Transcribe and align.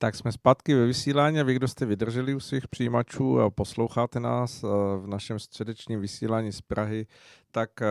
Tak 0.00 0.14
jsme 0.14 0.32
zpátky 0.32 0.74
ve 0.74 0.86
vysílání 0.86 1.40
a 1.40 1.42
vy, 1.42 1.54
kdo 1.54 1.68
jste 1.68 1.86
vydrželi 1.86 2.34
u 2.34 2.40
svých 2.40 2.68
přijímačů 2.68 3.40
a 3.40 3.50
posloucháte 3.50 4.20
nás 4.20 4.64
eh, 4.64 4.66
v 4.98 5.06
našem 5.06 5.38
středečním 5.38 6.00
vysílání 6.00 6.52
z 6.52 6.60
Prahy, 6.60 7.06
tak 7.50 7.82
eh, 7.82 7.86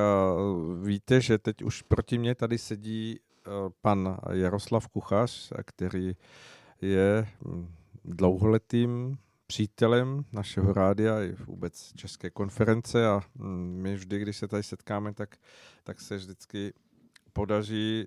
víte, 0.83 1.21
že 1.21 1.37
teď 1.37 1.61
už 1.61 1.81
proti 1.81 2.17
mně 2.17 2.35
tady 2.35 2.57
sedí 2.57 3.19
eh, 3.19 3.49
pan 3.81 4.17
Jaroslav 4.31 4.87
Kuchař, 4.87 5.53
který 5.65 6.15
je 6.81 7.27
hm, 7.45 7.67
dlouholetým 8.05 9.17
přítelem 9.47 10.25
našeho 10.31 10.73
rádia 10.73 11.21
i 11.21 11.31
vůbec 11.31 11.93
České 11.95 12.29
konference 12.29 13.07
a 13.07 13.21
hm, 13.35 13.79
my 13.81 13.95
vždy, 13.95 14.19
když 14.19 14.37
se 14.37 14.47
tady 14.47 14.63
setkáme, 14.63 15.13
tak, 15.13 15.35
tak 15.83 16.01
se 16.01 16.15
vždycky 16.15 16.73
podaří 17.37 18.05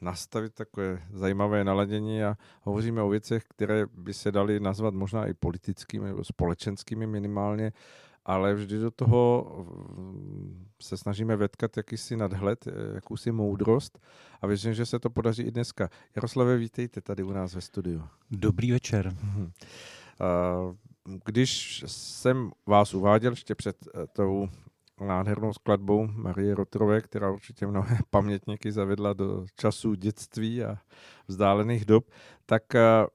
nastavit 0.00 0.54
takové 0.54 1.02
zajímavé 1.12 1.64
naladění 1.64 2.24
a 2.24 2.36
hovoříme 2.62 3.02
o 3.02 3.08
věcech, 3.08 3.44
které 3.48 3.86
by 3.86 4.14
se 4.14 4.32
daly 4.32 4.60
nazvat 4.60 4.94
možná 4.94 5.26
i 5.26 5.34
politickými 5.34 6.06
nebo 6.06 6.24
společenskými 6.24 7.06
minimálně, 7.06 7.72
ale 8.24 8.54
vždy 8.54 8.78
do 8.78 8.90
toho 8.90 9.46
se 10.82 10.96
snažíme 10.96 11.36
vetkat 11.36 11.76
jakýsi 11.76 12.16
nadhled, 12.16 12.68
jakousi 12.94 13.32
moudrost 13.32 13.98
a 14.40 14.46
věřím, 14.46 14.74
že 14.74 14.86
se 14.86 14.98
to 14.98 15.10
podaří 15.10 15.42
i 15.42 15.50
dneska. 15.50 15.88
Jaroslave, 16.16 16.56
vítejte 16.56 17.00
tady 17.00 17.22
u 17.22 17.32
nás 17.32 17.54
ve 17.54 17.60
studiu. 17.60 18.02
Dobrý 18.30 18.72
večer. 18.72 19.14
Když 21.24 21.84
jsem 21.86 22.50
vás 22.66 22.94
uváděl 22.94 23.32
ještě 23.32 23.54
před 23.54 23.76
eh, 23.86 24.06
tou 24.06 24.48
nádhernou 25.00 25.52
skladbou 25.52 26.06
Marie 26.06 26.54
Rotrové, 26.54 27.00
která 27.00 27.30
určitě 27.30 27.66
mnohé 27.66 27.98
pamětníky 28.10 28.72
zavedla 28.72 29.12
do 29.12 29.44
časů 29.56 29.94
dětství 29.94 30.64
a 30.64 30.78
vzdálených 31.28 31.84
dob, 31.84 32.10
tak 32.46 32.74
eh, 32.74 33.06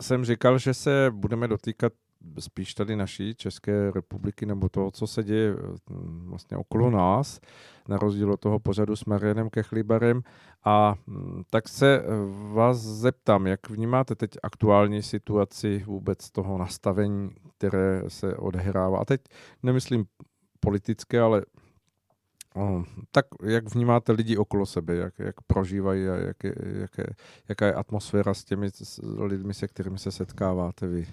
jsem 0.00 0.24
říkal, 0.24 0.58
že 0.58 0.74
se 0.74 1.10
budeme 1.14 1.48
dotýkat 1.48 1.92
spíš 2.38 2.74
tady 2.74 2.96
naší 2.96 3.34
České 3.34 3.90
republiky 3.90 4.46
nebo 4.46 4.68
toho, 4.68 4.90
co 4.90 5.06
se 5.06 5.22
děje 5.22 5.54
hm, 5.90 6.26
vlastně 6.28 6.56
okolo 6.56 6.90
nás, 6.90 7.40
na 7.88 7.98
rozdíl 7.98 8.32
od 8.32 8.40
toho 8.40 8.58
pořadu 8.58 8.96
s 8.96 9.04
Marianem 9.04 9.50
Kechlibarem. 9.50 10.22
A 10.64 10.94
hm, 11.06 11.42
tak 11.50 11.68
se 11.68 11.98
eh, 11.98 12.04
vás 12.52 12.76
zeptám, 12.76 13.46
jak 13.46 13.70
vnímáte 13.70 14.14
teď 14.14 14.30
aktuální 14.42 15.02
situaci 15.02 15.84
vůbec 15.86 16.30
toho 16.30 16.58
nastavení, 16.58 17.30
které 17.58 18.02
se 18.08 18.36
odehrává. 18.36 18.98
A 18.98 19.04
teď 19.04 19.20
nemyslím 19.62 20.04
politické, 20.60 21.20
ale 21.20 21.42
o, 22.54 22.84
tak 23.10 23.26
jak 23.42 23.74
vnímáte 23.74 24.12
lidi 24.12 24.36
okolo 24.36 24.66
sebe, 24.66 24.96
jak, 24.96 25.18
jak 25.18 25.40
prožívají 25.46 26.08
a 26.08 26.16
jak 26.16 26.44
je, 26.44 26.54
jak 26.80 26.98
je, 26.98 27.06
jaká 27.48 27.66
je 27.66 27.74
atmosféra 27.74 28.34
s 28.34 28.44
těmi 28.44 28.70
s 28.70 29.00
lidmi, 29.18 29.54
se 29.54 29.68
kterými 29.68 29.98
se 29.98 30.12
setkáváte 30.12 30.86
vy? 30.86 31.06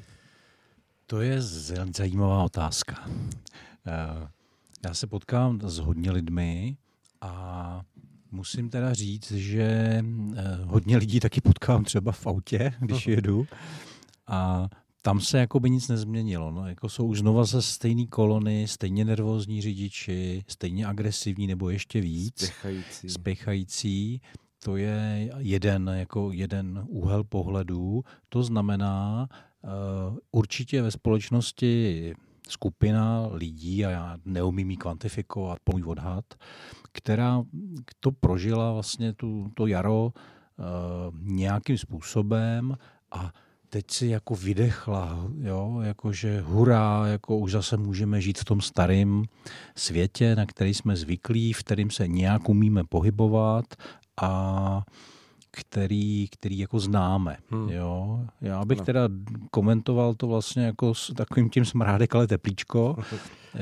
To 1.06 1.22
je 1.22 1.42
zajímavá 1.42 2.44
otázka. 2.44 3.10
Eh, 3.88 4.28
já 4.86 4.94
se 4.94 5.08
potkám 5.08 5.60
s 5.64 5.78
hodně 5.78 6.12
lidmi 6.12 6.78
a 7.22 7.82
musím 8.32 8.70
teda 8.70 8.94
říct, 8.94 9.32
že 9.32 9.64
eh, 9.64 10.58
hodně 10.64 10.98
lidí 10.98 11.20
taky 11.20 11.42
potkám 11.42 11.84
třeba 11.84 12.12
v 12.12 12.28
autě, 12.28 12.74
když 12.80 13.08
jedu. 13.08 13.48
A 14.28 14.70
tam 15.08 15.20
se 15.20 15.38
jako 15.38 15.60
by 15.60 15.70
nic 15.70 15.88
nezměnilo. 15.88 16.52
No, 16.52 16.68
jako 16.68 16.90
jsou 16.90 17.06
už 17.06 17.20
znova 17.20 17.44
ze 17.44 17.62
stejné 17.62 18.06
kolony, 18.08 18.68
stejně 18.68 19.06
nervózní 19.06 19.62
řidiči, 19.62 20.44
stejně 20.48 20.86
agresivní 20.86 21.48
nebo 21.48 21.70
ještě 21.70 22.02
víc. 22.02 22.36
Spěchající. 22.38 23.10
Spěchající. 23.10 24.22
To 24.64 24.78
je 24.78 25.32
jeden, 25.38 25.92
jako 25.94 26.32
jeden 26.32 26.86
úhel 26.88 27.24
pohledu. 27.24 28.04
To 28.30 28.44
znamená, 28.44 29.28
uh, 29.62 30.18
určitě 30.32 30.82
ve 30.82 30.92
společnosti 30.92 32.14
skupina 32.50 33.28
lidí, 33.32 33.86
a 33.86 33.90
já 33.90 34.18
neumím 34.26 34.72
ji 34.72 34.78
kvantifikovat, 34.78 35.58
můj 35.74 35.84
odhad, 35.84 36.26
která 36.92 37.44
to 38.00 38.12
prožila 38.12 38.74
vlastně 38.74 39.14
tu, 39.14 39.52
to 39.56 39.68
jaro 39.68 40.06
uh, 40.06 40.14
nějakým 41.22 41.78
způsobem 41.78 42.78
a 43.12 43.32
teď 43.70 43.92
si 43.92 44.08
jako 44.08 44.36
vydechla, 44.36 45.28
jo, 45.42 45.80
jakože 45.82 46.42
hurá, 46.42 47.08
jako 47.08 47.38
už 47.38 47.52
zase 47.52 47.78
můžeme 47.78 48.22
žít 48.22 48.38
v 48.38 48.46
tom 48.46 48.62
starém 48.62 49.24
světě, 49.76 50.36
na 50.36 50.46
který 50.46 50.74
jsme 50.74 50.96
zvyklí, 50.96 51.54
v 51.54 51.60
kterým 51.60 51.90
se 51.90 52.08
nějak 52.08 52.50
umíme 52.50 52.84
pohybovat 52.84 53.66
a 54.22 54.84
který, 55.52 56.28
který 56.28 56.60
jako 56.60 56.80
známe. 56.80 57.38
Hmm. 57.50 57.70
Jo. 57.70 58.26
Já 58.42 58.66
bych 58.66 58.80
no. 58.80 58.86
teda 58.86 59.10
komentoval 59.52 60.16
to 60.16 60.28
vlastně 60.28 60.66
jako 60.66 60.94
s 60.94 61.14
takovým 61.14 61.50
tím 61.50 61.66
smrádek, 61.66 62.16
ale 62.16 62.28
teplíčko. 62.28 62.98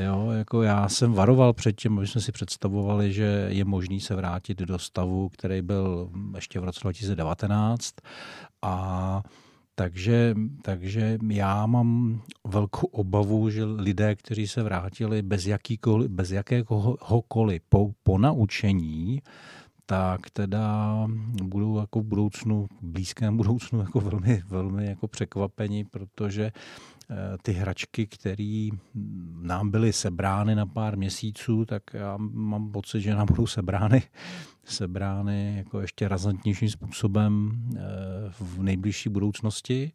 Jo, 0.03 0.29
jako 0.31 0.61
já 0.61 0.89
jsem 0.89 1.13
varoval 1.13 1.53
před 1.53 1.75
tím, 1.81 1.97
aby 1.97 2.07
jsme 2.07 2.21
si 2.21 2.31
představovali, 2.31 3.13
že 3.13 3.47
je 3.49 3.65
možný 3.65 4.01
se 4.01 4.15
vrátit 4.15 4.59
do 4.59 4.79
stavu, 4.79 5.29
který 5.29 5.61
byl 5.61 6.09
ještě 6.35 6.59
v 6.59 6.63
roce 6.63 6.79
2019 6.83 7.95
a 8.61 9.23
takže, 9.75 10.35
takže 10.61 11.17
já 11.29 11.65
mám 11.65 12.21
velkou 12.43 12.87
obavu, 12.87 13.49
že 13.49 13.63
lidé, 13.63 14.15
kteří 14.15 14.47
se 14.47 14.63
vrátili 14.63 15.21
bez, 15.21 15.45
jakýkoliv, 15.45 16.11
bez 16.11 16.31
jakéhokoliv 16.31 17.61
po, 17.69 17.91
po 18.03 18.17
naučení, 18.17 19.21
tak 19.85 20.29
teda 20.29 21.07
budou 21.43 21.79
jako 21.79 21.99
v 21.99 22.03
budoucnu, 22.03 22.67
v 22.81 22.83
blízkém 22.83 23.37
budoucnu 23.37 23.79
jako 23.79 23.99
velmi, 23.99 24.43
velmi 24.47 24.85
jako 24.85 25.07
překvapení, 25.07 25.83
protože 25.83 26.51
eh, 27.09 27.15
ty 27.41 27.51
hračky, 27.51 28.07
které 28.07 28.69
nám 29.41 29.69
byly 29.69 29.93
sebrány 29.93 30.55
na 30.55 30.65
pár 30.65 30.97
měsíců, 30.97 31.65
tak 31.65 31.83
já 31.93 32.17
mám 32.17 32.71
pocit, 32.71 33.01
že 33.01 33.15
nám 33.15 33.27
budou 33.27 33.47
sebrány 33.47 34.03
sebrány 34.65 35.57
jako 35.57 35.81
ještě 35.81 36.07
razantnějším 36.07 36.69
způsobem 36.69 37.51
eh, 37.75 37.79
v 38.39 38.63
nejbližší 38.63 39.09
budoucnosti. 39.09 39.91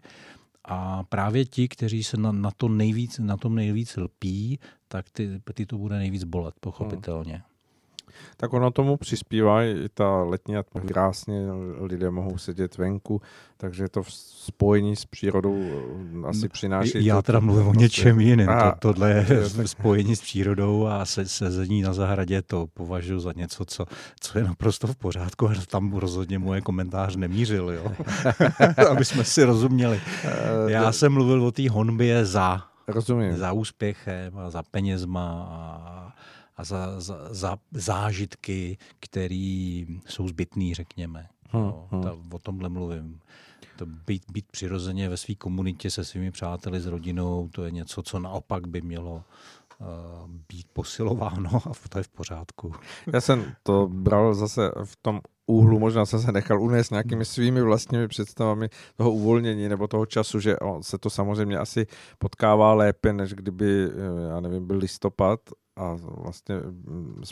A 0.65 1.03
právě 1.03 1.45
ti, 1.45 1.69
kteří 1.69 2.05
se 2.05 2.17
na, 2.17 2.33
na, 2.33 2.51
to 2.51 2.69
nejvíc, 2.69 3.19
na 3.19 3.37
tom 3.37 3.55
nejvíc 3.55 3.97
lpí, 3.97 4.59
tak 4.89 5.11
ty, 5.11 5.41
ty 5.55 5.67
to 5.67 5.79
bude 5.79 5.99
nejvíc 5.99 6.25
bolet, 6.25 6.55
pochopitelně. 6.61 7.43
Tak 8.37 8.53
ono 8.53 8.71
tomu 8.71 8.97
přispívá 8.97 9.63
i 9.65 9.89
ta 9.95 10.23
letní 10.23 10.57
atmosféra. 10.57 10.93
Krásně 10.93 11.41
lidé 11.81 12.11
mohou 12.11 12.39
sedět 12.39 12.79
venku, 12.79 13.21
takže 13.57 13.89
to 13.89 14.03
v 14.03 14.13
spojení 14.13 14.97
s 14.97 15.05
přírodou 15.05 15.57
eh, 16.25 16.29
asi 16.29 16.49
přináší... 16.49 17.05
Já 17.05 17.23
teda 17.23 17.41
mluvím 17.41 17.67
o 17.69 17.75
něčem 17.75 18.21
jiném. 18.21 18.47
To, 18.47 18.73
tohle 18.79 19.11
je 19.11 19.27
spojení 19.67 20.17
s 20.17 20.21
přírodou 20.21 20.87
a 20.87 21.05
se, 21.05 21.27
sezení 21.27 21.83
na 21.83 21.93
zahradě 21.93 22.43
to 22.43 22.67
považuji 22.75 23.21
za 23.21 23.33
něco, 23.37 23.65
co, 23.65 23.87
co 24.21 24.39
je 24.39 24.45
naprosto 24.45 24.87
v 24.87 24.97
pořádku. 24.97 25.49
Tam 25.71 25.93
rozhodně 25.93 26.39
moje 26.39 26.61
komentář 26.61 27.17
nemířil, 27.17 27.71
jo? 27.71 27.93
aby 28.91 29.05
jsme 29.05 29.25
si 29.25 29.45
rozuměli. 29.45 30.01
Eh, 30.25 30.31
Já 30.73 30.93
jsem 30.93 31.13
mluvil 31.13 31.45
o 31.45 31.53
té 31.53 31.71
honbě 31.71 32.25
za, 32.25 32.63
Rozumím. 32.89 33.37
za 33.37 33.53
úspěchem 33.53 34.39
a 34.39 34.51
za 34.51 34.63
penězma 34.71 35.47
a 35.51 36.13
a 36.61 36.65
za, 36.65 37.01
za, 37.01 37.35
za 37.35 37.59
zážitky, 37.73 38.79
které 39.01 39.85
jsou 40.07 40.29
zbytné, 40.29 40.75
řekněme. 40.75 41.29
Hmm, 41.51 41.63
no, 41.63 41.89
hmm. 41.91 42.03
Ta, 42.03 42.17
o 42.33 42.39
tomhle 42.39 42.69
mluvím. 42.69 43.21
To 43.77 43.87
být, 43.87 44.23
být 44.33 44.47
přirozeně 44.51 45.09
ve 45.09 45.17
své 45.17 45.35
komunitě 45.35 45.91
se 45.91 46.05
svými 46.05 46.31
přáteli, 46.31 46.81
s 46.81 46.87
rodinou, 46.87 47.49
to 47.49 47.65
je 47.65 47.71
něco, 47.71 48.03
co 48.03 48.19
naopak 48.19 48.67
by 48.67 48.81
mělo 48.81 49.15
uh, 49.15 49.87
být 50.49 50.67
posilováno 50.73 51.51
a 51.71 51.73
to 51.89 51.99
je 51.99 52.03
v 52.03 52.09
pořádku. 52.09 52.75
Já 53.13 53.21
jsem 53.21 53.55
to 53.63 53.89
bral 53.93 54.35
zase 54.35 54.71
v 54.85 54.97
tom 54.97 55.21
úhlu, 55.51 55.79
možná 55.79 56.07
jsem 56.07 56.21
se 56.21 56.33
nechal 56.33 56.63
unést 56.63 56.91
nějakými 56.91 57.25
svými 57.25 57.63
vlastními 57.63 58.09
představami 58.09 58.69
toho 58.97 59.13
uvolnění 59.13 59.69
nebo 59.69 59.89
toho 59.89 60.07
času, 60.07 60.41
že 60.41 60.59
on 60.59 60.83
se 60.83 60.99
to 60.99 61.11
samozřejmě 61.11 61.59
asi 61.59 61.87
potkává 62.19 62.75
lépe, 62.75 63.13
než 63.13 63.35
kdyby, 63.35 63.85
eh, 63.85 64.29
já 64.31 64.41
nevím, 64.41 64.67
byl 64.67 64.77
listopad 64.77 65.41
a 65.77 65.97
vlastně 66.03 66.57
mm, 66.57 67.23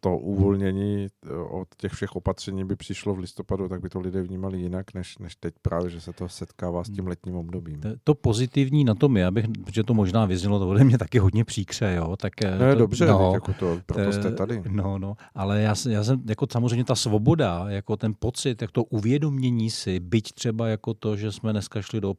to 0.00 0.16
uvolnění 0.16 1.06
eh, 1.06 1.34
od 1.34 1.68
těch 1.76 1.92
všech 1.92 2.16
opatření 2.16 2.64
by 2.64 2.76
přišlo 2.76 3.14
v 3.14 3.18
listopadu, 3.18 3.68
tak 3.68 3.80
by 3.80 3.88
to 3.88 4.00
lidé 4.00 4.22
vnímali 4.22 4.58
jinak, 4.58 4.94
než, 4.94 5.18
než 5.18 5.36
teď 5.36 5.54
právě, 5.62 5.90
že 5.90 6.00
se 6.00 6.12
to 6.12 6.28
setkává 6.28 6.84
s 6.84 6.90
tím 6.90 7.06
letním 7.06 7.34
obdobím. 7.34 7.80
To, 7.80 7.88
to 8.04 8.14
pozitivní 8.14 8.84
na 8.84 8.94
tom 8.94 9.16
je, 9.16 9.26
abych, 9.26 9.46
protože 9.64 9.82
to 9.82 9.94
možná 9.94 10.26
vyznělo, 10.26 10.58
to 10.58 10.68
ode 10.68 10.84
mě 10.84 10.98
taky 10.98 11.18
hodně 11.18 11.44
příkře, 11.44 11.94
jo, 11.96 12.16
tak... 12.16 12.32
No 12.58 12.66
je 12.66 12.72
to, 12.72 12.78
dobře, 12.78 13.06
no, 13.06 13.30
jako 13.34 13.52
to, 13.52 13.80
proto 13.86 14.12
jste 14.12 14.32
tady. 14.32 14.62
No, 14.68 14.98
no, 14.98 15.14
ale 15.34 15.60
já, 15.60 15.74
já 15.88 16.04
jsem, 16.04 16.22
jako 16.28 16.46
samozřejmě 16.52 16.84
ta 16.84 16.94
svoboda, 16.94 17.64
jako 17.68 17.96
ten 17.96 18.14
pocit, 18.18 18.62
jak 18.62 18.70
to 18.70 18.84
uvědomění 18.84 19.70
si, 19.70 20.00
byť 20.00 20.32
třeba 20.32 20.68
jako 20.68 20.94
to, 20.94 21.16
že 21.16 21.32
jsme 21.32 21.52
dneska 21.52 21.82
šli 21.82 22.00
do, 22.00 22.14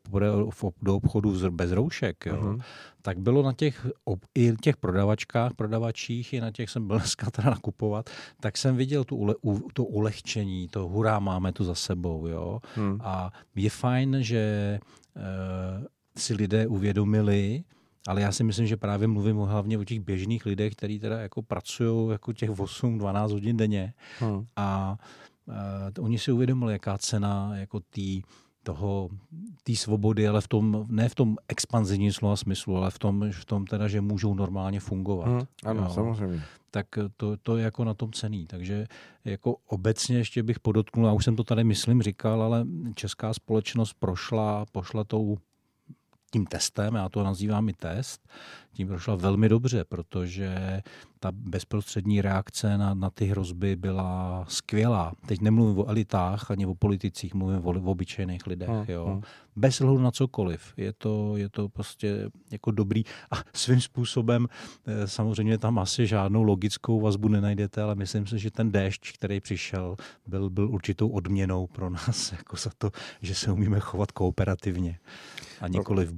do 0.81 0.95
obchodu 0.95 1.51
bez 1.51 1.71
roušek, 1.71 2.25
jo, 2.25 2.35
uh-huh 2.35 2.61
tak 3.01 3.19
bylo 3.19 3.43
na 3.43 3.53
těch, 3.53 3.87
i 4.35 4.53
těch 4.61 4.77
prodavačkách, 4.77 5.53
prodavačích, 5.53 6.33
i 6.33 6.41
na 6.41 6.51
těch 6.51 6.69
jsem 6.69 6.87
byl 6.87 6.97
dneska 6.99 7.31
teda 7.31 7.49
nakupovat, 7.49 8.09
tak 8.39 8.57
jsem 8.57 8.75
viděl 8.75 9.03
tu, 9.03 9.15
ule, 9.15 9.35
u, 9.43 9.69
to 9.73 9.83
ulehčení, 9.83 10.67
to 10.67 10.87
hurá, 10.87 11.19
máme 11.19 11.51
tu 11.51 11.63
za 11.63 11.75
sebou. 11.75 12.27
Jo? 12.27 12.59
Hmm. 12.75 12.97
A 13.03 13.31
je 13.55 13.69
fajn, 13.69 14.17
že 14.19 14.79
uh, 15.15 15.85
si 16.17 16.33
lidé 16.33 16.67
uvědomili, 16.67 17.63
ale 18.07 18.21
já 18.21 18.31
si 18.31 18.43
myslím, 18.43 18.67
že 18.67 18.77
právě 18.77 19.07
mluvím 19.07 19.37
hlavně 19.37 19.77
o 19.77 19.83
těch 19.83 19.99
běžných 19.99 20.45
lidech, 20.45 20.73
kteří 20.73 20.99
teda 20.99 21.19
jako 21.19 21.41
pracují 21.41 22.11
jako 22.11 22.33
těch 22.33 22.49
8-12 22.49 23.31
hodin 23.31 23.57
denně. 23.57 23.93
Hmm. 24.19 24.45
A 24.55 24.97
uh, 25.45 26.05
oni 26.05 26.19
si 26.19 26.31
uvědomili, 26.31 26.73
jaká 26.73 26.97
cena 26.97 27.51
jako 27.57 27.79
tý, 27.79 28.21
toho, 28.63 29.09
té 29.63 29.75
svobody, 29.75 30.27
ale 30.27 30.41
v 30.41 30.47
tom, 30.47 30.85
ne 30.89 31.09
v 31.09 31.15
tom 31.15 31.37
expanzivním 31.47 32.13
slova 32.13 32.35
smyslu, 32.35 32.77
ale 32.77 32.91
v 32.91 32.99
tom, 32.99 33.31
v 33.31 33.45
tom 33.45 33.65
teda, 33.65 33.87
že 33.87 34.01
můžou 34.01 34.33
normálně 34.33 34.79
fungovat. 34.79 35.27
Hmm, 35.27 35.41
ano, 35.65 35.83
jo. 35.83 35.89
samozřejmě. 35.89 36.43
Tak 36.71 36.87
to, 37.17 37.37
to 37.37 37.57
je 37.57 37.63
jako 37.63 37.83
na 37.83 37.93
tom 37.93 38.13
cený. 38.13 38.47
Takže 38.47 38.87
jako 39.25 39.55
obecně 39.67 40.17
ještě 40.17 40.43
bych 40.43 40.59
podotknul, 40.59 41.07
a 41.07 41.13
už 41.13 41.25
jsem 41.25 41.35
to 41.35 41.43
tady 41.43 41.63
myslím 41.63 42.01
říkal, 42.01 42.41
ale 42.41 42.65
česká 42.95 43.33
společnost 43.33 43.93
prošla, 43.99 44.65
pošla 44.71 45.03
tou 45.03 45.37
tím 46.31 46.45
testem, 46.45 46.95
já 46.95 47.09
to 47.09 47.23
nazývám 47.23 47.69
i 47.69 47.73
test, 47.73 48.29
tím 48.73 48.87
prošla 48.87 49.15
velmi 49.15 49.49
dobře, 49.49 49.83
protože 49.83 50.81
ta 51.19 51.31
bezprostřední 51.31 52.21
reakce 52.21 52.77
na, 52.77 52.93
na 52.93 53.09
ty 53.09 53.25
hrozby 53.25 53.75
byla 53.75 54.45
skvělá. 54.47 55.13
Teď 55.25 55.41
nemluvím 55.41 55.79
o 55.79 55.89
elitách 55.89 56.51
ani 56.51 56.65
o 56.65 56.75
politicích, 56.75 57.33
mluvím 57.33 57.65
o, 57.65 57.69
o 57.69 57.91
obyčejných 57.91 58.47
lidech. 58.47 58.69
Hmm, 58.69 58.85
jo. 58.87 59.05
Hmm. 59.05 59.21
Bez 59.55 59.79
hledu 59.79 59.97
na 59.97 60.11
cokoliv. 60.11 60.73
Je 60.77 60.93
to, 60.93 61.37
je 61.37 61.49
to 61.49 61.69
prostě 61.69 62.29
jako 62.51 62.71
dobrý. 62.71 63.03
A 63.31 63.35
svým 63.53 63.81
způsobem 63.81 64.47
eh, 64.85 65.07
samozřejmě 65.07 65.57
tam 65.57 65.79
asi 65.79 66.07
žádnou 66.07 66.43
logickou 66.43 67.01
vazbu 67.01 67.27
nenajdete, 67.27 67.81
ale 67.81 67.95
myslím 67.95 68.27
si, 68.27 68.39
že 68.39 68.51
ten 68.51 68.71
déšť, 68.71 69.13
který 69.13 69.39
přišel, 69.39 69.95
byl, 70.27 70.49
byl 70.49 70.69
určitou 70.69 71.09
odměnou 71.09 71.67
pro 71.67 71.89
nás 71.89 72.31
jako 72.37 72.57
za 72.57 72.71
to, 72.77 72.91
že 73.21 73.35
se 73.35 73.51
umíme 73.51 73.79
chovat 73.79 74.11
kooperativně 74.11 74.99
a 75.61 75.67
nikoliv, 75.67 76.13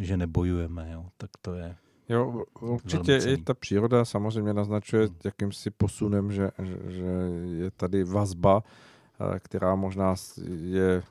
že 0.00 0.16
nebojujeme. 0.16 0.90
Jo. 0.92 1.06
Tak 1.16 1.30
to 1.42 1.54
je 1.54 1.76
Jo, 2.08 2.44
určitě 2.60 3.16
i 3.16 3.36
ta 3.36 3.54
příroda 3.54 4.04
samozřejmě 4.04 4.54
naznačuje 4.54 5.06
hmm. 5.06 5.16
jakýmsi 5.24 5.70
posunem, 5.70 6.32
že, 6.32 6.50
že, 6.88 7.04
je 7.44 7.70
tady 7.70 8.04
vazba, 8.04 8.62
eh, 8.62 9.40
která 9.40 9.74
možná 9.74 10.14
je 10.60 11.02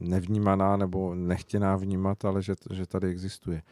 nevnímaná 0.00 0.76
nebo 0.76 1.14
nechtěná 1.14 1.76
vnímat, 1.76 2.24
ale 2.24 2.42
že, 2.42 2.54
že 2.72 2.86
tady 2.86 3.08
existuje. 3.08 3.62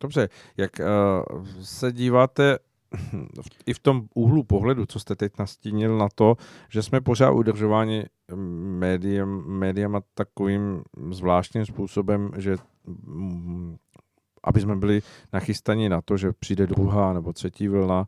Dobře, 0.00 0.28
jak 0.56 0.72
uh, 0.80 1.44
se 1.62 1.92
díváte 1.92 2.58
i 3.66 3.74
v 3.74 3.78
tom 3.78 4.08
úhlu 4.14 4.42
pohledu, 4.42 4.86
co 4.86 5.00
jste 5.00 5.14
teď 5.16 5.32
nastínil 5.38 5.98
na 5.98 6.08
to, 6.14 6.36
že 6.68 6.82
jsme 6.82 7.00
pořád 7.00 7.30
udržováni 7.30 8.04
médiem, 8.78 9.44
médiama 9.46 10.00
takovým 10.14 10.82
zvláštním 11.10 11.66
způsobem, 11.66 12.30
že 12.36 12.56
aby 14.44 14.60
jsme 14.60 14.76
byli 14.76 15.02
nachystaní 15.32 15.88
na 15.88 16.00
to, 16.00 16.16
že 16.16 16.32
přijde 16.32 16.66
druhá 16.66 17.12
nebo 17.12 17.32
třetí 17.32 17.68
vlna. 17.68 18.06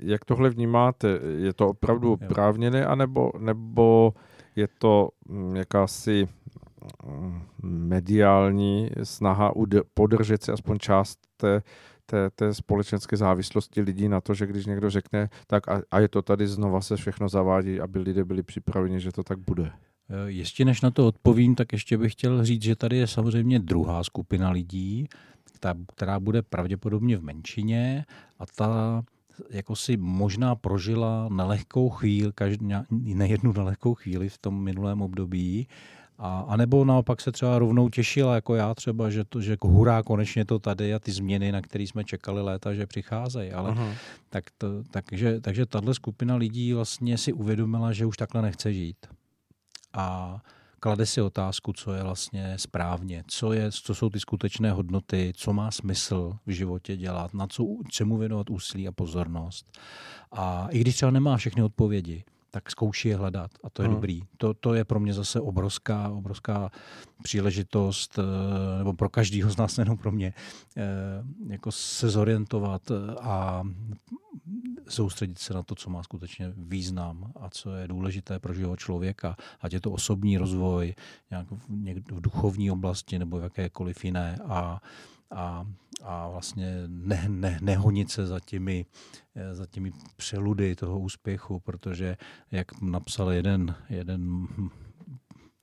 Jak 0.00 0.24
tohle 0.24 0.50
vnímáte? 0.50 1.20
Je 1.38 1.52
to 1.52 1.68
opravdu 1.68 2.12
oprávněné, 2.12 2.86
anebo 2.86 3.32
nebo 3.38 4.12
je 4.56 4.68
to 4.78 5.08
mm, 5.28 5.56
jakási 5.56 6.28
mm, 7.06 7.42
mediální 7.62 8.90
snaha 9.02 9.52
podržet 9.94 10.42
si 10.42 10.52
aspoň 10.52 10.78
část 10.78 11.18
té, 11.36 11.62
té, 12.06 12.30
té 12.30 12.54
společenské 12.54 13.16
závislosti 13.16 13.80
lidí 13.80 14.08
na 14.08 14.20
to, 14.20 14.34
že 14.34 14.46
když 14.46 14.66
někdo 14.66 14.90
řekne, 14.90 15.28
tak 15.46 15.68
a, 15.68 15.82
a 15.90 16.00
je 16.00 16.08
to 16.08 16.22
tady 16.22 16.46
znova 16.46 16.80
se 16.80 16.96
všechno 16.96 17.28
zavádí, 17.28 17.80
aby 17.80 17.98
lidé 17.98 18.24
byli 18.24 18.42
připraveni, 18.42 19.00
že 19.00 19.12
to 19.12 19.22
tak 19.22 19.38
bude. 19.38 19.70
Ještě 20.26 20.64
než 20.64 20.80
na 20.80 20.90
to 20.90 21.06
odpovím, 21.06 21.54
tak 21.54 21.72
ještě 21.72 21.98
bych 21.98 22.12
chtěl 22.12 22.44
říct, 22.44 22.62
že 22.62 22.76
tady 22.76 22.96
je 22.96 23.06
samozřejmě 23.06 23.58
druhá 23.58 24.04
skupina 24.04 24.50
lidí, 24.50 25.08
ta, 25.60 25.74
která 25.94 26.20
bude 26.20 26.42
pravděpodobně 26.42 27.16
v 27.16 27.22
menšině 27.22 28.04
a 28.38 28.46
ta 28.46 29.02
jako 29.50 29.76
si 29.76 29.96
možná 29.96 30.54
prožila 30.54 31.28
nelehkou 31.32 31.88
chvíli, 31.88 32.32
každý, 32.34 32.68
nejednu 32.90 33.52
nelehkou 33.52 33.94
chvíli 33.94 34.28
v 34.28 34.38
tom 34.38 34.62
minulém 34.62 35.02
období, 35.02 35.68
a, 36.18 36.40
a 36.48 36.56
nebo 36.56 36.84
naopak 36.84 37.20
se 37.20 37.32
třeba 37.32 37.58
rovnou 37.58 37.88
těšila, 37.88 38.34
jako 38.34 38.54
já 38.54 38.74
třeba, 38.74 39.10
že 39.10 39.24
to, 39.24 39.40
že 39.40 39.50
jako 39.50 39.68
hurá, 39.68 40.02
konečně 40.02 40.44
to 40.44 40.58
tady 40.58 40.94
a 40.94 40.98
ty 40.98 41.12
změny, 41.12 41.52
na 41.52 41.62
které 41.62 41.84
jsme 41.84 42.04
čekali 42.04 42.42
léta, 42.42 42.74
že 42.74 42.86
přicházejí. 42.86 43.52
Ale 43.52 43.70
Aha. 43.70 43.92
tak 44.30 44.44
to, 44.58 44.66
takže, 44.90 45.40
takže 45.40 45.66
tahle 45.66 45.94
skupina 45.94 46.36
lidí 46.36 46.72
vlastně 46.72 47.18
si 47.18 47.32
uvědomila, 47.32 47.92
že 47.92 48.06
už 48.06 48.16
takhle 48.16 48.42
nechce 48.42 48.72
žít. 48.72 49.06
A 49.92 50.38
klade 50.80 51.06
si 51.06 51.20
otázku, 51.20 51.72
co 51.72 51.92
je 51.92 52.02
vlastně 52.02 52.58
správně, 52.58 53.24
co, 53.26 53.52
je, 53.52 53.72
co 53.72 53.94
jsou 53.94 54.10
ty 54.10 54.20
skutečné 54.20 54.70
hodnoty, 54.72 55.32
co 55.36 55.52
má 55.52 55.70
smysl 55.70 56.36
v 56.46 56.50
životě 56.50 56.96
dělat, 56.96 57.34
na 57.34 57.46
co, 57.46 57.64
čemu 57.90 58.16
věnovat 58.16 58.50
úsilí 58.50 58.88
a 58.88 58.92
pozornost. 58.92 59.78
A 60.32 60.68
i 60.70 60.80
když 60.80 60.94
třeba 60.94 61.10
nemá 61.10 61.36
všechny 61.36 61.62
odpovědi, 61.62 62.24
tak 62.50 62.70
zkouší 62.70 63.08
je 63.08 63.16
hledat 63.16 63.50
a 63.64 63.70
to 63.70 63.82
je 63.82 63.88
hmm. 63.88 63.96
dobrý. 63.96 64.22
To, 64.36 64.54
to 64.54 64.74
je 64.74 64.84
pro 64.84 65.00
mě 65.00 65.14
zase 65.14 65.40
obrovská, 65.40 66.08
obrovská 66.08 66.70
příležitost, 67.22 68.18
eh, 68.18 68.78
nebo 68.78 68.92
pro 68.92 69.08
každého 69.08 69.50
z 69.50 69.56
nás, 69.56 69.76
nejenom 69.76 69.96
pro 69.96 70.12
mě, 70.12 70.34
eh, 70.76 70.82
jako 71.48 71.72
se 71.72 72.10
zorientovat 72.10 72.82
a 73.20 73.62
soustředit 74.88 75.38
se 75.38 75.54
na 75.54 75.62
to, 75.62 75.74
co 75.74 75.90
má 75.90 76.02
skutečně 76.02 76.52
význam 76.56 77.32
a 77.40 77.50
co 77.50 77.74
je 77.74 77.88
důležité 77.88 78.38
pro 78.38 78.54
život 78.54 78.78
člověka, 78.78 79.36
ať 79.60 79.72
je 79.72 79.80
to 79.80 79.90
osobní 79.90 80.38
rozvoj, 80.38 80.94
nějak 81.30 81.46
v, 81.50 81.68
v 82.10 82.20
duchovní 82.20 82.70
oblasti 82.70 83.18
nebo 83.18 83.38
v 83.38 83.42
jakékoliv 83.42 84.04
jiné 84.04 84.38
a 84.44 84.82
a, 85.30 85.66
a 86.02 86.28
vlastně 86.28 86.82
ne, 86.86 87.24
ne, 87.28 87.58
nehonit 87.62 88.10
se 88.10 88.26
za 88.26 88.40
těmi, 88.40 88.86
za 89.52 89.66
těmi 89.66 89.92
přeludy 90.16 90.76
toho 90.76 90.98
úspěchu, 90.98 91.60
protože 91.60 92.16
jak 92.50 92.80
napsal 92.82 93.32
jeden, 93.32 93.74
jeden 93.88 94.46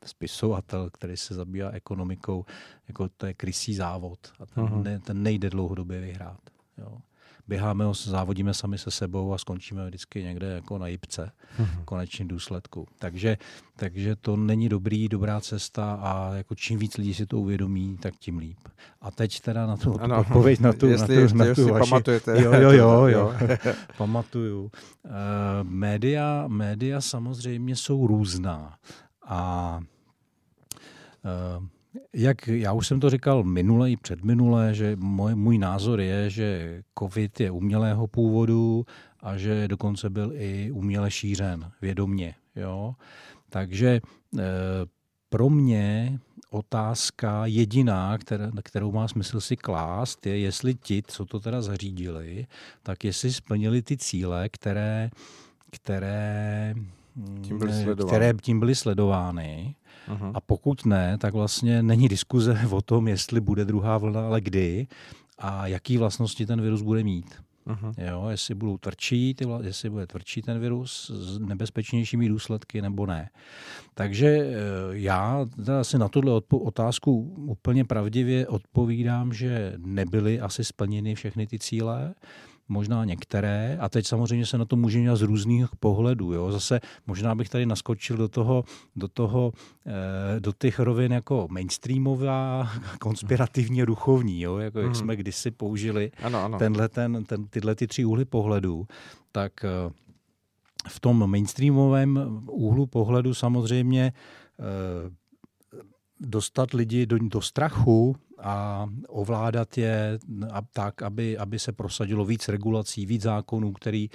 spisovatel, 0.05 0.89
který 0.89 1.17
se 1.17 1.35
zabývá 1.35 1.69
ekonomikou, 1.69 2.45
jako 2.87 3.09
to 3.09 3.25
je 3.25 3.33
krysí 3.33 3.75
závod 3.75 4.33
a 4.39 4.45
ten, 4.45 4.83
ne, 4.83 4.99
ten 4.99 5.23
nejde 5.23 5.49
dlouhodobě 5.49 6.01
vyhrát. 6.01 6.41
Jo 6.77 6.97
běháme, 7.47 7.85
závodíme 7.93 8.53
sami 8.53 8.77
se 8.77 8.91
sebou 8.91 9.33
a 9.33 9.37
skončíme 9.37 9.85
vždycky 9.87 10.23
někde 10.23 10.47
jako 10.47 10.77
na 10.77 10.87
jipce 10.87 11.31
v 11.59 11.85
konečném 11.85 12.27
důsledku. 12.27 12.87
Takže, 12.99 13.37
takže 13.75 14.15
to 14.15 14.35
není 14.35 14.69
dobrý, 14.69 15.09
dobrá 15.09 15.41
cesta 15.41 15.99
a 16.01 16.33
jako 16.33 16.55
čím 16.55 16.79
víc 16.79 16.97
lidí 16.97 17.13
si 17.13 17.25
to 17.25 17.39
uvědomí, 17.39 17.97
tak 18.01 18.15
tím 18.15 18.37
líp. 18.37 18.57
A 19.01 19.11
teď 19.11 19.39
teda 19.39 19.65
na 19.65 19.77
tu 19.77 19.99
ano, 20.01 20.19
odpověď 20.19 20.59
na 20.59 20.73
tu, 20.73 20.87
jestli, 20.87 21.15
na 21.15 21.33
tu, 21.33 21.37
na 21.37 21.55
tu 21.55 21.67
vaši... 21.69 21.89
pamatujete. 21.89 22.43
Jo, 22.43 22.53
jo, 22.53 22.71
jo, 22.71 23.05
jo. 23.07 23.33
pamatuju. 23.97 24.63
Uh, 24.63 24.71
média, 25.63 26.43
média 26.47 27.01
samozřejmě 27.01 27.75
jsou 27.75 28.07
různá 28.07 28.77
a 29.27 29.79
uh, 31.57 31.65
jak 32.13 32.47
já 32.47 32.73
už 32.73 32.87
jsem 32.87 32.99
to 32.99 33.09
říkal 33.09 33.43
minule 33.43 33.91
i 33.91 33.97
předminule, 33.97 34.73
že 34.73 34.95
můj, 34.95 35.35
můj 35.35 35.57
názor 35.57 36.01
je, 36.01 36.29
že 36.29 36.81
COVID 36.99 37.39
je 37.39 37.51
umělého 37.51 38.07
původu 38.07 38.85
a 39.19 39.37
že 39.37 39.67
dokonce 39.67 40.09
byl 40.09 40.31
i 40.35 40.71
uměle 40.71 41.11
šířen 41.11 41.71
vědomně. 41.81 42.35
Jo? 42.55 42.95
Takže 43.49 43.89
e, 43.89 44.01
pro 45.29 45.49
mě 45.49 46.19
otázka 46.49 47.45
jediná, 47.45 48.17
která, 48.17 48.51
kterou 48.63 48.91
má 48.91 49.07
smysl 49.07 49.41
si 49.41 49.55
klást, 49.55 50.25
je, 50.25 50.39
jestli 50.39 50.75
ti, 50.75 51.03
co 51.07 51.25
to 51.25 51.39
teda 51.39 51.61
zařídili, 51.61 52.47
tak 52.83 53.03
jestli 53.03 53.33
splnili 53.33 53.81
ty 53.81 53.97
cíle, 53.97 54.49
které, 54.49 55.09
které, 55.71 56.75
tím 57.41 57.59
byly 57.59 57.73
které 58.07 58.33
tím 58.41 58.59
byly 58.59 58.75
sledovány 58.75 59.75
Aha. 60.07 60.31
A 60.33 60.41
pokud 60.41 60.85
ne, 60.85 61.17
tak 61.17 61.33
vlastně 61.33 61.83
není 61.83 62.07
diskuze 62.07 62.59
o 62.71 62.81
tom, 62.81 63.07
jestli 63.07 63.41
bude 63.41 63.65
druhá 63.65 63.97
vlna, 63.97 64.25
ale 64.25 64.41
kdy 64.41 64.87
a 65.37 65.67
jaký 65.67 65.97
vlastnosti 65.97 66.45
ten 66.45 66.61
virus 66.61 66.81
bude 66.81 67.03
mít. 67.03 67.35
Aha. 67.67 67.93
Jo, 67.97 68.27
jestli 68.29 68.55
budou 68.55 68.77
tvrdší, 68.77 69.33
ty, 69.33 69.47
jestli 69.61 69.89
bude 69.89 70.07
tvrdší 70.07 70.41
ten 70.41 70.59
virus 70.59 71.11
s 71.13 71.39
nebezpečnějšími 71.39 72.29
důsledky 72.29 72.81
nebo 72.81 73.05
ne. 73.05 73.29
Takže 73.93 74.27
eh, 74.27 74.53
já 74.91 75.45
teda 75.55 75.83
si 75.83 75.97
na 75.97 76.07
tuhle 76.07 76.41
otázku 76.51 77.33
úplně 77.37 77.85
pravdivě 77.85 78.47
odpovídám, 78.47 79.33
že 79.33 79.73
nebyly 79.77 80.39
asi 80.39 80.63
splněny 80.63 81.15
všechny 81.15 81.47
ty 81.47 81.59
cíle. 81.59 82.13
Možná 82.67 83.05
některé, 83.05 83.77
a 83.81 83.89
teď 83.89 84.07
samozřejmě 84.07 84.45
se 84.45 84.57
na 84.57 84.65
to 84.65 84.75
může 84.75 85.01
dělat 85.01 85.15
z 85.15 85.21
různých 85.21 85.67
pohledů. 85.79 86.33
Jo. 86.33 86.51
Zase 86.51 86.79
možná 87.07 87.35
bych 87.35 87.49
tady 87.49 87.65
naskočil 87.65 88.17
do 88.17 88.27
toho, 88.27 88.63
do 88.95 89.07
toho, 89.07 89.51
eh, 89.85 90.39
do 90.39 90.53
těch 90.59 90.79
rovin 90.79 91.11
jako 91.11 91.47
mainstreamová, 91.51 92.71
konspirativně 92.99 93.85
duchovní, 93.85 94.41
jo, 94.41 94.57
jako 94.57 94.79
jak 94.79 94.85
hmm. 94.85 94.95
jsme 94.95 95.15
kdysi 95.15 95.51
použili 95.51 96.11
ano, 96.23 96.43
ano. 96.43 96.57
Tenhle, 96.57 96.89
ten, 96.89 97.25
ten, 97.25 97.47
tyhle 97.47 97.75
ty 97.75 97.87
tři 97.87 98.05
úhly 98.05 98.25
pohledů, 98.25 98.87
tak 99.31 99.65
eh, 99.65 99.69
v 100.87 100.99
tom 100.99 101.29
mainstreamovém 101.29 102.41
úhlu 102.47 102.85
pohledu 102.85 103.33
samozřejmě 103.33 104.13
dostat 106.19 106.73
lidi 106.73 107.05
do, 107.05 107.17
do 107.19 107.41
strachu 107.41 108.15
a 108.39 108.85
ovládat 109.07 109.77
je 109.77 110.19
tak, 110.73 111.01
aby, 111.01 111.37
aby 111.37 111.59
se 111.59 111.71
prosadilo 111.71 112.25
víc 112.25 112.49
regulací, 112.49 113.05
víc 113.05 113.21
zákonů, 113.21 113.73
které 113.73 114.05
e, 114.07 114.09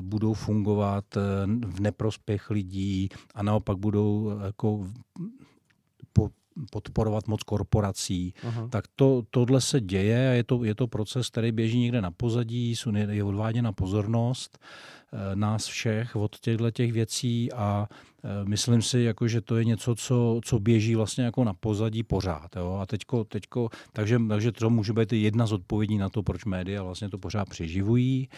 budou 0.00 0.34
fungovat 0.34 1.16
e, 1.16 1.20
v 1.66 1.80
neprospěch 1.80 2.50
lidí 2.50 3.08
a 3.34 3.42
naopak 3.42 3.78
budou 3.78 4.38
jako 4.44 4.86
po, 6.12 6.30
podporovat 6.70 7.28
moc 7.28 7.42
korporací. 7.42 8.34
Aha. 8.46 8.68
Tak 8.70 8.84
to, 8.96 9.22
tohle 9.30 9.60
se 9.60 9.80
děje 9.80 10.30
a 10.30 10.32
je 10.32 10.44
to, 10.44 10.64
je 10.64 10.74
to 10.74 10.86
proces, 10.86 11.28
který 11.28 11.52
běží 11.52 11.78
někde 11.78 12.00
na 12.00 12.10
pozadí, 12.10 12.74
je 13.10 13.24
odváděna 13.24 13.72
pozornost. 13.72 14.58
Eh, 15.12 15.36
nás 15.36 15.66
všech 15.66 16.16
od 16.16 16.40
těchto 16.40 16.70
těch 16.70 16.92
věcí 16.92 17.52
a 17.52 17.88
eh, 17.90 18.13
myslím 18.44 18.82
si, 18.82 19.00
jako, 19.00 19.28
že 19.28 19.40
to 19.40 19.56
je 19.56 19.64
něco, 19.64 19.94
co, 19.94 20.40
co 20.44 20.58
běží 20.58 20.94
vlastně 20.94 21.24
jako 21.24 21.44
na 21.44 21.54
pozadí 21.54 22.02
pořád. 22.02 22.56
Jo? 22.56 22.78
A 22.82 22.86
teďko, 22.86 23.24
teďko, 23.24 23.68
takže, 23.92 24.18
takže 24.28 24.52
to 24.52 24.70
může 24.70 24.92
být 24.92 25.12
jedna 25.12 25.46
z 25.46 25.52
odpovědí 25.52 25.98
na 25.98 26.08
to, 26.08 26.22
proč 26.22 26.44
média 26.44 26.82
vlastně 26.82 27.08
to 27.08 27.18
pořád 27.18 27.48
přeživují. 27.48 28.28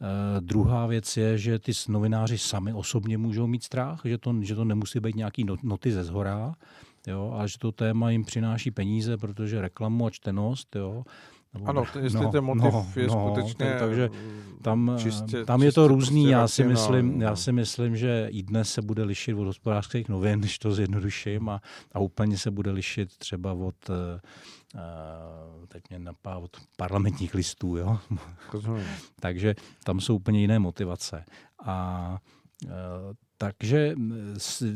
Uh, 0.00 0.40
druhá 0.40 0.86
věc 0.86 1.16
je, 1.16 1.38
že 1.38 1.58
ty 1.58 1.72
novináři 1.88 2.38
sami 2.38 2.72
osobně 2.72 3.18
můžou 3.18 3.46
mít 3.46 3.64
strach, 3.64 4.00
že 4.04 4.18
to, 4.18 4.34
že 4.40 4.54
to 4.54 4.64
nemusí 4.64 5.00
být 5.00 5.16
nějaký 5.16 5.46
noty 5.62 5.92
ze 5.92 6.04
zhora, 6.04 6.54
jo? 7.06 7.34
a 7.38 7.46
že 7.46 7.58
to 7.58 7.72
téma 7.72 8.10
jim 8.10 8.24
přináší 8.24 8.70
peníze, 8.70 9.16
protože 9.16 9.60
reklamu 9.60 10.06
a 10.06 10.10
čtenost, 10.10 10.76
jo? 10.76 11.04
Ano, 11.64 11.84
jestli 12.00 12.20
no, 12.20 12.32
ten 12.32 12.44
motiv 12.44 12.72
no, 12.72 12.86
je 12.96 13.06
no, 13.06 13.12
skutečně 13.12 13.66
tak, 13.66 13.78
takže 13.78 14.10
tam, 14.62 14.94
čistě, 14.98 15.44
tam 15.44 15.62
je 15.62 15.72
to 15.72 15.88
různý. 15.88 16.22
Prostě 16.22 16.32
já 16.32 16.48
si, 16.48 16.64
myslím, 16.64 17.22
já 17.22 17.36
si 17.36 17.52
myslím, 17.52 17.96
že 17.96 18.28
i 18.30 18.42
dnes 18.42 18.72
se 18.72 18.82
bude 18.82 19.04
lišit 19.04 19.34
od 19.34 19.44
hospodářských 19.44 20.08
novin, 20.08 20.40
když 20.40 20.58
to 20.58 20.72
zjednoduším, 20.72 21.48
a, 21.48 21.60
a 21.92 21.98
úplně 21.98 22.38
se 22.38 22.50
bude 22.50 22.70
lišit 22.70 23.16
třeba 23.18 23.52
od, 23.52 23.88
uh, 23.88 23.96
teď 25.68 25.82
mě 25.90 25.98
napá, 25.98 26.36
od 26.36 26.56
parlamentních 26.76 27.34
listů. 27.34 27.76
Jo? 27.76 27.98
takže 29.20 29.54
tam 29.84 30.00
jsou 30.00 30.16
úplně 30.16 30.40
jiné 30.40 30.58
motivace. 30.58 31.24
A 31.64 32.18
uh, 32.64 32.70
takže 33.38 33.94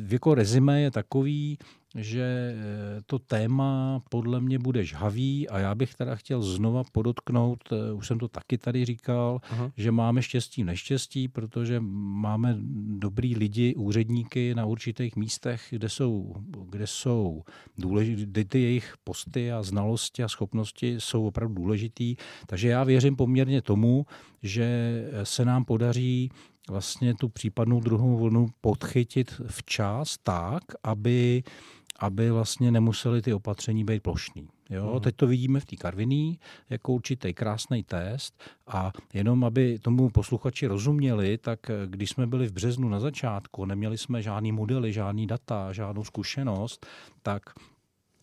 jako 0.09 0.35
rezime 0.35 0.81
je 0.81 0.91
takový, 0.91 1.59
že 1.97 2.55
eh, 2.57 3.03
to 3.07 3.19
téma 3.19 4.03
podle 4.09 4.41
mě 4.41 4.59
bude 4.59 4.85
žhavý 4.85 5.49
a 5.49 5.59
já 5.59 5.75
bych 5.75 5.95
teda 5.95 6.15
chtěl 6.15 6.43
znova 6.43 6.83
podotknout, 6.93 7.59
eh, 7.73 7.93
už 7.93 8.07
jsem 8.07 8.19
to 8.19 8.29
taky 8.29 8.59
tady 8.59 8.85
říkal, 8.85 9.41
Aha. 9.51 9.73
že 9.77 9.93
máme 9.93 10.23
štěstí 10.23 10.65
neštěstí, 10.65 11.29
protože 11.29 11.81
máme 11.81 12.57
dobrý 12.99 13.37
lidi, 13.37 13.75
úředníky 13.75 14.55
na 14.55 14.67
určitých 14.67 15.17
místech, 15.17 15.67
kde 15.71 15.89
jsou, 15.89 16.35
kde 16.71 16.87
jsou 16.87 17.43
důležité, 17.79 18.45
ty 18.45 18.61
jejich 18.63 18.95
posty 19.05 19.53
a 19.53 19.63
znalosti 19.63 20.23
a 20.23 20.29
schopnosti 20.29 20.95
jsou 20.99 21.27
opravdu 21.27 21.55
důležitý. 21.55 22.17
Takže 22.47 22.69
já 22.69 22.85
věřím 22.85 23.17
poměrně 23.17 23.63
tomu, 23.63 24.07
že 24.43 24.69
se 25.23 25.45
nám 25.45 25.65
podaří 25.65 26.31
vlastně 26.71 27.15
tu 27.15 27.29
případnou 27.29 27.81
druhou 27.81 28.17
vlnu 28.17 28.47
podchytit 28.61 29.41
včas 29.47 30.19
tak, 30.23 30.63
aby 30.83 31.43
aby 32.01 32.31
vlastně 32.31 32.71
nemuseli 32.71 33.23
ty 33.23 33.35
opatření 33.35 33.85
být 33.85 34.03
plošný. 34.03 34.49
Jo? 34.71 34.95
Mm. 34.95 35.01
Teď 35.01 35.17
to 35.17 35.27
vidíme 35.27 35.61
v 35.61 35.65
té 35.65 35.77
Karviní 35.77 36.39
jako 36.71 36.93
určitý 36.93 37.35
krásný 37.35 37.83
test 37.83 38.43
a 38.67 38.93
jenom, 39.15 39.45
aby 39.45 39.79
tomu 39.79 40.11
posluchači 40.11 40.67
rozuměli, 40.67 41.39
tak 41.39 41.61
když 41.87 42.11
jsme 42.11 42.27
byli 42.27 42.47
v 42.49 42.53
březnu 42.53 42.89
na 42.89 43.01
začátku, 43.01 43.65
neměli 43.65 43.99
jsme 43.99 44.23
žádný 44.23 44.53
modely, 44.53 44.93
žádný 44.93 45.27
data, 45.27 45.73
žádnou 45.73 46.05
zkušenost, 46.05 46.87
tak 47.23 47.43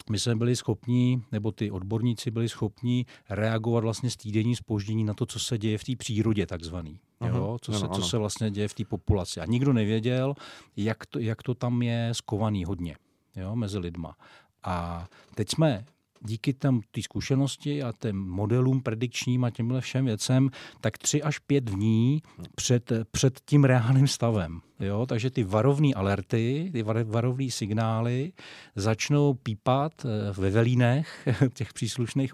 my 0.10 0.20
jsme 0.20 0.36
byli 0.36 0.56
schopni, 0.56 1.22
nebo 1.32 1.52
ty 1.52 1.72
odborníci 1.72 2.32
byli 2.32 2.50
schopni 2.50 3.06
reagovat 3.30 3.84
vlastně 3.84 4.10
s 4.10 4.16
týdenní 4.16 4.56
spoždění 4.56 5.04
na 5.04 5.14
to, 5.14 5.26
co 5.26 5.40
se 5.40 5.58
děje 5.58 5.78
v 5.78 5.84
té 5.84 5.96
přírodě 5.96 6.46
takzvaný. 6.46 7.00
Jo? 7.28 7.58
Co, 7.62 7.74
se, 7.74 7.88
co 7.94 8.02
se 8.02 8.18
vlastně 8.18 8.52
děje 8.52 8.68
v 8.68 8.74
té 8.74 8.86
populaci. 8.86 9.40
A 9.40 9.46
nikdo 9.46 9.74
nevěděl, 9.74 10.34
jak 10.78 11.06
to, 11.06 11.20
jak 11.20 11.44
to 11.44 11.54
tam 11.54 11.82
je 11.82 12.10
skovaný 12.14 12.66
hodně 12.66 12.96
jo, 13.38 13.56
mezi 13.56 13.78
lidma. 13.78 14.16
A 14.64 15.08
teď 15.36 15.50
jsme 15.50 15.86
díky 16.22 16.54
té 16.54 17.02
zkušenosti 17.02 17.84
a 17.84 17.94
těm 18.00 18.30
modelům 18.30 18.82
predikčním 18.82 19.44
a 19.44 19.50
těmhle 19.50 19.82
všem 19.82 20.06
věcem, 20.06 20.50
tak 20.82 20.98
tři 20.98 21.24
až 21.24 21.40
pět 21.40 21.64
dní 21.64 22.22
před, 22.56 22.92
před 23.12 23.40
tím 23.46 23.64
reálným 23.64 24.08
stavem 24.08 24.62
Jo? 24.80 25.06
Takže 25.06 25.30
ty 25.30 25.44
varovné 25.44 25.94
alerty, 25.94 26.70
ty 26.74 26.84
varovné 26.84 27.52
signály 27.52 28.32
začnou 28.76 29.34
pípat 29.34 30.06
eh, 30.06 30.32
ve 30.32 30.50
velínech 30.50 31.28
těch 31.54 31.74
příslušných 31.74 32.32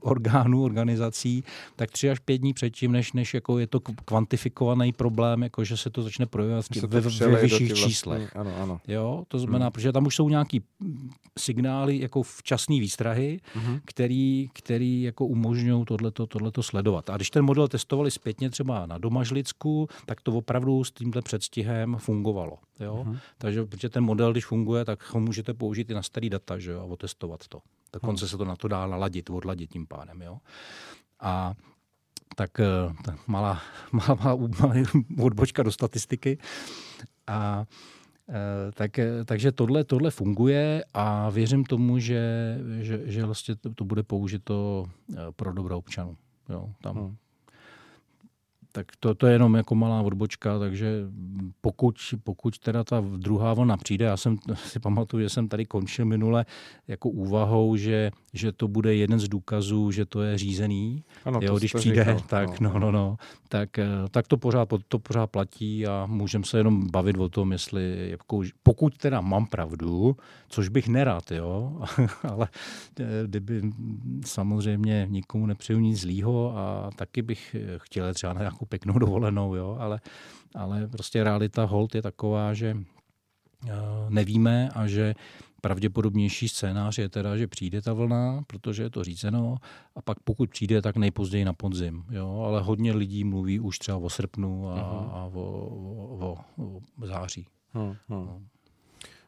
orgánů, 0.00 0.64
organizací, 0.64 1.44
tak 1.76 1.90
tři 1.90 2.10
až 2.10 2.18
pět 2.18 2.38
dní 2.38 2.52
předtím, 2.52 2.92
než, 2.92 3.12
než 3.12 3.34
jako 3.34 3.58
je 3.58 3.66
to 3.66 3.80
kvantifikovaný 3.80 4.92
problém, 4.92 5.42
jako 5.42 5.64
že 5.64 5.76
se 5.76 5.90
to 5.90 6.02
začne 6.02 6.26
projevovat 6.26 6.64
ve, 6.86 7.00
ve 7.00 7.40
vyšších 7.40 7.74
číslech. 7.74 8.36
Ano, 8.36 8.50
ano. 8.62 8.80
Jo? 8.88 9.24
To 9.28 9.38
znamená, 9.38 9.66
hmm. 9.66 9.72
protože 9.72 9.92
tam 9.92 10.06
už 10.06 10.16
jsou 10.16 10.28
nějaký 10.28 10.62
signály 11.38 12.00
jako 12.00 12.22
včasné 12.22 12.80
výstrahy, 12.80 13.40
hmm. 13.54 13.80
který, 13.84 14.48
který 14.52 15.02
jako 15.02 15.26
umožňují 15.26 15.84
tohleto, 15.84 16.26
tohleto 16.26 16.62
sledovat. 16.62 17.10
A 17.10 17.16
když 17.16 17.30
ten 17.30 17.44
model 17.44 17.68
testovali 17.68 18.10
zpětně 18.10 18.50
třeba 18.50 18.86
na 18.86 18.98
Domažlicku, 18.98 19.88
tak 20.06 20.20
to 20.20 20.32
opravdu 20.32 20.84
s 20.84 20.90
tímhle 20.90 21.22
předstihem 21.22 21.85
systém 21.86 21.96
fungovalo. 21.98 22.58
Jo? 22.80 23.04
Uh-huh. 23.06 23.18
Takže 23.38 23.64
protože 23.64 23.88
ten 23.88 24.04
model, 24.04 24.32
když 24.32 24.46
funguje, 24.46 24.84
tak 24.84 25.14
ho 25.14 25.20
můžete 25.20 25.54
použít 25.54 25.90
i 25.90 25.94
na 25.94 26.02
starý 26.02 26.30
data 26.30 26.58
že 26.58 26.70
jo? 26.70 26.80
a 26.80 26.84
otestovat 26.84 27.48
to. 27.48 27.60
Dokonce 27.92 28.24
uh-huh. 28.24 28.28
se 28.28 28.36
to 28.36 28.44
na 28.44 28.56
to 28.56 28.68
dá 28.68 28.86
naladit, 28.86 29.30
odladit 29.30 29.70
tím 29.70 29.86
pádem. 29.86 30.22
Jo? 30.22 30.38
A 31.20 31.54
tak 32.36 32.60
eh, 32.60 32.66
malá, 33.26 33.60
malá, 33.92 34.14
malá, 34.14 34.48
malá 34.60 34.74
odbočka 35.18 35.62
do 35.62 35.72
statistiky. 35.72 36.38
A 37.26 37.64
eh, 38.28 38.72
tak, 38.74 38.98
eh, 38.98 39.24
takže 39.24 39.52
tohle, 39.52 39.84
tohle 39.84 40.10
funguje 40.10 40.84
a 40.94 41.30
věřím 41.30 41.64
tomu, 41.64 41.98
že, 41.98 42.58
že, 42.80 43.00
že 43.04 43.24
vlastně 43.24 43.56
to, 43.56 43.74
to 43.74 43.84
bude 43.84 44.02
použito 44.02 44.84
pro 45.36 45.52
dobro 45.52 45.78
občanů. 45.78 46.16
Jo, 46.48 46.68
tam, 46.82 46.96
hmm. 46.96 47.16
Tak 48.76 48.86
to, 49.00 49.14
to 49.14 49.26
je 49.26 49.32
jenom 49.32 49.54
jako 49.54 49.74
malá 49.74 50.00
odbočka, 50.00 50.58
takže 50.58 51.04
pokud, 51.60 51.96
pokud 52.24 52.58
teda 52.58 52.84
ta 52.84 53.04
druhá 53.16 53.54
vlna 53.54 53.76
přijde, 53.76 54.04
já 54.04 54.16
jsem 54.16 54.36
si 54.54 54.80
pamatuju, 54.80 55.22
že 55.22 55.28
jsem 55.28 55.48
tady 55.48 55.64
končil 55.66 56.04
minule 56.04 56.46
jako 56.88 57.08
úvahou, 57.08 57.76
že, 57.76 58.10
že 58.32 58.52
to 58.52 58.68
bude 58.68 58.94
jeden 58.94 59.18
z 59.18 59.28
důkazů, 59.28 59.90
že 59.90 60.06
to 60.06 60.22
je 60.22 60.38
řízený. 60.38 61.04
Ano, 61.24 61.40
jo, 61.42 61.58
když 61.58 61.72
přijde, 61.74 62.04
říkal. 62.04 62.20
tak 62.20 62.60
no, 62.60 62.72
no, 62.72 62.78
no, 62.78 62.90
no, 62.92 63.16
tak, 63.48 63.78
eh, 63.78 63.86
tak 64.10 64.28
to, 64.28 64.36
pořád, 64.36 64.68
to 64.88 64.98
pořád 64.98 65.26
platí 65.26 65.86
a 65.86 66.06
můžeme 66.06 66.44
se 66.44 66.58
jenom 66.58 66.90
bavit 66.90 67.18
o 67.18 67.28
tom, 67.28 67.52
jestli 67.52 68.10
jako, 68.10 68.42
pokud 68.62 68.98
teda 68.98 69.20
mám 69.20 69.46
pravdu, 69.46 70.16
což 70.48 70.68
bych 70.68 70.88
nerad, 70.88 71.30
jo, 71.30 71.82
ale 72.22 72.48
eh, 73.00 73.04
kdyby 73.26 73.62
samozřejmě 74.24 75.06
nikomu 75.10 75.46
nepřeju 75.46 75.78
nic 75.78 76.00
zlýho 76.00 76.58
a 76.58 76.90
taky 76.96 77.22
bych 77.22 77.56
chtěl 77.76 78.14
třeba 78.14 78.32
na 78.32 78.40
nějakou 78.40 78.65
pěknou 78.66 78.98
dovolenou, 78.98 79.54
jo, 79.54 79.76
ale, 79.80 80.00
ale 80.54 80.88
prostě 80.88 81.24
realita 81.24 81.64
hold 81.64 81.94
je 81.94 82.02
taková, 82.02 82.54
že 82.54 82.76
eh, 83.66 83.70
nevíme 84.08 84.68
a 84.68 84.86
že 84.86 85.14
pravděpodobnější 85.60 86.48
scénář 86.48 86.98
je 86.98 87.08
teda, 87.08 87.36
že 87.36 87.46
přijde 87.46 87.82
ta 87.82 87.92
vlna, 87.92 88.42
protože 88.46 88.82
je 88.82 88.90
to 88.90 89.04
řízeno 89.04 89.56
a 89.96 90.02
pak 90.02 90.20
pokud 90.20 90.50
přijde, 90.50 90.82
tak 90.82 90.96
nejpozději 90.96 91.44
na 91.44 91.52
podzim. 91.52 92.04
Jo? 92.10 92.42
Ale 92.46 92.62
hodně 92.62 92.92
lidí 92.92 93.24
mluví 93.24 93.60
už 93.60 93.78
třeba 93.78 93.96
o 93.98 94.10
srpnu 94.10 94.70
a, 94.70 94.74
uh-huh. 94.74 95.10
a 95.12 95.24
o, 95.24 95.42
o, 96.20 96.38
o, 96.56 96.80
o 97.00 97.06
září. 97.06 97.46
Uh-huh. 97.74 97.96
No. 98.08 98.42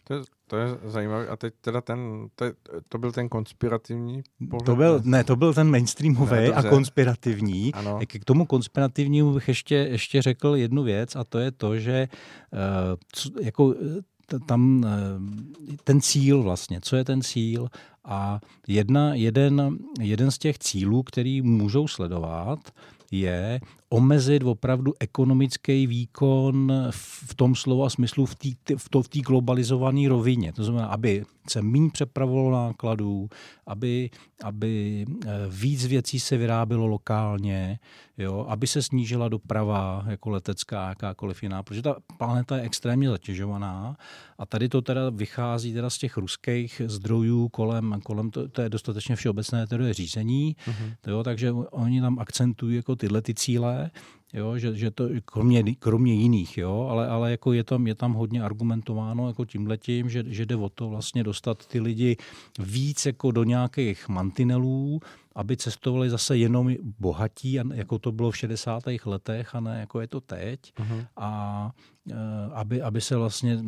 To 0.08 0.14
je, 0.14 0.20
to 0.46 0.56
je 0.56 0.68
zajímavé. 0.84 1.28
A 1.28 1.36
teď 1.36 1.54
teda 1.60 1.80
ten, 1.80 2.28
to, 2.34 2.46
to 2.88 2.98
byl 2.98 3.12
ten 3.12 3.28
konspirativní 3.28 4.22
pohled? 4.50 4.66
To 4.66 4.76
byl, 4.76 5.00
ne, 5.04 5.24
to 5.24 5.36
byl 5.36 5.54
ten 5.54 5.70
mainstreamový 5.70 6.52
a 6.52 6.62
konspirativní. 6.62 7.74
Ano. 7.74 7.98
K 8.06 8.24
tomu 8.24 8.46
konspirativnímu 8.46 9.34
bych 9.34 9.48
ještě, 9.48 9.74
ještě 9.74 10.22
řekl 10.22 10.56
jednu 10.56 10.82
věc 10.82 11.16
a 11.16 11.24
to 11.24 11.38
je 11.38 11.50
to, 11.50 11.78
že 11.78 12.08
uh, 12.52 13.44
jako 13.44 13.74
tam 14.46 14.84
eh, 14.84 15.76
ten 15.84 16.00
cíl 16.00 16.42
vlastně, 16.42 16.80
co 16.80 16.96
je 16.96 17.04
ten 17.04 17.22
cíl 17.22 17.68
a 18.04 18.40
jedna, 18.66 19.14
jeden, 19.14 19.78
jeden 20.00 20.30
z 20.30 20.38
těch 20.38 20.58
cílů, 20.58 21.02
který 21.02 21.42
můžou 21.42 21.88
sledovat, 21.88 22.58
je 23.10 23.60
omezit 23.90 24.42
opravdu 24.42 24.92
ekonomický 25.00 25.86
výkon 25.86 26.72
v 26.90 27.34
tom 27.34 27.54
slova 27.54 27.90
smyslu 27.90 28.26
v 28.26 28.34
té 28.34 28.76
v 28.76 28.88
to, 28.88 29.02
v 29.02 29.08
globalizované 29.08 30.08
rovině. 30.08 30.52
To 30.52 30.64
znamená, 30.64 30.86
aby 30.86 31.24
se 31.50 31.62
méně 31.62 31.90
přepravovalo 31.90 32.50
nákladů, 32.50 33.28
aby, 33.66 34.10
aby 34.44 35.04
eh, 35.26 35.30
víc 35.48 35.86
věcí 35.86 36.20
se 36.20 36.36
vyrábělo 36.36 36.86
lokálně, 36.86 37.78
jo, 38.18 38.46
aby 38.48 38.66
se 38.66 38.82
snížila 38.82 39.28
doprava 39.28 40.04
jako 40.08 40.30
letecká, 40.30 40.88
jakákoliv 40.88 41.42
jiná, 41.42 41.62
protože 41.62 41.82
ta 41.82 41.96
planeta 42.16 42.56
je 42.56 42.62
extrémně 42.62 43.10
zatěžovaná 43.10 43.96
a 44.38 44.46
tady 44.46 44.68
to 44.68 44.82
teda 44.82 45.10
vychází 45.10 45.72
teda 45.72 45.90
z 45.90 45.98
těch 45.98 46.16
ruských 46.16 46.82
zdrojů 46.86 47.48
kolem, 47.48 48.00
kolem 48.02 48.30
to, 48.30 48.48
to 48.48 48.62
je 48.62 48.68
dostatečně 48.68 49.16
všeobecné 49.16 49.66
teorie 49.66 49.94
řízení, 49.94 50.56
uh-huh. 50.66 51.10
jo, 51.10 51.22
takže 51.22 51.52
oni 51.52 52.00
tam 52.00 52.18
akcentují 52.18 52.76
jako 52.76 52.96
tyhle 52.96 53.22
ty 53.22 53.34
cíle, 53.34 53.77
jo, 54.32 54.58
že, 54.58 54.74
že 54.74 54.90
to 54.90 55.08
kromě, 55.24 55.62
kromě 55.78 56.14
jiných, 56.14 56.58
jo, 56.58 56.86
ale, 56.90 57.08
ale 57.08 57.30
jako 57.30 57.52
je, 57.52 57.64
tam, 57.64 57.86
je 57.86 57.94
tam 57.94 58.12
hodně 58.12 58.42
argumentováno 58.42 59.28
jako 59.28 59.44
tímhletím, 59.44 60.10
že, 60.10 60.24
že 60.26 60.46
jde 60.46 60.56
o 60.56 60.68
to 60.68 60.88
vlastně 60.88 61.24
dostat 61.24 61.66
ty 61.66 61.80
lidi 61.80 62.16
víc 62.58 63.06
jako 63.06 63.30
do 63.30 63.44
nějakých 63.44 64.08
mantinelů, 64.08 65.00
aby 65.34 65.56
cestovali 65.56 66.10
zase 66.10 66.36
jenom 66.36 66.74
bohatí, 66.98 67.52
jako 67.74 67.98
to 67.98 68.12
bylo 68.12 68.30
v 68.30 68.36
60. 68.36 68.82
letech 69.04 69.54
a 69.54 69.60
ne 69.60 69.80
jako 69.80 70.00
je 70.00 70.08
to 70.08 70.20
teď. 70.20 70.60
Uh-huh. 70.60 71.06
A 71.16 71.70
e, 72.10 72.14
aby, 72.52 72.82
aby 72.82 73.00
se 73.00 73.16
vlastně 73.16 73.58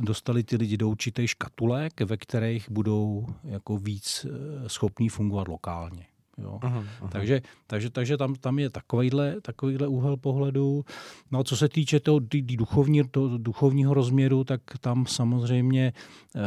dostali 0.00 0.42
ty 0.42 0.56
lidi 0.56 0.76
do 0.76 0.88
určitých 0.88 1.30
škatulek, 1.30 2.00
ve 2.00 2.16
kterých 2.16 2.70
budou 2.70 3.26
jako 3.44 3.76
víc 3.76 4.26
e, 4.26 4.68
schopní 4.68 5.08
fungovat 5.08 5.48
lokálně. 5.48 6.11
Jo. 6.38 6.58
Aha, 6.62 6.84
aha. 7.00 7.08
Takže, 7.12 7.40
takže, 7.66 7.90
takže 7.90 8.16
tam, 8.16 8.34
tam 8.34 8.58
je 8.58 8.70
takovýhle, 8.70 9.40
takovýhle 9.40 9.88
úhel 9.88 10.16
pohledu. 10.16 10.84
No 11.30 11.38
a 11.38 11.44
co 11.44 11.56
se 11.56 11.68
týče 11.68 12.00
toho 12.00 12.20
duchovní, 12.56 13.02
toho 13.10 13.38
duchovního 13.38 13.94
rozměru, 13.94 14.44
tak 14.44 14.60
tam 14.80 15.06
samozřejmě 15.06 15.92
eh, 16.36 16.40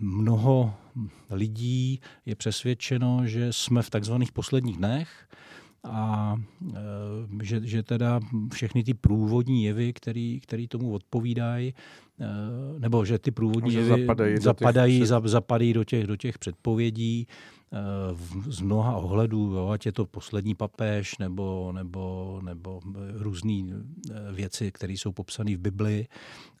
mnoho 0.00 0.74
lidí 1.30 2.00
je 2.26 2.34
přesvědčeno, 2.34 3.26
že 3.26 3.52
jsme 3.52 3.82
v 3.82 3.90
takzvaných 3.90 4.32
posledních 4.32 4.76
dnech 4.76 5.28
a 5.84 6.34
e, 6.68 7.44
že, 7.44 7.60
že 7.64 7.82
teda 7.82 8.20
všechny 8.52 8.84
ty 8.84 8.94
průvodní 8.94 9.64
jevy, 9.64 9.92
který, 9.92 10.40
který 10.40 10.68
tomu 10.68 10.92
odpovídají, 10.92 11.74
e, 12.20 12.26
nebo 12.80 13.04
že 13.04 13.18
ty 13.18 13.30
průvodní 13.30 13.74
jevy 13.74 13.88
zapadají, 13.88 14.36
zapadají, 14.38 14.98
do 14.98 15.04
těch, 15.04 15.30
zapadají 15.30 15.72
do 15.72 15.84
těch, 15.84 16.06
do 16.06 16.16
těch 16.16 16.38
předpovědí, 16.38 17.26
z 18.48 18.60
mnoha 18.60 18.96
ohledů, 18.96 19.54
jo, 19.54 19.68
ať 19.68 19.86
je 19.86 19.92
to 19.92 20.06
poslední 20.06 20.54
papež 20.54 21.18
nebo, 21.18 21.72
nebo, 21.72 22.40
nebo 22.44 22.80
různé 23.14 23.62
eh, 23.70 24.32
věci, 24.32 24.72
které 24.72 24.92
jsou 24.92 25.12
popsané 25.12 25.56
v 25.56 25.60
Bibli 25.60 26.06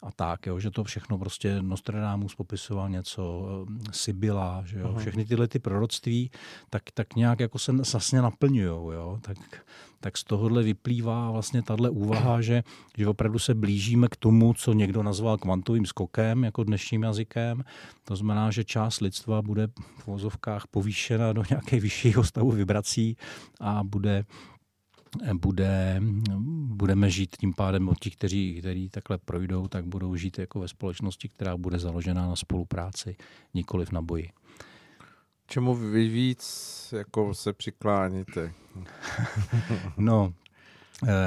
a 0.02 0.12
tak, 0.12 0.46
jo, 0.46 0.60
že 0.60 0.70
to 0.70 0.84
všechno 0.84 1.18
prostě 1.18 1.62
Nostradamus 1.62 2.34
popisoval 2.34 2.88
něco, 2.88 3.46
eh, 3.70 3.92
Sibila, 3.92 4.62
že 4.66 4.78
jo, 4.78 4.94
všechny 4.98 5.24
tyhle 5.24 5.48
ty 5.48 5.58
proroctví, 5.58 6.30
tak, 6.70 6.82
tak 6.94 7.16
nějak 7.16 7.40
jako 7.40 7.58
se 7.58 7.72
vlastně 7.72 8.22
naplňují, 8.22 8.94
jo, 8.94 9.18
tak 9.22 9.36
tak 10.00 10.18
z 10.18 10.24
tohohle 10.24 10.62
vyplývá 10.62 11.30
vlastně 11.30 11.62
tahle 11.62 11.90
úvaha, 11.90 12.40
že, 12.40 12.62
že 12.98 13.08
opravdu 13.08 13.38
se 13.38 13.54
blížíme 13.54 14.08
k 14.08 14.16
tomu, 14.16 14.54
co 14.54 14.72
někdo 14.72 15.02
nazval 15.02 15.38
kvantovým 15.38 15.86
skokem, 15.86 16.44
jako 16.44 16.64
dnešním 16.64 17.02
jazykem. 17.02 17.64
To 18.04 18.16
znamená, 18.16 18.50
že 18.50 18.64
část 18.64 19.00
lidstva 19.00 19.42
bude 19.42 19.68
v 19.98 20.06
vozovkách 20.06 20.66
povýšena 20.66 21.32
do 21.32 21.42
nějaké 21.50 21.80
vyššího 21.80 22.24
stavu 22.24 22.50
vibrací 22.50 23.16
a 23.60 23.84
bude 23.84 24.24
bude, 25.34 26.00
budeme 26.64 27.10
žít 27.10 27.36
tím 27.36 27.54
pádem 27.54 27.88
od 27.88 27.98
těch, 27.98 28.16
kteří, 28.16 28.56
kteří 28.58 28.88
takhle 28.88 29.18
projdou, 29.18 29.68
tak 29.68 29.84
budou 29.84 30.16
žít 30.16 30.38
jako 30.38 30.60
ve 30.60 30.68
společnosti, 30.68 31.28
která 31.28 31.56
bude 31.56 31.78
založená 31.78 32.26
na 32.26 32.36
spolupráci, 32.36 33.16
nikoliv 33.54 33.92
na 33.92 34.02
boji. 34.02 34.30
Čemu 35.46 35.74
vy 35.74 36.08
víc 36.08 36.94
jako 36.96 37.34
se 37.34 37.52
přikláníte? 37.52 38.52
no, 39.96 40.32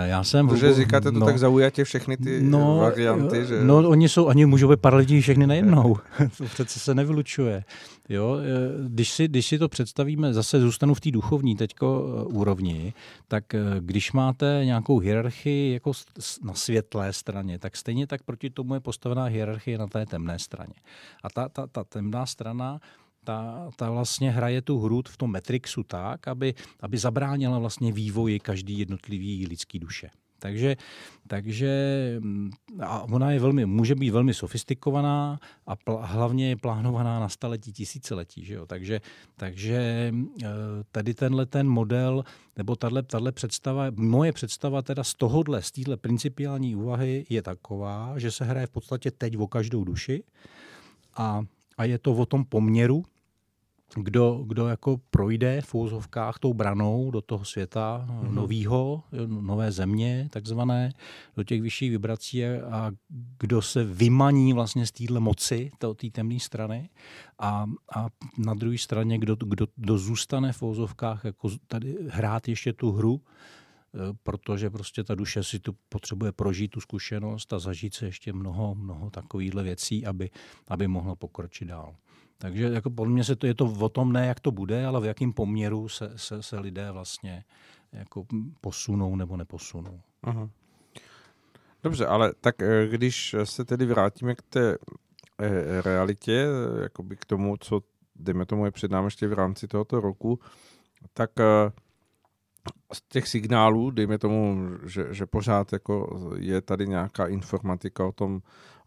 já 0.04 0.24
jsem... 0.24 0.48
Protože 0.48 0.74
říkáte 0.74 1.12
to 1.12 1.20
no, 1.20 1.26
tak 1.26 1.40
zaujatě 1.40 1.84
všechny 1.84 2.18
ty 2.18 2.42
no, 2.42 2.78
varianty, 2.78 3.46
že... 3.46 3.64
No, 3.64 3.90
oni 3.90 4.10
jsou, 4.10 4.28
ani 4.28 4.46
můžou 4.46 4.70
být 4.70 4.82
paralelní 4.82 5.22
všechny 5.22 5.48
najednou. 5.48 5.98
to 6.38 6.44
přece 6.44 6.80
se 6.80 6.96
nevylučuje. 6.96 7.64
Jo, 8.10 8.38
eh, 8.38 8.46
když 8.88 9.12
si, 9.12 9.28
když 9.28 9.48
si 9.48 9.60
to 9.60 9.70
představíme, 9.70 10.34
zase 10.34 10.60
zůstanu 10.60 10.94
v 10.94 11.02
té 11.02 11.12
duchovní 11.12 11.56
teďko 11.56 12.06
eh, 12.08 12.24
úrovni, 12.24 12.94
tak 13.28 13.44
když 13.80 14.12
máte 14.12 14.62
nějakou 14.64 15.00
hierarchii 15.00 15.74
jako 15.74 15.92
na 16.44 16.54
světlé 16.54 17.14
straně, 17.14 17.60
tak 17.60 17.78
stejně 17.78 18.08
tak 18.08 18.24
proti 18.24 18.50
tomu 18.50 18.74
je 18.74 18.80
postavená 18.80 19.24
hierarchie 19.26 19.78
na 19.78 19.88
té 19.88 20.06
temné 20.06 20.40
straně. 20.40 20.74
A 21.24 21.30
ta, 21.30 21.50
ta, 21.50 21.68
ta 21.68 21.84
temná 21.84 22.26
strana 22.26 22.80
ta, 23.24 23.70
ta 23.76 23.92
vlastně 23.92 24.32
hraje 24.32 24.62
tu 24.62 24.80
hru 24.80 25.02
v 25.08 25.18
tom 25.18 25.32
Matrixu 25.32 25.84
tak, 25.84 26.28
aby, 26.28 26.54
aby 26.80 26.98
zabránila 26.98 27.60
vlastně 27.60 27.92
vývoji 27.92 28.40
každý 28.40 28.80
jednotlivý 28.80 29.48
lidský 29.48 29.80
duše. 29.80 30.10
Takže, 30.44 30.76
takže 31.28 31.72
mm, 32.20 32.52
a 32.80 33.04
ona 33.04 33.32
je 33.32 33.40
velmi, 33.40 33.66
může 33.66 33.96
být 33.96 34.10
velmi 34.10 34.34
sofistikovaná 34.34 35.40
a 35.66 35.76
pl, 35.76 36.00
hlavně 36.02 36.50
je 36.50 36.56
plánovaná 36.56 37.20
na 37.20 37.30
staletí, 37.30 37.74
tisíciletí. 37.74 38.46
Že 38.46 38.54
jo? 38.54 38.66
Takže, 38.66 39.02
takže 39.36 39.78
e, 40.44 40.48
tady 40.92 41.14
tenhle 41.14 41.46
ten 41.46 41.70
model, 41.70 42.24
nebo 42.58 42.76
tahle, 42.76 43.04
tahle 43.04 43.32
představa, 43.32 43.86
moje 43.96 44.32
představa 44.32 44.82
teda 44.82 45.04
z 45.04 45.14
tohohle, 45.14 45.62
z 45.62 45.72
téhle 45.72 45.98
principiální 45.98 46.76
úvahy 46.76 47.26
je 47.30 47.42
taková, 47.42 48.20
že 48.20 48.32
se 48.32 48.46
hraje 48.46 48.68
v 48.68 48.72
podstatě 48.72 49.12
teď 49.12 49.38
o 49.38 49.48
každou 49.48 49.84
duši 49.84 50.24
a, 51.16 51.42
a 51.78 51.86
je 51.86 51.98
to 51.98 52.12
o 52.12 52.26
tom 52.26 52.46
poměru, 52.46 53.04
kdo, 53.96 54.44
kdo 54.48 54.68
jako 54.68 54.98
projde 55.10 55.62
v 55.62 55.76
úzovkách 55.76 56.40
tou 56.40 56.54
branou 56.54 57.12
do 57.12 57.22
toho 57.22 57.46
světa 57.46 58.08
mm-hmm. 58.08 58.34
novýho, 58.34 59.04
nové 59.28 59.72
země 59.72 60.28
takzvané, 60.32 60.94
do 61.38 61.44
těch 61.44 61.62
vyšších 61.62 61.92
vibrací 61.92 62.46
a 62.46 62.92
kdo 63.40 63.62
se 63.62 63.84
vymaní 63.84 64.54
vlastně 64.54 64.86
z 64.86 64.92
téhle 64.92 65.20
moci, 65.20 65.72
té 65.96 66.10
temné 66.12 66.40
strany 66.40 66.90
a, 67.40 67.66
a 67.96 68.08
na 68.38 68.54
druhé 68.54 68.78
straně, 68.78 69.18
kdo, 69.18 69.36
kdo, 69.36 69.68
kdo 69.76 69.98
zůstane 69.98 70.54
v 70.54 70.64
úzovkách 70.64 71.26
jako 71.26 71.50
tady 71.68 71.98
hrát 72.10 72.48
ještě 72.48 72.74
tu 72.74 72.92
hru, 72.92 73.22
e, 73.22 74.14
protože 74.24 74.70
prostě 74.70 75.04
ta 75.04 75.16
duše 75.16 75.44
si 75.44 75.60
tu 75.60 75.76
potřebuje 75.90 76.32
prožít 76.32 76.72
tu 76.72 76.82
zkušenost 76.82 77.54
a 77.54 77.60
zažít 77.60 77.94
se 77.94 78.06
ještě 78.06 78.34
mnoho, 78.34 78.76
mnoho 78.76 79.10
takovýchhle 79.10 79.64
věcí, 79.64 80.06
aby, 80.06 80.30
aby 80.68 80.88
mohla 80.88 81.16
pokročit 81.16 81.68
dál. 81.68 81.96
Takže 82.44 82.64
jako 82.64 82.90
podle 82.90 83.14
mě 83.14 83.24
se 83.24 83.36
to, 83.36 83.48
je 83.48 83.54
to 83.54 83.66
o 83.66 83.90
tom 83.90 84.14
ne, 84.14 84.28
jak 84.28 84.40
to 84.40 84.52
bude, 84.52 84.86
ale 84.86 85.02
v 85.02 85.06
jakém 85.06 85.34
poměru 85.34 85.90
se, 85.90 86.12
se, 86.16 86.44
se 86.44 86.60
lidé 86.60 86.92
vlastně 86.92 87.44
jako 87.92 88.26
posunou 88.62 89.16
nebo 89.16 89.38
neposunou. 89.38 90.02
Aha. 90.24 90.50
Dobře, 91.84 92.06
ale 92.06 92.34
tak 92.42 92.62
eh, 92.62 92.88
když 92.88 93.36
se 93.44 93.66
tedy 93.66 93.86
vrátíme 93.86 94.36
k 94.36 94.42
té 94.42 94.78
eh, 95.42 95.82
realitě, 95.82 96.48
jakoby 96.82 97.16
k 97.16 97.26
tomu, 97.26 97.58
co 97.58 97.82
dejme 98.16 98.46
tomu 98.46 98.66
je 98.66 98.72
před 98.72 98.92
námi 98.92 99.08
ještě 99.08 99.28
v 99.28 99.34
rámci 99.34 99.68
tohoto 99.68 100.00
roku, 100.00 100.40
tak 101.14 101.32
eh, 101.40 101.72
z 102.94 103.02
těch 103.02 103.28
signálů, 103.28 103.92
dejme 103.92 104.18
tomu, 104.18 104.70
že, 104.86 105.14
že 105.14 105.26
pořád 105.26 105.74
jako 105.74 106.20
je 106.38 106.62
tady 106.62 106.88
nějaká 106.88 107.28
informatika 107.28 108.06
o 108.06 108.12
tom, 108.12 108.42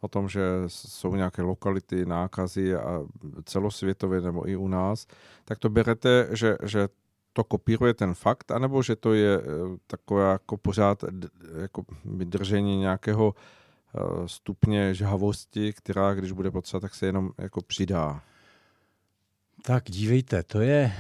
o 0.07 0.09
tom, 0.09 0.29
že 0.29 0.41
jsou 0.67 1.15
nějaké 1.15 1.43
lokality, 1.43 2.07
nákazy 2.07 2.75
a 2.75 3.03
celosvětově 3.45 4.21
nebo 4.21 4.49
i 4.49 4.57
u 4.57 4.69
nás, 4.69 5.07
tak 5.45 5.59
to 5.59 5.69
berete, 5.69 6.29
že, 6.33 6.57
že 6.63 6.89
to 7.33 7.45
kopíruje 7.45 7.95
ten 7.95 8.15
fakt, 8.15 8.51
anebo 8.51 8.83
že 8.83 8.97
to 8.97 9.15
je 9.15 9.39
eh, 9.39 9.43
takové 9.87 10.33
jako 10.33 10.57
pořád 10.57 11.05
jako 11.63 11.85
držení 12.05 12.79
nějakého 12.79 13.35
eh, 13.35 14.01
stupně 14.27 14.95
žhavosti, 14.95 15.73
která 15.73 16.15
když 16.15 16.33
bude 16.33 16.51
potřeba, 16.51 16.81
tak 16.81 16.95
se 16.95 17.07
jenom 17.07 17.31
jako 17.39 17.63
přidá. 17.63 18.23
Tak 19.63 19.85
dívejte, 19.91 20.43
to 20.43 20.61
je, 20.61 20.93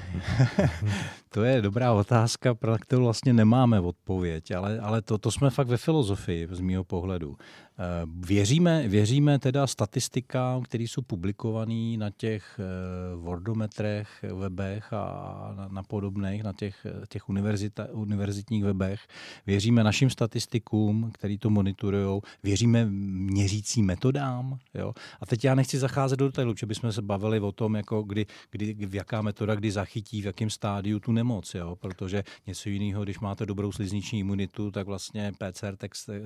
to 1.36 1.44
je 1.44 1.62
dobrá 1.62 1.92
otázka, 1.92 2.54
pro 2.54 2.78
kterou 2.78 3.04
vlastně 3.04 3.32
nemáme 3.32 3.80
odpověď, 3.80 4.50
ale, 4.50 4.80
ale 4.80 5.02
to, 5.02 5.18
to 5.18 5.30
jsme 5.30 5.50
fakt 5.50 5.68
ve 5.68 5.76
filozofii 5.76 6.48
z 6.50 6.60
mého 6.60 6.84
pohledu. 6.84 7.36
Eh, 7.78 8.06
věříme, 8.06 8.88
věříme 8.88 9.38
teda 9.38 9.66
statistikám, 9.66 10.62
které 10.62 10.84
jsou 10.84 11.02
publikované 11.02 11.96
na 11.96 12.10
těch 12.10 12.60
eh, 12.60 13.16
wordometrech, 13.16 14.08
webech 14.34 14.92
a 14.92 15.54
na, 15.56 15.68
na 15.68 15.82
podobných, 15.82 16.42
na 16.42 16.52
těch, 16.52 16.86
těch 17.08 17.28
univerzita, 17.28 17.86
univerzitních 17.92 18.64
webech. 18.64 19.00
Věříme 19.46 19.84
našim 19.84 20.10
statistikům, 20.10 21.10
který 21.14 21.38
to 21.38 21.50
monitorují. 21.50 22.20
Věříme 22.42 22.84
měřícím 23.30 23.86
metodám. 23.86 24.58
Jo? 24.74 24.92
A 25.20 25.26
teď 25.26 25.44
já 25.44 25.54
nechci 25.54 25.78
zacházet 25.78 26.18
do 26.18 26.24
detailu, 26.24 26.54
že 26.56 26.66
bychom 26.66 26.92
se 26.92 27.02
bavili 27.02 27.40
o 27.40 27.52
tom, 27.52 27.76
jako 27.76 28.02
kdy, 28.02 28.26
kdy, 28.50 28.76
jaká 28.92 29.22
metoda 29.22 29.54
kdy 29.54 29.70
zachytí, 29.70 30.22
v 30.22 30.26
jakém 30.26 30.50
stádiu. 30.50 31.00
Tu 31.00 31.12
nemoc, 31.26 31.54
jo? 31.54 31.76
protože 31.76 32.24
něco 32.46 32.68
jiného, 32.68 33.04
když 33.04 33.18
máte 33.18 33.46
dobrou 33.46 33.72
slizniční 33.72 34.18
imunitu, 34.18 34.70
tak 34.70 34.86
vlastně 34.86 35.32
PCR 35.38 35.76
text, 35.76 36.08
eh, 36.08 36.22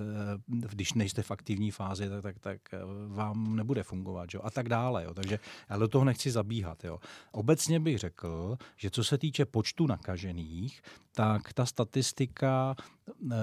když 0.46 0.92
nejste 0.92 1.22
v 1.22 1.30
aktivní 1.30 1.70
fázi, 1.70 2.08
tak, 2.08 2.22
tak, 2.22 2.38
tak 2.38 2.60
eh, 2.72 2.78
vám 3.08 3.56
nebude 3.56 3.82
fungovat 3.82 4.28
jo? 4.34 4.40
a 4.44 4.50
tak 4.50 4.68
dále. 4.68 5.04
Jo? 5.04 5.14
Takže 5.14 5.38
já 5.70 5.76
do 5.76 5.88
toho 5.88 6.04
nechci 6.04 6.30
zabíhat. 6.30 6.84
Jo? 6.84 6.98
Obecně 7.32 7.80
bych 7.80 7.98
řekl, 7.98 8.56
že 8.76 8.90
co 8.90 9.04
se 9.04 9.18
týče 9.18 9.44
počtu 9.44 9.86
nakažených, 9.86 10.82
tak 11.14 11.52
ta 11.52 11.66
statistika 11.66 12.74
e, 12.76 13.36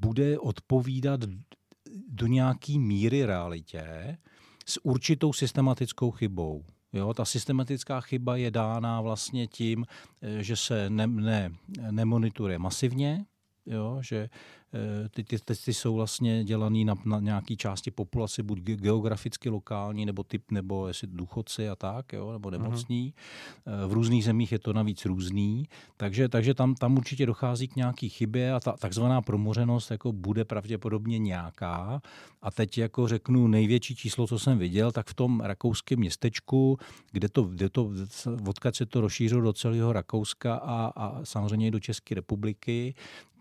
bude 0.00 0.38
odpovídat 0.38 1.20
do 2.08 2.26
nějaké 2.26 2.78
míry 2.78 3.26
realitě 3.26 4.18
s 4.66 4.84
určitou 4.84 5.32
systematickou 5.32 6.10
chybou. 6.10 6.64
Jo, 6.92 7.14
ta 7.14 7.24
systematická 7.24 8.00
chyba 8.00 8.36
je 8.36 8.50
dána 8.50 9.00
vlastně 9.00 9.46
tím, 9.46 9.86
eh, 10.22 10.42
že 10.42 10.56
se 10.56 10.90
ne, 10.90 11.06
ne, 11.06 11.50
nemonitoruje 11.90 12.58
masivně, 12.58 13.24
jo, 13.66 13.98
že 14.02 14.28
ty, 15.10 15.24
ty 15.24 15.38
testy 15.38 15.74
jsou 15.74 15.94
vlastně 15.94 16.44
dělané 16.44 16.84
na, 16.84 16.94
na 17.04 17.20
nějaké 17.20 17.56
části 17.56 17.90
populace, 17.90 18.42
buď 18.42 18.60
geograficky 18.60 19.48
lokální, 19.48 20.06
nebo 20.06 20.22
typ, 20.22 20.50
nebo 20.50 20.88
jestli 20.88 21.08
důchodci 21.10 21.68
a 21.68 21.76
tak, 21.76 22.12
jo, 22.12 22.32
nebo 22.32 22.50
mhm. 22.50 22.62
nemocní. 22.62 23.14
Uh-huh. 23.66 23.88
V 23.88 23.92
různých 23.92 24.24
zemích 24.24 24.52
je 24.52 24.58
to 24.58 24.72
navíc 24.72 25.04
různý, 25.04 25.68
takže, 25.96 26.28
takže 26.28 26.54
tam, 26.54 26.74
tam 26.74 26.96
určitě 26.96 27.26
dochází 27.26 27.68
k 27.68 27.76
nějaký 27.76 28.08
chybě 28.08 28.52
a 28.52 28.60
ta 28.60 28.72
takzvaná 28.72 29.22
promořenost 29.22 29.90
jako 29.90 30.12
bude 30.12 30.44
pravděpodobně 30.44 31.18
nějaká. 31.18 32.02
A 32.42 32.50
teď 32.50 32.78
jako 32.78 33.08
řeknu 33.08 33.46
největší 33.46 33.94
číslo, 33.94 34.26
co 34.26 34.38
jsem 34.38 34.58
viděl, 34.58 34.92
tak 34.92 35.06
v 35.06 35.14
tom 35.14 35.40
rakouském 35.40 35.98
městečku, 35.98 36.78
kde 37.12 37.28
to, 37.28 37.42
kde 37.42 37.68
to 37.68 37.90
odkud 38.48 38.74
se 38.76 38.86
to 38.86 39.00
rozšířilo 39.00 39.40
do 39.42 39.52
celého 39.52 39.92
Rakouska 39.92 40.54
a, 40.54 40.92
a 40.96 41.24
samozřejmě 41.24 41.66
i 41.66 41.70
do 41.70 41.80
České 41.80 42.14
republiky, 42.14 42.94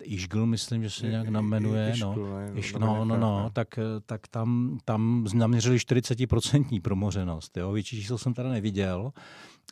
Ižgl, 0.04 0.46
myslím, 0.46 0.84
že 0.84 0.90
se 0.90 1.08
nějak 1.08 1.19
namenuje. 1.24 1.94
No, 2.02 2.16
Iš, 2.56 2.74
no, 2.74 3.06
no, 3.06 3.18
no, 3.18 3.50
tak, 3.54 3.80
tak 4.06 4.28
tam, 4.28 4.80
tam 4.86 5.28
naměřili 5.34 5.78
40% 5.78 6.82
promořenost. 6.82 7.58
Jo. 7.58 7.72
Větší 7.72 7.98
číslo 8.02 8.18
jsem 8.18 8.34
teda 8.34 8.50
neviděl. 8.50 9.12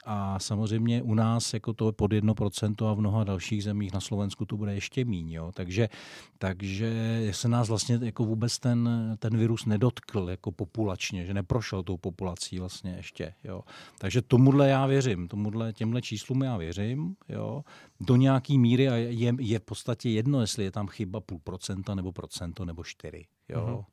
A 0.05 0.39
samozřejmě 0.39 1.01
u 1.01 1.13
nás 1.13 1.53
jako 1.53 1.73
to 1.73 1.85
je 1.87 1.91
pod 1.91 2.11
1% 2.11 2.87
a 2.87 2.93
v 2.93 2.99
mnoha 2.99 3.23
dalších 3.23 3.63
zemích 3.63 3.93
na 3.93 3.99
Slovensku 3.99 4.45
to 4.45 4.57
bude 4.57 4.73
ještě 4.73 5.05
míň. 5.05 5.31
Jo. 5.31 5.51
Takže, 5.53 5.89
takže 6.37 6.91
se 7.31 7.47
nás 7.47 7.69
vlastně 7.69 7.99
jako 8.01 8.25
vůbec 8.25 8.59
ten, 8.59 8.89
ten 9.19 9.37
virus 9.37 9.65
nedotkl 9.65 10.27
jako 10.29 10.51
populačně, 10.51 11.25
že 11.25 11.33
neprošel 11.33 11.83
tou 11.83 11.97
populací 11.97 12.59
vlastně 12.59 12.93
ještě. 12.97 13.33
Jo. 13.43 13.61
Takže 13.97 14.21
tomuhle 14.21 14.69
já 14.69 14.85
věřím, 14.85 15.27
tomuhle, 15.27 15.73
těmhle 15.73 16.01
číslům 16.01 16.43
já 16.43 16.57
věřím. 16.57 17.15
Jo. 17.29 17.63
Do 17.99 18.15
nějaký 18.15 18.57
míry 18.57 18.89
a 18.89 18.95
je, 18.95 19.33
je 19.39 19.59
v 19.59 19.63
podstatě 19.63 20.09
jedno, 20.09 20.41
jestli 20.41 20.63
je 20.63 20.71
tam 20.71 20.87
chyba 20.87 21.19
půl 21.19 21.39
procenta 21.43 21.95
nebo 21.95 22.11
procento 22.11 22.65
nebo 22.65 22.83
čtyři. 22.83 23.25
Jo. 23.49 23.59
Mm-hmm. 23.59 23.85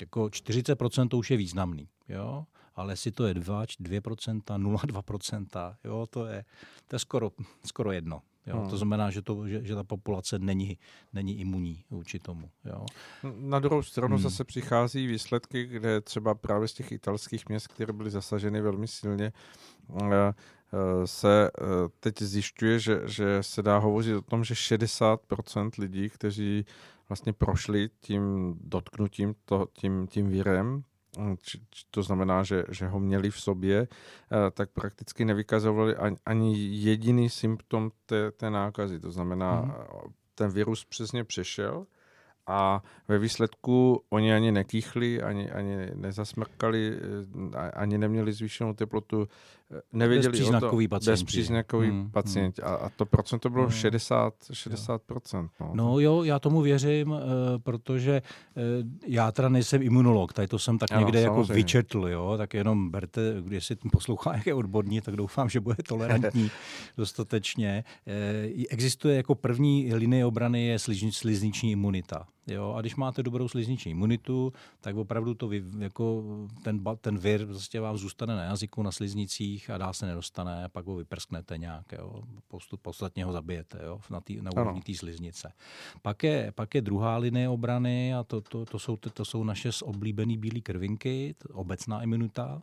Jako 0.00 0.24
40% 0.24 1.08
to 1.08 1.18
už 1.18 1.30
je 1.30 1.36
významný. 1.36 1.88
Jo 2.08 2.44
ale 2.76 2.92
jestli 2.92 3.10
to 3.10 3.26
je 3.26 3.34
2, 3.34 3.64
2%, 3.64 4.40
0,2%, 4.40 5.76
jo, 5.84 6.06
to 6.10 6.26
je, 6.26 6.44
to 6.88 6.96
je 6.96 7.00
skoro, 7.00 7.30
skoro 7.64 7.92
jedno. 7.92 8.22
Jo? 8.46 8.56
Hmm. 8.60 8.70
To 8.70 8.76
znamená, 8.76 9.10
že, 9.10 9.22
to, 9.22 9.48
že, 9.48 9.64
že 9.64 9.74
ta 9.74 9.84
populace 9.84 10.38
není, 10.38 10.78
není 11.12 11.40
imunní 11.40 11.84
vůči 11.90 12.18
tomu. 12.18 12.50
Jo? 12.64 12.86
Na 13.36 13.58
druhou 13.58 13.82
stranu 13.82 14.16
hmm. 14.16 14.22
zase 14.22 14.44
přichází 14.44 15.06
výsledky, 15.06 15.66
kde 15.66 16.00
třeba 16.00 16.34
právě 16.34 16.68
z 16.68 16.72
těch 16.72 16.92
italských 16.92 17.48
měst, 17.48 17.68
které 17.68 17.92
byly 17.92 18.10
zasaženy 18.10 18.60
velmi 18.60 18.88
silně, 18.88 19.32
eh, 20.00 20.04
eh, 20.12 21.06
se 21.06 21.50
eh, 21.60 21.64
teď 22.00 22.22
zjišťuje, 22.22 22.78
že, 22.78 23.00
že 23.04 23.42
se 23.42 23.62
dá 23.62 23.78
hovořit 23.78 24.14
o 24.14 24.22
tom, 24.22 24.44
že 24.44 24.54
60% 24.54 25.70
lidí, 25.78 26.08
kteří 26.10 26.66
vlastně 27.08 27.32
prošli 27.32 27.90
tím 28.00 28.54
dotknutím, 28.60 29.34
to, 29.44 29.66
tím, 29.72 30.06
tím 30.06 30.28
virem, 30.28 30.84
to 31.90 32.02
znamená, 32.02 32.42
že, 32.42 32.64
že 32.70 32.88
ho 32.88 33.00
měli 33.00 33.30
v 33.30 33.40
sobě, 33.40 33.88
eh, 33.88 34.50
tak 34.50 34.70
prakticky 34.70 35.24
nevykazovali 35.24 35.96
ani 36.26 36.58
jediný 36.58 37.30
symptom 37.30 37.90
té, 38.06 38.30
té 38.30 38.50
nákazy. 38.50 39.00
To 39.00 39.10
znamená, 39.10 39.60
mm. 39.60 39.72
ten 40.34 40.50
virus 40.50 40.84
přesně 40.84 41.24
přešel 41.24 41.86
a 42.46 42.82
ve 43.08 43.18
výsledku 43.18 44.04
oni 44.10 44.34
ani 44.34 44.52
nekýchli, 44.52 45.22
ani, 45.22 45.50
ani 45.50 45.90
nezasmrkali, 45.94 46.98
eh, 47.54 47.70
ani 47.70 47.98
neměli 47.98 48.32
zvýšenou 48.32 48.74
teplotu, 48.74 49.28
nevěděli 49.92 50.32
bezpříznakový 50.32 50.88
o 50.88 50.98
to, 50.98 51.10
bezpříznakový 51.10 51.88
hmm, 51.88 52.10
pacient. 52.10 52.58
Hmm. 52.58 52.72
A, 52.72 52.76
a 52.76 52.88
to 52.88 53.06
procento 53.06 53.50
bylo 53.50 53.64
hmm. 53.64 53.72
60, 53.72 54.34
60%. 54.50 55.48
No. 55.60 55.70
no 55.74 56.00
jo, 56.00 56.22
já 56.22 56.38
tomu 56.38 56.60
věřím, 56.60 57.10
uh, 57.10 57.18
protože 57.62 58.22
uh, 58.56 58.62
já 59.06 59.32
teda 59.32 59.48
nejsem 59.48 59.82
imunolog, 59.82 60.32
tady 60.32 60.48
to 60.48 60.58
jsem 60.58 60.78
tak 60.78 60.92
ano, 60.92 61.00
někde 61.00 61.20
jako 61.20 61.44
vyčetl, 61.44 62.08
jo, 62.08 62.34
tak 62.38 62.54
jenom 62.54 62.90
berte, 62.90 63.36
když 63.40 63.66
si 63.66 63.76
poslouchá, 63.92 64.34
jak 64.34 64.46
je 64.46 64.54
odborní, 64.54 65.00
tak 65.00 65.16
doufám, 65.16 65.48
že 65.48 65.60
bude 65.60 65.76
tolerantní 65.88 66.50
dostatečně. 66.96 67.84
Existuje 68.70 69.16
jako 69.16 69.34
první 69.34 69.94
linie 69.94 70.26
obrany 70.26 70.66
je 70.66 70.78
slizniční 71.10 71.72
imunita. 71.72 72.26
Jo, 72.46 72.74
a 72.76 72.80
když 72.80 72.96
máte 72.96 73.22
dobrou 73.22 73.48
slizniční 73.48 73.90
imunitu, 73.90 74.52
tak 74.80 74.96
opravdu 74.96 75.34
to 75.34 75.48
vy, 75.48 75.64
jako 75.78 76.24
ten, 76.62 76.80
ten 77.00 77.18
vir 77.18 77.46
prostě 77.46 77.80
vám 77.80 77.96
zůstane 77.96 78.36
na 78.36 78.42
jazyku, 78.42 78.82
na 78.82 78.92
sliznicích 78.92 79.63
a 79.70 79.78
dál 79.78 79.92
se 79.92 80.06
nedostane, 80.06 80.64
a 80.64 80.68
pak 80.68 80.86
ho 80.86 80.96
vyprsknete 80.96 81.58
nějak, 81.58 81.92
jo, 81.92 82.22
postup, 82.48 82.82
podstatně 82.82 83.24
ho 83.24 83.32
zabijete 83.32 83.78
jo, 83.84 84.00
na, 84.10 84.20
tý, 84.20 84.42
na 84.42 84.50
úrovni 84.52 84.82
té 84.82 84.94
sliznice. 84.94 85.52
Pak 86.02 86.22
je, 86.22 86.52
pak 86.54 86.74
je 86.74 86.80
druhá 86.80 87.16
linie 87.16 87.48
obrany 87.48 88.14
a 88.14 88.22
to, 88.22 88.40
to, 88.40 88.64
to, 88.64 88.78
jsou, 88.78 88.96
to 88.96 89.24
jsou 89.24 89.44
naše 89.44 89.70
oblíbené 89.82 90.36
bílé 90.36 90.60
krvinky, 90.60 91.34
obecná 91.52 92.02
imunita 92.02 92.62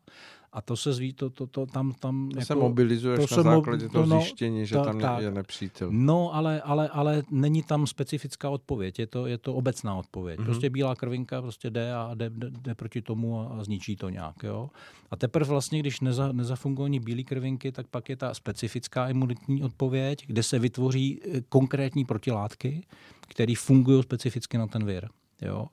a 0.54 0.62
to 0.62 0.78
se 0.78 0.94
zví, 0.94 1.14
to, 1.14 1.30
to, 1.30 1.48
to 1.48 1.66
tam, 1.66 1.94
tam 1.94 2.30
to 2.30 2.40
jako, 2.40 2.46
se 2.46 2.56
mobilizuješ 2.56 3.30
to 3.30 3.44
na 3.44 3.44
základě 3.44 3.90
toho 3.90 4.06
no, 4.06 4.22
zjištění, 4.22 4.66
že 4.66 4.76
ta, 4.76 4.84
tam 4.84 5.00
tak, 5.00 5.22
je 5.22 5.32
nepřítel. 5.32 5.88
No, 5.92 6.36
ale, 6.36 6.62
ale, 6.62 6.90
ale 6.90 7.24
není 7.32 7.64
tam 7.64 7.88
specifická 7.88 8.50
odpověď, 8.50 9.00
je 9.00 9.08
to, 9.08 9.28
je 9.28 9.38
to 9.38 9.54
obecná 9.54 9.96
odpověď. 9.96 10.40
Mm-hmm. 10.40 10.46
Prostě 10.46 10.70
bílá 10.70 10.96
krvinka 10.96 11.42
prostě 11.42 11.70
jde 11.70 11.94
a 11.94 12.12
jde, 12.14 12.30
jde, 12.30 12.50
jde 12.50 12.76
proti 12.76 13.02
tomu 13.02 13.40
a, 13.40 13.46
a 13.48 13.64
zničí 13.64 13.96
to 13.96 14.10
nějak. 14.10 14.44
Jo? 14.44 14.70
A 15.12 15.16
teprve 15.16 15.50
vlastně, 15.50 15.80
když 15.80 16.00
neza, 16.00 16.32
nezafungují 16.32 17.00
bílé 17.00 17.24
krvinky, 17.24 17.72
tak 17.72 17.88
pak 17.88 18.10
je 18.10 18.16
ta 18.16 18.34
specifická 18.34 19.10
imunitní 19.10 19.64
odpověď, 19.64 20.24
kde 20.28 20.44
se 20.44 20.60
vytvoří 20.60 21.22
eh, 21.24 21.42
konkrétní 21.50 22.06
protilátky, 22.06 22.86
které 23.28 23.54
fungují 23.58 24.04
specificky 24.04 24.58
na 24.58 24.68
ten 24.68 24.86
vir. 24.86 25.10
Jo? 25.42 25.68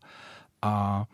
A 0.63 1.05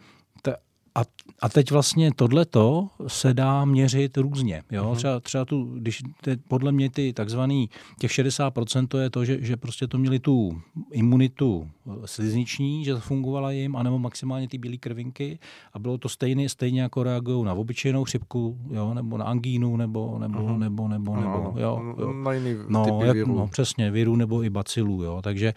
a, 0.94 1.02
a 1.40 1.48
teď 1.48 1.70
vlastně 1.70 2.10
tohleto 2.16 2.88
se 3.06 3.34
dá 3.34 3.64
měřit 3.64 4.16
různě. 4.16 4.62
Jo? 4.70 4.84
Uh-huh. 4.84 4.96
Třeba, 4.96 5.20
třeba 5.20 5.44
tu, 5.44 5.64
když 5.64 6.02
te, 6.20 6.36
podle 6.36 6.72
mě 6.72 6.90
ty 6.90 7.12
takzvaný, 7.12 7.70
těch 7.98 8.10
60% 8.10 8.86
to 8.86 8.98
je 8.98 9.10
to, 9.10 9.24
že, 9.24 9.38
že 9.40 9.56
prostě 9.56 9.86
to 9.86 9.98
měli 9.98 10.18
tu 10.18 10.62
imunitu 10.92 11.70
slizniční, 12.04 12.84
že 12.84 12.96
fungovala 12.96 13.50
jim, 13.50 13.76
anebo 13.76 13.98
maximálně 13.98 14.48
ty 14.48 14.58
bílé 14.58 14.76
krvinky 14.76 15.38
a 15.72 15.78
bylo 15.78 15.98
to 15.98 16.08
stejné, 16.08 16.48
stejně 16.48 16.82
jako 16.82 17.02
reagují 17.02 17.44
na 17.44 17.52
obyčejnou 17.52 18.04
chřipku, 18.04 18.58
jo? 18.70 18.94
nebo 18.94 19.18
na 19.18 19.24
angínu, 19.24 19.76
nebo, 19.76 20.18
nebo, 20.18 20.38
uh-huh. 20.38 20.58
nebo, 20.58 20.88
nebo, 20.88 21.16
nebo, 21.16 21.40
no, 21.44 21.54
jo, 21.56 21.94
jo. 21.98 22.12
Na 22.12 22.32
jiný 22.32 22.56
no, 22.68 22.84
typy 22.84 23.06
jak, 23.06 23.26
no, 23.26 23.48
přesně, 23.48 23.90
viru 23.90 24.16
nebo 24.16 24.42
i 24.42 24.50
bacilů, 24.50 25.02
jo? 25.02 25.20
Takže, 25.22 25.54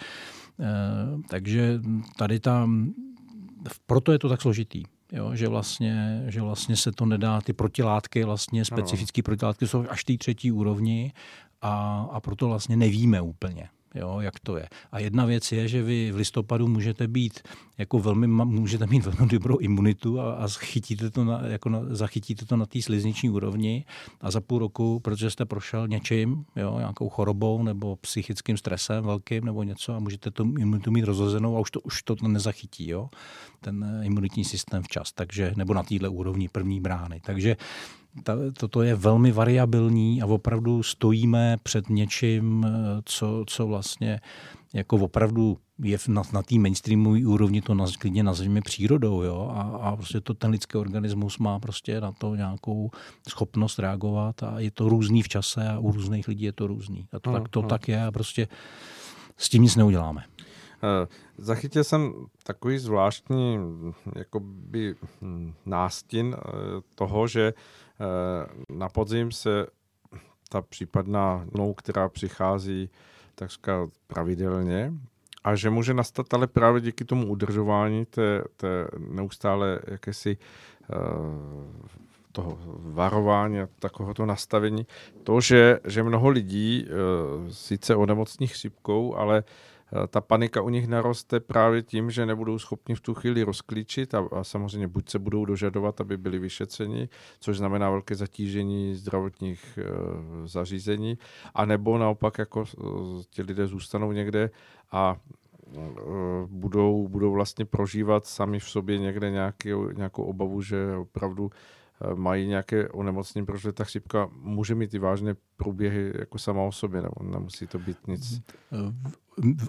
eh, 0.59 0.65
takže 1.29 1.79
tady 2.17 2.39
tam, 2.39 2.93
proto 3.85 4.11
je 4.11 4.19
to 4.19 4.29
tak 4.29 4.41
složitý. 4.41 4.83
Jo, 5.11 5.35
že, 5.35 5.47
vlastně, 5.47 6.23
že 6.27 6.41
vlastně 6.41 6.75
se 6.75 6.91
to 6.91 7.05
nedá, 7.05 7.41
ty 7.41 7.53
protilátky, 7.53 8.23
vlastně 8.23 8.65
specifické 8.65 9.23
protilátky 9.23 9.67
jsou 9.67 9.85
až 9.89 10.03
té 10.03 10.17
třetí 10.17 10.51
úrovni 10.51 11.13
a, 11.61 12.07
a 12.11 12.19
proto 12.19 12.47
vlastně 12.47 12.77
nevíme 12.77 13.21
úplně 13.21 13.69
jo, 13.99 14.19
jak 14.19 14.39
to 14.39 14.57
je. 14.57 14.67
A 14.91 14.99
jedna 14.99 15.25
věc 15.25 15.51
je, 15.51 15.67
že 15.67 15.83
vy 15.83 16.11
v 16.11 16.15
listopadu 16.15 16.67
můžete 16.67 17.07
být 17.07 17.39
jako 17.77 17.99
velmi, 17.99 18.27
můžete 18.27 18.87
mít 18.87 19.05
velmi 19.05 19.31
dobrou 19.31 19.57
imunitu 19.57 20.19
a, 20.19 20.33
a 20.33 20.47
chytíte 20.47 21.11
to 21.11 21.23
na, 21.23 21.41
jako 21.47 21.69
na, 21.69 21.79
zachytíte 21.89 22.45
to 22.45 22.57
na 22.57 22.65
té 22.65 22.81
slizniční 22.81 23.29
úrovni 23.29 23.85
a 24.21 24.31
za 24.31 24.41
půl 24.41 24.59
roku, 24.59 24.99
protože 24.99 25.29
jste 25.29 25.45
prošel 25.45 25.87
něčím, 25.87 26.45
jo, 26.55 26.75
nějakou 26.77 27.09
chorobou 27.09 27.63
nebo 27.63 27.95
psychickým 27.95 28.57
stresem 28.57 29.03
velkým 29.03 29.45
nebo 29.45 29.63
něco 29.63 29.93
a 29.93 29.99
můžete 29.99 30.31
tu 30.31 30.53
imunitu 30.59 30.91
mít 30.91 31.05
rozhozenou 31.05 31.57
a 31.57 31.59
už 31.59 31.71
to, 31.71 31.79
už 31.79 32.03
to 32.03 32.15
nezachytí, 32.27 32.89
jo, 32.89 33.09
ten 33.61 34.01
imunitní 34.03 34.45
systém 34.45 34.83
včas, 34.83 35.11
takže, 35.13 35.53
nebo 35.55 35.73
na 35.73 35.83
téhle 35.83 36.09
úrovni 36.09 36.49
první 36.49 36.81
brány. 36.81 37.21
Takže 37.25 37.57
ta, 38.23 38.33
toto 38.59 38.81
je 38.81 38.95
velmi 38.95 39.31
variabilní 39.31 40.21
a 40.21 40.25
opravdu 40.25 40.83
stojíme 40.83 41.57
před 41.63 41.89
něčím, 41.89 42.65
co, 43.05 43.43
co 43.47 43.67
vlastně 43.67 44.19
jako 44.73 44.95
opravdu 44.97 45.57
je 45.83 45.97
na, 46.07 46.21
na 46.33 46.43
té 46.43 46.55
mainstreamové 46.55 47.27
úrovni 47.27 47.61
to 47.61 47.73
naz, 47.73 47.97
klidně 47.97 48.23
nazveme 48.23 48.61
přírodou, 48.61 49.21
jo, 49.21 49.51
a, 49.53 49.61
a 49.61 49.95
prostě 49.95 50.21
to 50.21 50.33
ten 50.33 50.51
lidský 50.51 50.77
organismus 50.77 51.37
má 51.37 51.59
prostě 51.59 52.01
na 52.01 52.11
to 52.11 52.35
nějakou 52.35 52.91
schopnost 53.29 53.79
reagovat 53.79 54.43
a 54.43 54.59
je 54.59 54.71
to 54.71 54.89
různý 54.89 55.23
v 55.23 55.27
čase 55.27 55.69
a 55.69 55.79
u 55.79 55.91
různých 55.91 56.27
lidí 56.27 56.43
je 56.43 56.51
to 56.51 56.67
různý. 56.67 57.07
A 57.13 57.19
to, 57.19 57.29
hmm, 57.29 57.41
tak, 57.41 57.49
to 57.49 57.59
hmm. 57.59 57.69
tak 57.69 57.87
je 57.87 58.05
a 58.05 58.11
prostě 58.11 58.47
s 59.37 59.49
tím 59.49 59.63
nic 59.63 59.75
neuděláme. 59.75 60.23
Eh, 60.83 61.07
zachytil 61.37 61.83
jsem 61.83 62.13
takový 62.43 62.77
zvláštní 62.77 63.59
jakoby 64.15 64.95
hm, 65.21 65.53
nástin 65.65 66.35
eh, 66.37 66.51
toho, 66.95 67.27
že 67.27 67.53
eh, 67.53 67.53
na 68.69 68.89
podzim 68.89 69.31
se 69.31 69.67
ta 70.49 70.61
případná 70.61 71.45
mnou, 71.53 71.73
která 71.73 72.09
přichází 72.09 72.89
takřka 73.35 73.87
pravidelně, 74.07 74.93
a 75.43 75.55
že 75.55 75.69
může 75.69 75.93
nastat 75.93 76.33
ale 76.33 76.47
právě 76.47 76.81
díky 76.81 77.05
tomu 77.05 77.27
udržování 77.27 78.05
té, 78.05 78.43
té 78.57 78.87
neustále 78.97 79.79
jakési 79.87 80.37
toho 82.31 82.57
varování 82.77 83.59
a 83.59 83.67
takovéhoto 83.79 84.25
nastavení, 84.25 84.87
to, 85.23 85.41
že, 85.41 85.79
že 85.87 86.03
mnoho 86.03 86.29
lidí 86.29 86.87
sice 87.49 87.95
onemocní 87.95 88.47
chřipkou, 88.47 89.15
ale 89.15 89.43
Eh, 89.43 89.76
ta 90.07 90.21
panika 90.21 90.61
u 90.61 90.69
nich 90.69 90.87
naroste 90.87 91.39
právě 91.39 91.81
tím, 91.81 92.11
že 92.11 92.25
nebudou 92.25 92.59
schopni 92.59 92.95
v 92.95 93.01
tu 93.01 93.13
chvíli 93.13 93.43
rozklíčit 93.43 94.13
a, 94.13 94.27
a 94.31 94.43
samozřejmě 94.43 94.87
buď 94.87 95.09
se 95.09 95.19
budou 95.19 95.45
dožadovat, 95.45 96.01
aby 96.01 96.17
byli 96.17 96.39
vyšetřeni, 96.39 97.09
což 97.39 97.57
znamená 97.57 97.89
velké 97.89 98.15
zatížení 98.15 98.95
zdravotních 98.95 99.79
e, 99.81 99.83
zařízení, 100.47 101.17
anebo 101.53 101.97
naopak 101.97 102.37
jako 102.37 102.63
e, 102.63 102.83
ti 103.29 103.41
lidé 103.41 103.67
zůstanou 103.67 104.11
někde 104.11 104.49
a 104.91 105.15
budou, 106.45 107.07
budou 107.07 107.31
vlastně 107.31 107.65
prožívat 107.65 108.25
sami 108.25 108.59
v 108.59 108.69
sobě 108.69 108.97
někde 108.97 109.31
nějaký, 109.31 109.69
nějakou 109.95 110.23
obavu, 110.23 110.61
že 110.61 110.95
opravdu 110.95 111.51
mají 112.15 112.47
nějaké 112.47 112.89
onemocnění, 112.89 113.45
protože 113.45 113.71
ta 113.71 113.83
chřipka 113.83 114.29
může 114.31 114.75
mít 114.75 114.93
i 114.93 114.99
vážné 114.99 115.35
průběhy 115.57 116.13
jako 116.19 116.37
sama 116.37 116.61
o 116.61 116.71
sobě, 116.71 117.01
nebo 117.01 117.23
nemusí 117.23 117.67
to 117.67 117.79
být 117.79 118.07
nic. 118.07 118.41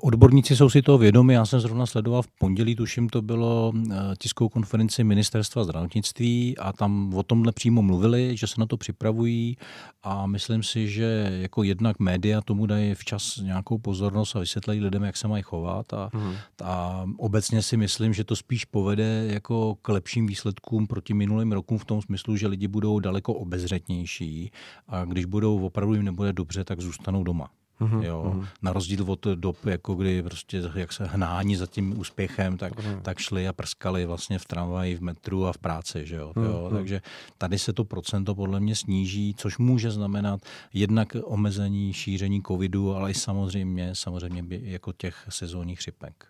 Odborníci 0.00 0.56
jsou 0.56 0.70
si 0.70 0.82
toho 0.82 0.98
vědomi, 0.98 1.34
já 1.34 1.46
jsem 1.46 1.60
zrovna 1.60 1.86
sledoval 1.86 2.22
v 2.22 2.28
pondělí, 2.38 2.76
tuším, 2.76 3.08
to 3.08 3.22
bylo 3.22 3.72
eh, 3.76 3.94
tiskovou 4.18 4.48
konferenci 4.48 5.04
ministerstva 5.04 5.64
zdravotnictví 5.64 6.58
a 6.58 6.72
tam 6.72 7.14
o 7.14 7.22
tomhle 7.22 7.52
přímo 7.52 7.82
mluvili, 7.82 8.36
že 8.36 8.46
se 8.46 8.54
na 8.58 8.66
to 8.66 8.76
připravují 8.76 9.56
a 10.02 10.26
myslím 10.26 10.62
si, 10.62 10.88
že 10.88 11.38
jako 11.40 11.62
jednak 11.62 11.98
média 11.98 12.40
tomu 12.40 12.66
dají 12.66 12.94
včas 12.94 13.36
nějakou 13.36 13.78
pozornost 13.78 14.36
a 14.36 14.40
vysvětlejí 14.40 14.80
lidem, 14.80 15.02
jak 15.02 15.16
se 15.16 15.28
mají 15.28 15.42
chovat 15.42 15.92
a, 15.92 16.10
hmm. 16.12 16.34
a 16.64 17.06
obecně 17.16 17.62
si 17.62 17.76
myslím, 17.76 18.14
že 18.14 18.24
to 18.24 18.36
spíš 18.36 18.64
povede 18.64 19.26
jako 19.32 19.74
k 19.82 19.88
lepším 19.88 20.26
výsledkům 20.26 20.86
proti 20.86 21.14
minulým 21.14 21.52
rokům 21.52 21.78
v 21.78 21.84
tom 21.84 22.02
smyslu, 22.02 22.36
že 22.36 22.46
lidi 22.46 22.68
budou 22.68 23.00
daleko 23.00 23.34
obezřetnější 23.34 24.50
a 24.88 25.04
když 25.04 25.24
budou 25.24 25.66
opravdu 25.66 25.94
jim 25.94 26.04
nebude 26.04 26.32
dobře, 26.32 26.64
tak 26.64 26.80
zůstanou 26.80 27.24
doma. 27.24 27.50
Mm-hmm. 27.80 28.02
Jo, 28.02 28.32
mm-hmm. 28.34 28.46
Na 28.62 28.72
rozdíl 28.72 29.12
od 29.12 29.26
dob, 29.26 29.66
jako 29.66 29.94
kdy 29.94 30.22
prostě, 30.22 30.62
jak 30.74 30.92
se 30.92 31.06
hnání 31.06 31.56
za 31.56 31.66
tím 31.66 32.00
úspěchem, 32.00 32.56
tak, 32.56 32.76
mm-hmm. 32.76 33.00
tak 33.00 33.18
šli 33.18 33.48
a 33.48 33.52
prskali 33.52 34.06
vlastně 34.06 34.38
v 34.38 34.44
tramvaji, 34.44 34.96
v 34.96 35.00
metru 35.00 35.46
a 35.46 35.52
v 35.52 35.58
práci. 35.58 36.06
Že 36.06 36.16
jo? 36.16 36.32
Mm-hmm. 36.36 36.44
jo? 36.44 36.70
Takže 36.72 37.00
tady 37.38 37.58
se 37.58 37.72
to 37.72 37.84
procento 37.84 38.34
podle 38.34 38.60
mě 38.60 38.74
sníží, 38.74 39.34
což 39.34 39.58
může 39.58 39.90
znamenat 39.90 40.40
jednak 40.72 41.16
omezení 41.24 41.92
šíření 41.92 42.42
covidu, 42.42 42.94
ale 42.94 43.10
i 43.10 43.14
samozřejmě, 43.14 43.94
samozřejmě 43.94 44.44
jako 44.50 44.92
těch 44.92 45.26
sezónních 45.28 45.78
chřipek. 45.78 46.26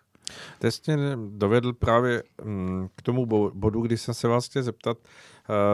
Teď 0.59 0.87
mě 0.87 0.97
dovedl 1.29 1.73
právě 1.73 2.23
mm, 2.43 2.89
k 2.95 3.01
tomu 3.01 3.25
bodu, 3.53 3.81
kdy 3.81 3.97
jsem 3.97 4.13
se 4.13 4.27
vás 4.27 4.45
chtěl 4.45 4.63
zeptat, 4.63 4.97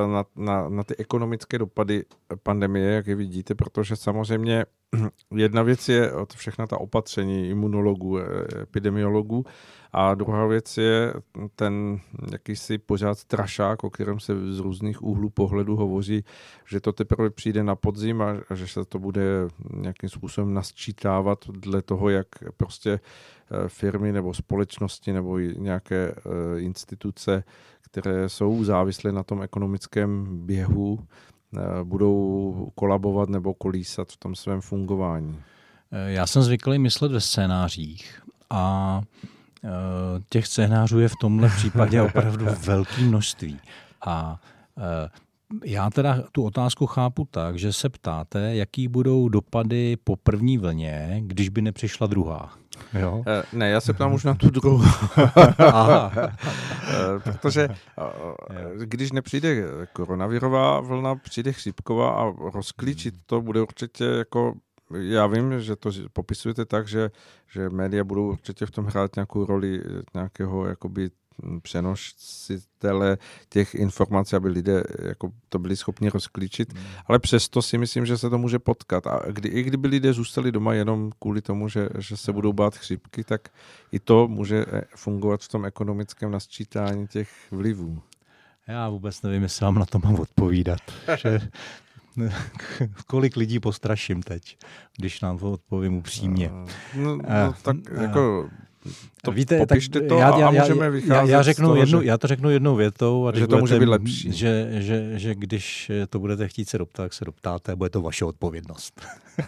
na, 0.08 0.26
na, 0.36 0.70
na 0.70 0.84
ty 0.84 0.96
ekonomické 0.96 1.58
dopady 1.58 2.06
pandemie, 2.44 2.92
jak 2.92 3.08
je 3.08 3.16
vidíte, 3.16 3.56
protože 3.56 3.96
samozřejmě 3.96 4.66
jedna 5.36 5.64
věc 5.64 5.90
je 5.90 6.14
od 6.14 6.34
všechna 6.34 6.68
ta 6.68 6.78
opatření 6.78 7.50
imunologů, 7.50 8.20
eh, 8.20 8.24
epidemiologů 8.62 9.46
a 9.94 10.16
druhá 10.16 10.48
věc 10.48 10.78
je 10.78 11.14
ten 11.56 12.00
jakýsi 12.32 12.78
pořád 12.78 13.20
strašák, 13.20 13.84
o 13.84 13.90
kterém 13.90 14.20
se 14.20 14.54
z 14.54 14.60
různých 14.60 15.02
úhlů 15.02 15.30
pohledu 15.30 15.76
hovoří, 15.76 16.24
že 16.66 16.80
to 16.80 16.94
teprve 16.94 17.30
přijde 17.30 17.64
na 17.64 17.76
podzim 17.76 18.22
a, 18.22 18.34
a 18.50 18.56
že 18.56 18.68
se 18.68 18.86
to 18.86 19.00
bude 19.00 19.24
nějakým 19.74 20.10
způsobem 20.10 20.54
nasčítávat 20.54 21.40
dle 21.50 21.82
toho, 21.82 22.10
jak 22.10 22.28
prostě 22.58 22.92
eh, 23.00 23.70
firmy 23.70 24.12
nebo 24.12 24.34
společnosti 24.34 25.14
nebo 25.14 25.40
nějaké 25.40 26.16
instituce 26.58 27.44
které 28.02 28.30
jsou 28.30 28.64
závislé 28.64 29.12
na 29.12 29.24
tom 29.24 29.42
ekonomickém 29.42 30.26
běhu, 30.46 31.00
eh, 31.58 31.84
budou 31.84 32.72
kolabovat 32.76 33.30
nebo 33.30 33.54
kolísat 33.54 34.12
v 34.12 34.18
tom 34.18 34.36
svém 34.36 34.62
fungování? 34.62 35.40
Eh, 35.92 36.12
já 36.12 36.28
jsem 36.28 36.44
zvyklý 36.44 36.80
myslet 36.80 37.12
ve 37.12 37.22
scénářích 37.22 38.22
a 38.50 39.02
eh, 39.64 39.70
těch 40.30 40.48
scénářů 40.48 41.00
je 41.00 41.10
v 41.10 41.16
tomhle 41.22 41.50
případě 41.50 42.02
opravdu 42.10 42.46
velké 42.66 43.02
množství. 43.02 43.60
A 44.06 44.40
já 45.64 45.90
teda 45.90 46.24
tu 46.32 46.44
otázku 46.44 46.86
chápu 46.86 47.28
tak, 47.32 47.60
že 47.60 47.74
se 47.74 47.90
ptáte, 47.90 48.56
jaký 48.56 48.88
budou 48.88 49.30
dopady 49.30 49.98
po 50.04 50.16
první 50.16 50.58
vlně, 50.58 51.18
když 51.22 51.50
by 51.50 51.62
nepřišla 51.62 52.08
druhá. 52.08 52.54
Jo? 52.94 53.24
Eh, 53.28 53.44
ne, 53.54 53.70
já 53.70 53.82
se 53.82 53.94
ptám 53.94 54.14
už 54.14 54.24
na 54.24 54.34
tu 54.34 54.50
druhou. 54.50 54.82
Aha. 55.58 56.12
Eh, 56.16 57.20
protože 57.24 57.70
eh, 57.70 58.86
když 58.86 59.12
nepřijde 59.12 59.68
koronavirová 59.94 60.80
vlna, 60.80 61.16
přijde 61.16 61.54
chřipková 61.54 62.10
a 62.12 62.34
rozklíčit 62.54 63.16
to 63.26 63.42
bude 63.42 63.62
určitě 63.62 64.04
jako 64.04 64.54
já 65.00 65.28
vím, 65.28 65.60
že 65.60 65.76
to 65.76 65.90
popisujete 66.14 66.66
tak, 66.66 66.88
že, 66.88 67.12
že 67.48 67.70
média 67.70 68.04
budou 68.04 68.30
určitě 68.30 68.66
v 68.66 68.72
tom 68.72 68.86
hrát 68.86 69.16
nějakou 69.16 69.46
roli 69.46 69.82
nějakého 70.14 70.66
jakoby 70.66 71.10
přenositele 71.62 73.18
těch 73.50 73.76
informací, 73.76 74.36
aby 74.36 74.50
lidé 74.50 74.84
jako 75.08 75.32
to 75.50 75.60
byli 75.60 75.76
schopni 75.76 76.10
rozklíčit, 76.10 76.74
hmm. 76.74 76.84
ale 77.06 77.20
přesto 77.20 77.62
si 77.62 77.78
myslím, 77.78 78.06
že 78.06 78.18
se 78.18 78.30
to 78.30 78.38
může 78.38 78.60
potkat. 78.60 79.08
A 79.08 79.22
kdy, 79.32 79.50
i 79.50 79.64
kdyby 79.64 79.88
lidé 79.88 80.14
zůstali 80.14 80.52
doma 80.52 80.74
jenom 80.74 81.12
kvůli 81.20 81.42
tomu, 81.42 81.70
že, 81.70 81.90
že 81.98 82.18
se 82.18 82.34
budou 82.34 82.54
bát 82.54 82.76
chřipky, 82.76 83.24
tak 83.24 83.50
i 83.92 84.00
to 84.00 84.28
může 84.28 84.66
eh, 84.68 84.82
fungovat 84.96 85.42
v 85.42 85.48
tom 85.48 85.66
ekonomickém 85.66 86.32
nasčítání 86.32 87.08
těch 87.08 87.30
vlivů. 87.52 88.02
Já 88.68 88.90
vůbec 88.90 89.22
nevím, 89.22 89.44
jestli 89.44 89.66
vám 89.66 89.76
na 89.76 89.86
to 89.86 90.00
mám 90.00 90.16
odpovídat. 90.20 90.80
že 91.18 91.40
kolik 93.08 93.36
lidí 93.36 93.60
postraším 93.60 94.24
teď, 94.24 94.58
když 94.98 95.22
nám 95.22 95.38
to 95.38 95.52
odpovím 95.52 95.94
upřímně. 95.94 96.50
No, 96.50 96.66
no, 96.96 97.16
no 97.16 97.54
tak 97.62 97.78
jako 98.02 98.50
to 99.22 99.32
Víte, 99.32 99.58
popište 99.58 100.00
tak 100.00 100.10
to 100.10 100.18
já, 100.18 100.38
já, 100.38 100.48
a 100.48 100.52
můžeme 100.52 100.90
vycházet 100.90 101.32
já, 101.32 101.38
já, 101.38 101.44
řeknu 101.44 101.68
toho, 101.68 101.76
jednu, 101.76 102.02
že... 102.02 102.08
já 102.08 102.18
to 102.18 102.28
řeknu 102.28 102.50
jednou 102.50 102.76
větou. 102.76 103.28
A 103.28 103.38
že 103.38 103.48
to 103.48 103.58
může 103.58 103.80
být 103.80 103.86
lepší. 103.86 104.32
Že, 104.32 104.68
že, 104.72 105.20
že 105.20 105.36
když 105.36 105.92
to 106.10 106.20
budete 106.20 106.48
chtít 106.48 106.70
se 106.70 106.78
doptat, 106.78 107.04
tak 107.04 107.14
se 107.14 107.26
doptáte 107.26 107.72
a 107.72 107.76
bude 107.76 107.90
to 107.90 108.02
vaše 108.02 108.26
odpovědnost. 108.26 109.02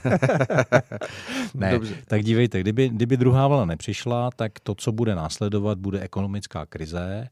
ne, 1.53 1.71
Dobře. 1.71 1.95
tak 2.07 2.23
dívejte, 2.23 2.59
kdyby, 2.59 2.89
kdyby 2.89 3.17
druhá 3.17 3.47
vlna 3.47 3.65
nepřišla, 3.65 4.29
tak 4.35 4.51
to, 4.59 4.75
co 4.75 4.91
bude 4.91 5.15
následovat, 5.15 5.77
bude 5.77 5.99
ekonomická 5.99 6.65
krize, 6.65 7.27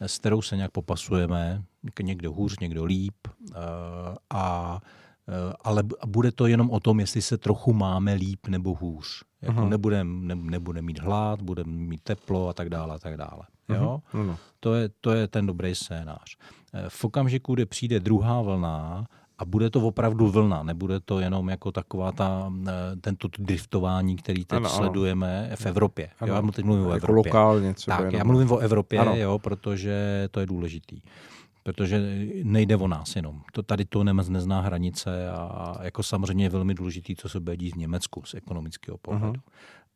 s 0.00 0.18
kterou 0.18 0.42
se 0.42 0.56
nějak 0.56 0.70
popasujeme, 0.70 1.62
někdo 2.02 2.32
hůř, 2.32 2.58
někdo 2.60 2.84
líp 2.84 3.14
eh, 3.28 3.54
a 4.30 4.80
Eh, 5.28 5.52
ale 5.64 5.82
bude 6.06 6.32
to 6.32 6.46
jenom 6.46 6.70
o 6.70 6.80
tom, 6.80 7.00
jestli 7.00 7.22
se 7.22 7.38
trochu 7.38 7.72
máme 7.72 8.14
líp 8.14 8.46
nebo 8.48 8.74
hůř. 8.74 9.22
Jako 9.46 9.64
nebudeme 9.64 10.34
ne, 10.34 10.34
nebude 10.34 10.82
mít 10.82 10.98
hlad, 10.98 11.42
budeme 11.42 11.72
mít 11.72 12.00
teplo 12.02 12.48
a 12.48 12.52
tak 12.52 12.68
dále 12.68 12.94
a 12.94 12.98
tak 12.98 13.16
dále. 13.16 13.42
Jo? 13.68 14.00
Uh-huh. 14.14 14.36
To, 14.60 14.74
je, 14.74 14.88
to 15.00 15.12
je 15.12 15.28
ten 15.28 15.46
dobrý 15.46 15.74
scénář. 15.74 16.36
Eh, 16.74 16.84
v 16.88 17.04
okamžiku, 17.04 17.54
kdy 17.54 17.66
přijde 17.66 18.00
druhá 18.00 18.42
vlna, 18.42 19.06
a 19.38 19.44
bude 19.44 19.70
to 19.70 19.80
opravdu 19.80 20.28
vlna, 20.28 20.62
nebude 20.62 21.00
to 21.00 21.20
jenom 21.20 21.48
jako 21.48 21.72
taková 21.72 22.12
ta, 22.12 22.52
eh, 22.66 22.72
tento 23.00 23.28
driftování, 23.38 24.16
který 24.16 24.44
teď 24.44 24.56
ano, 24.56 24.68
sledujeme 24.68 25.46
ano. 25.46 25.56
v 25.56 25.66
Evropě. 25.66 26.10
Ano. 26.20 26.32
Jo, 26.32 26.42
já 26.44 26.52
teď 26.52 26.64
mluvím 26.64 26.84
jako 26.84 26.92
o 26.92 26.96
Evropě. 26.96 27.30
Lokálně 27.30 27.74
třeba 27.74 27.96
tak, 27.96 28.06
jenom. 28.06 28.18
já 28.18 28.24
mluvím 28.24 28.52
o 28.52 28.58
Evropě, 28.58 29.00
jo, 29.14 29.38
protože 29.38 30.28
to 30.30 30.40
je 30.40 30.46
důležitý 30.46 31.00
protože 31.64 32.26
nejde 32.42 32.76
o 32.76 32.88
nás 32.88 33.16
jenom. 33.16 33.42
To, 33.52 33.62
tady 33.62 33.84
to 33.84 34.04
nezná 34.04 34.60
hranice 34.60 35.30
a 35.30 35.78
jako 35.82 36.02
samozřejmě 36.02 36.44
je 36.44 36.48
velmi 36.48 36.74
důležitý, 36.74 37.16
co 37.16 37.28
se 37.28 37.40
bude 37.40 37.56
dít 37.56 37.74
v 37.74 37.78
Německu 37.78 38.22
z 38.24 38.34
ekonomického 38.34 38.98
pohledu. 38.98 39.32
Uh-huh. 39.32 39.50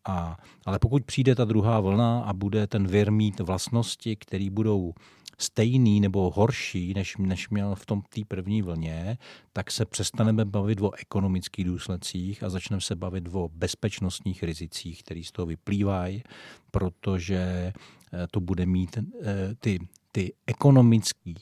A, 0.04 0.36
ale 0.66 0.78
pokud 0.78 1.04
přijde 1.04 1.34
ta 1.34 1.44
druhá 1.44 1.80
vlna 1.80 2.20
a 2.20 2.32
bude 2.32 2.66
ten 2.66 2.86
vir 2.86 3.12
mít 3.12 3.40
vlastnosti, 3.40 4.16
které 4.16 4.50
budou 4.50 4.92
stejný 5.38 6.00
nebo 6.00 6.30
horší, 6.30 6.94
než, 6.94 7.16
než 7.16 7.48
měl 7.48 7.74
v 7.74 7.86
tom 7.86 8.02
té 8.02 8.20
první 8.28 8.62
vlně, 8.62 9.18
tak 9.52 9.70
se 9.70 9.84
přestaneme 9.84 10.44
bavit 10.44 10.80
o 10.80 10.94
ekonomických 10.94 11.64
důsledcích 11.64 12.42
a 12.42 12.50
začneme 12.50 12.80
se 12.80 12.96
bavit 12.96 13.28
o 13.32 13.48
bezpečnostních 13.52 14.42
rizicích, 14.42 15.02
které 15.02 15.22
z 15.24 15.32
toho 15.32 15.46
vyplývají, 15.46 16.22
protože 16.70 17.72
eh, 18.12 18.26
to 18.30 18.40
bude 18.40 18.66
mít 18.66 18.98
eh, 18.98 19.54
ty, 19.60 19.78
ty 20.18 20.34
ekonomické 20.46 21.32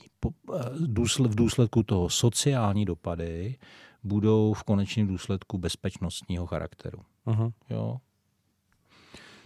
v 1.27 1.35
důsledku 1.35 1.83
toho 1.83 2.09
sociální 2.09 2.85
dopady 2.85 3.55
budou 4.03 4.53
v 4.53 4.63
konečném 4.63 5.07
důsledku 5.07 5.57
bezpečnostního 5.57 6.45
charakteru. 6.45 6.99
Uh-huh. 7.27 7.51
Jo, 7.69 7.97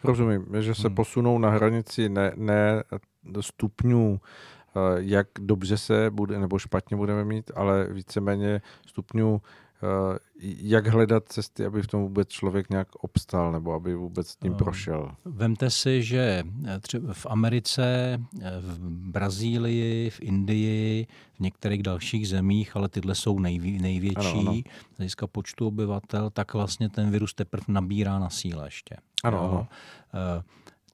Rozumím, 0.03 0.45
že 0.59 0.75
se 0.75 0.87
hmm. 0.87 0.95
posunou 0.95 1.37
na 1.37 1.49
hranici 1.49 2.09
ne, 2.09 2.33
ne 2.35 2.83
stupňů, 3.41 4.19
eh, 4.21 4.60
jak 4.95 5.27
dobře 5.39 5.77
se 5.77 6.09
bude 6.09 6.39
nebo 6.39 6.59
špatně 6.59 6.97
budeme 6.97 7.25
mít, 7.25 7.51
ale 7.55 7.87
víceméně 7.91 8.61
stupňů, 8.87 9.41
eh, 9.83 10.19
jak 10.61 10.87
hledat 10.87 11.23
cesty, 11.29 11.65
aby 11.65 11.81
v 11.81 11.87
tom 11.87 12.01
vůbec 12.01 12.27
člověk 12.27 12.69
nějak 12.69 12.95
obstal 12.95 13.51
nebo 13.51 13.73
aby 13.73 13.95
vůbec 13.95 14.35
tím 14.35 14.53
eh, 14.53 14.55
prošel. 14.55 15.11
Vemte 15.25 15.69
si, 15.69 16.03
že 16.03 16.43
třeba 16.81 17.13
v 17.13 17.25
Americe, 17.25 18.17
v 18.61 18.79
Brazílii, 18.89 20.09
v 20.09 20.21
Indii, 20.21 21.07
v 21.33 21.39
některých 21.39 21.83
dalších 21.83 22.27
zemích, 22.27 22.75
ale 22.75 22.89
tyhle 22.89 23.15
jsou 23.15 23.39
nejví, 23.39 23.79
největší 23.79 24.63
z 24.93 24.97
hlediska 24.97 25.27
počtu 25.27 25.67
obyvatel, 25.67 26.29
tak 26.29 26.53
vlastně 26.53 26.89
ten 26.89 27.11
virus 27.11 27.33
teprve 27.33 27.65
nabírá 27.67 28.19
na 28.19 28.29
síle 28.29 28.67
ještě. 28.67 28.95
Ano, 29.23 29.41
ano. 29.41 29.67
Eh, 30.13 30.43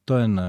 ten, 0.09 0.41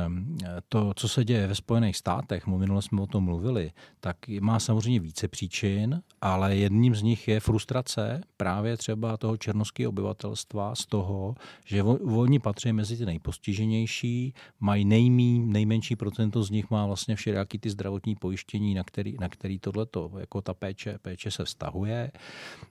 to, 0.69 0.95
co 0.95 1.09
se 1.09 1.25
děje 1.25 1.47
ve 1.47 1.55
Spojených 1.55 1.97
státech, 1.97 2.47
minule 2.47 2.83
jsme 2.83 3.03
o 3.03 3.07
tom 3.07 3.25
mluvili, 3.25 3.71
tak 4.01 4.17
má 4.41 4.61
samozřejmě 4.61 5.01
více 5.01 5.29
příčin, 5.29 6.03
ale 6.21 6.57
jedním 6.57 6.95
z 6.95 7.03
nich 7.03 7.29
je 7.29 7.41
frustrace 7.41 8.21
právě 8.37 8.77
třeba 8.77 9.17
toho 9.17 9.37
černovského 9.37 9.89
obyvatelstva 9.89 10.75
z 10.75 10.87
toho, 10.87 11.35
že 11.65 11.83
oni 11.83 12.39
patří 12.39 12.73
mezi 12.73 12.97
ty 12.97 13.07
nejpostiženější, 13.07 14.35
mají 14.61 14.85
nejmí, 14.85 15.39
nejmenší 15.39 15.97
procento 15.97 16.43
z 16.43 16.51
nich 16.51 16.71
má 16.71 16.87
vlastně 16.87 17.17
všelijaký 17.17 17.59
ty 17.59 17.71
zdravotní 17.71 18.17
pojištění, 18.17 18.75
na 18.75 18.85
který, 18.85 19.17
na 19.21 19.29
který 19.29 19.59
tohleto, 19.59 20.11
jako 20.19 20.43
ta 20.43 20.55
péče, 20.55 20.99
péče 21.03 21.31
se 21.31 21.45
vztahuje, 21.45 22.11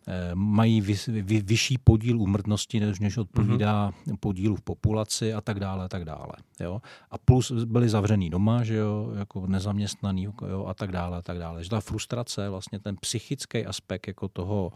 eh, 0.08 0.32
mají 0.34 0.82
vy, 0.82 0.96
vy, 1.08 1.42
vyšší 1.42 1.78
podíl 1.78 2.22
úmrtnosti, 2.22 2.80
než, 2.80 3.00
než 3.00 3.18
odpovídá 3.18 3.92
mm-hmm. 3.92 4.18
podílu 4.20 4.56
v 4.56 4.62
populaci 4.62 5.34
a 5.34 5.42
tak 5.42 5.60
dále, 5.60 5.86
a 5.86 5.88
tak 5.88 6.06
dále. 6.06 6.34
Jo? 6.60 6.77
A 7.12 7.18
plus 7.18 7.52
byli 7.52 7.90
zavřený 7.90 8.30
doma, 8.30 8.64
že 8.64 8.76
jo, 8.76 9.12
jako 9.18 9.48
nezaměstnaný 9.48 10.24
jo, 10.24 10.66
a 10.68 10.74
tak 10.74 10.92
dále, 10.92 11.18
a 11.18 11.22
tak 11.22 11.38
dále. 11.38 11.64
Že 11.64 11.70
ta 11.70 11.82
frustrace, 11.82 12.50
vlastně 12.50 12.80
ten 12.80 12.96
psychický 12.98 13.66
aspekt 13.66 14.08
jako 14.08 14.28
toho, 14.28 14.72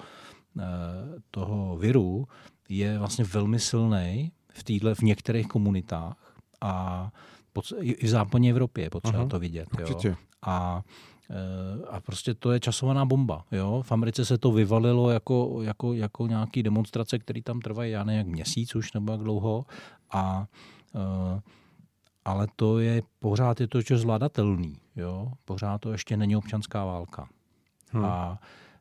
eh, 0.60 0.64
toho 1.32 1.78
viru 1.78 2.28
je 2.70 3.00
vlastně 3.00 3.26
velmi 3.26 3.60
silný 3.60 4.32
v, 4.54 4.64
týhle, 4.64 4.96
v 4.96 5.02
některých 5.02 5.48
komunitách 5.48 6.16
a 6.62 7.12
i 7.80 8.06
v 8.06 8.10
západní 8.10 8.50
Evropě 8.50 8.84
je 8.84 8.90
potřeba 8.90 9.26
uh-huh, 9.26 9.28
to 9.28 9.40
vidět. 9.40 9.68
Jo. 9.80 10.16
A 10.42 10.82
eh, 11.30 11.86
a 11.90 12.00
prostě 12.00 12.34
to 12.34 12.52
je 12.52 12.60
časovaná 12.60 13.06
bomba. 13.06 13.46
Jo? 13.52 13.84
V 13.86 13.92
Americe 13.92 14.26
se 14.26 14.38
to 14.38 14.52
vyvalilo 14.52 15.10
jako, 15.10 15.60
jako, 15.62 15.94
jako 15.94 16.28
nějaký 16.28 16.64
demonstrace, 16.64 17.20
které 17.20 17.42
tam 17.42 17.60
trvají, 17.60 17.92
já 17.92 18.04
nevím, 18.04 18.18
jak 18.18 18.28
měsíc 18.28 18.76
už 18.76 18.94
nebo 18.94 19.12
jak 19.12 19.22
dlouho. 19.22 19.66
A 20.12 20.48
uh, 20.94 21.40
ale 22.26 22.48
to 22.56 22.80
je 22.80 23.04
pořád 23.20 23.62
je 23.62 23.68
to 23.68 23.82
že 23.82 23.98
zvladatelný. 23.98 24.76
Jo? 24.96 25.32
Pořád 25.46 25.82
to 25.82 25.92
ještě 25.92 26.18
není 26.18 26.36
občanská 26.36 26.86
válka. 26.86 27.30
Hmm. 27.92 28.06
A 28.06 28.40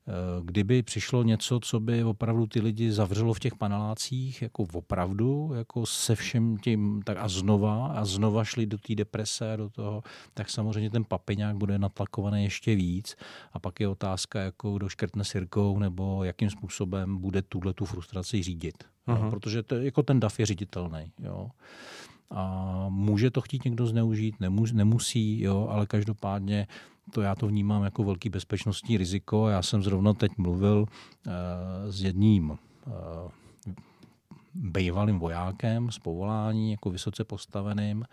e, 0.08 0.12
kdyby 0.44 0.82
přišlo 0.82 1.22
něco, 1.22 1.60
co 1.60 1.80
by 1.80 2.04
opravdu 2.04 2.46
ty 2.46 2.60
lidi 2.60 2.92
zavřelo 2.92 3.34
v 3.34 3.38
těch 3.38 3.54
panelácích, 3.54 4.42
jako 4.42 4.66
opravdu, 4.72 5.50
jako 5.54 5.86
se 5.86 6.14
všem 6.14 6.56
tím, 6.56 7.02
tak 7.02 7.16
a 7.20 7.28
znova, 7.28 7.86
a 7.86 8.04
znova 8.04 8.44
šli 8.44 8.66
do 8.66 8.78
té 8.78 8.94
deprese, 8.94 9.56
do 9.56 9.70
toho, 9.70 10.02
tak 10.34 10.50
samozřejmě 10.50 10.90
ten 10.90 11.04
papiňák 11.04 11.56
bude 11.56 11.78
natlakovaný 11.78 12.44
ještě 12.44 12.74
víc. 12.74 13.16
A 13.52 13.58
pak 13.58 13.80
je 13.80 13.88
otázka, 13.88 14.40
jako 14.40 14.72
kdo 14.72 14.88
škrtne 14.88 15.24
sirkou, 15.24 15.78
nebo 15.78 16.24
jakým 16.24 16.50
způsobem 16.50 17.18
bude 17.18 17.42
tuhle 17.42 17.72
tu 17.72 17.84
frustraci 17.84 18.42
řídit. 18.42 18.84
Uh-huh. 19.08 19.24
Jo? 19.24 19.30
Protože 19.30 19.62
to, 19.62 19.74
jako 19.74 20.02
ten 20.02 20.20
DAF 20.20 20.40
je 20.40 20.46
ředitelný. 20.46 21.12
Jo? 21.22 21.50
A 22.30 22.86
může 22.88 23.30
to 23.30 23.40
chtít 23.40 23.64
někdo 23.64 23.86
zneužít, 23.86 24.40
nemus, 24.40 24.72
nemusí, 24.72 25.40
jo, 25.40 25.68
ale 25.70 25.86
každopádně 25.86 26.66
to 27.12 27.22
já 27.22 27.34
to 27.34 27.46
vnímám 27.46 27.84
jako 27.84 28.04
velký 28.04 28.28
bezpečnostní 28.28 28.96
riziko. 28.96 29.48
Já 29.48 29.62
jsem 29.62 29.82
zrovna 29.82 30.14
teď 30.14 30.32
mluvil 30.38 30.86
uh, 31.26 31.32
s 31.88 32.02
jedním 32.02 32.50
uh, 32.50 32.56
bývalým 34.54 35.18
vojákem 35.18 35.90
z 35.90 35.98
povolání, 35.98 36.70
jako 36.70 36.90
vysoce 36.90 37.24
postaveným 37.24 38.04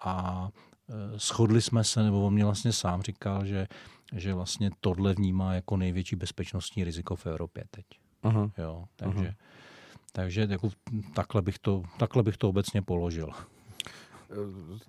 a 0.00 0.42
uh, 0.86 1.18
shodli 1.18 1.62
jsme 1.62 1.84
se, 1.84 2.02
nebo 2.02 2.26
on 2.26 2.34
mě 2.34 2.44
vlastně 2.44 2.72
sám 2.72 3.02
říkal, 3.02 3.46
že, 3.46 3.66
že 4.12 4.34
vlastně 4.34 4.70
tohle 4.80 5.14
vnímá 5.14 5.54
jako 5.54 5.76
největší 5.76 6.16
bezpečnostní 6.16 6.84
riziko 6.84 7.16
v 7.16 7.26
Evropě 7.26 7.64
teď. 7.70 7.86
Uh-huh. 8.24 8.50
Jo, 8.58 8.84
takže, 8.96 9.28
uh-huh. 9.28 9.34
takže 10.12 10.46
jako, 10.50 10.70
takhle, 11.14 11.42
bych 11.42 11.58
to, 11.58 11.82
takhle 11.98 12.22
bych 12.22 12.36
to 12.36 12.48
obecně 12.48 12.82
položil. 12.82 13.30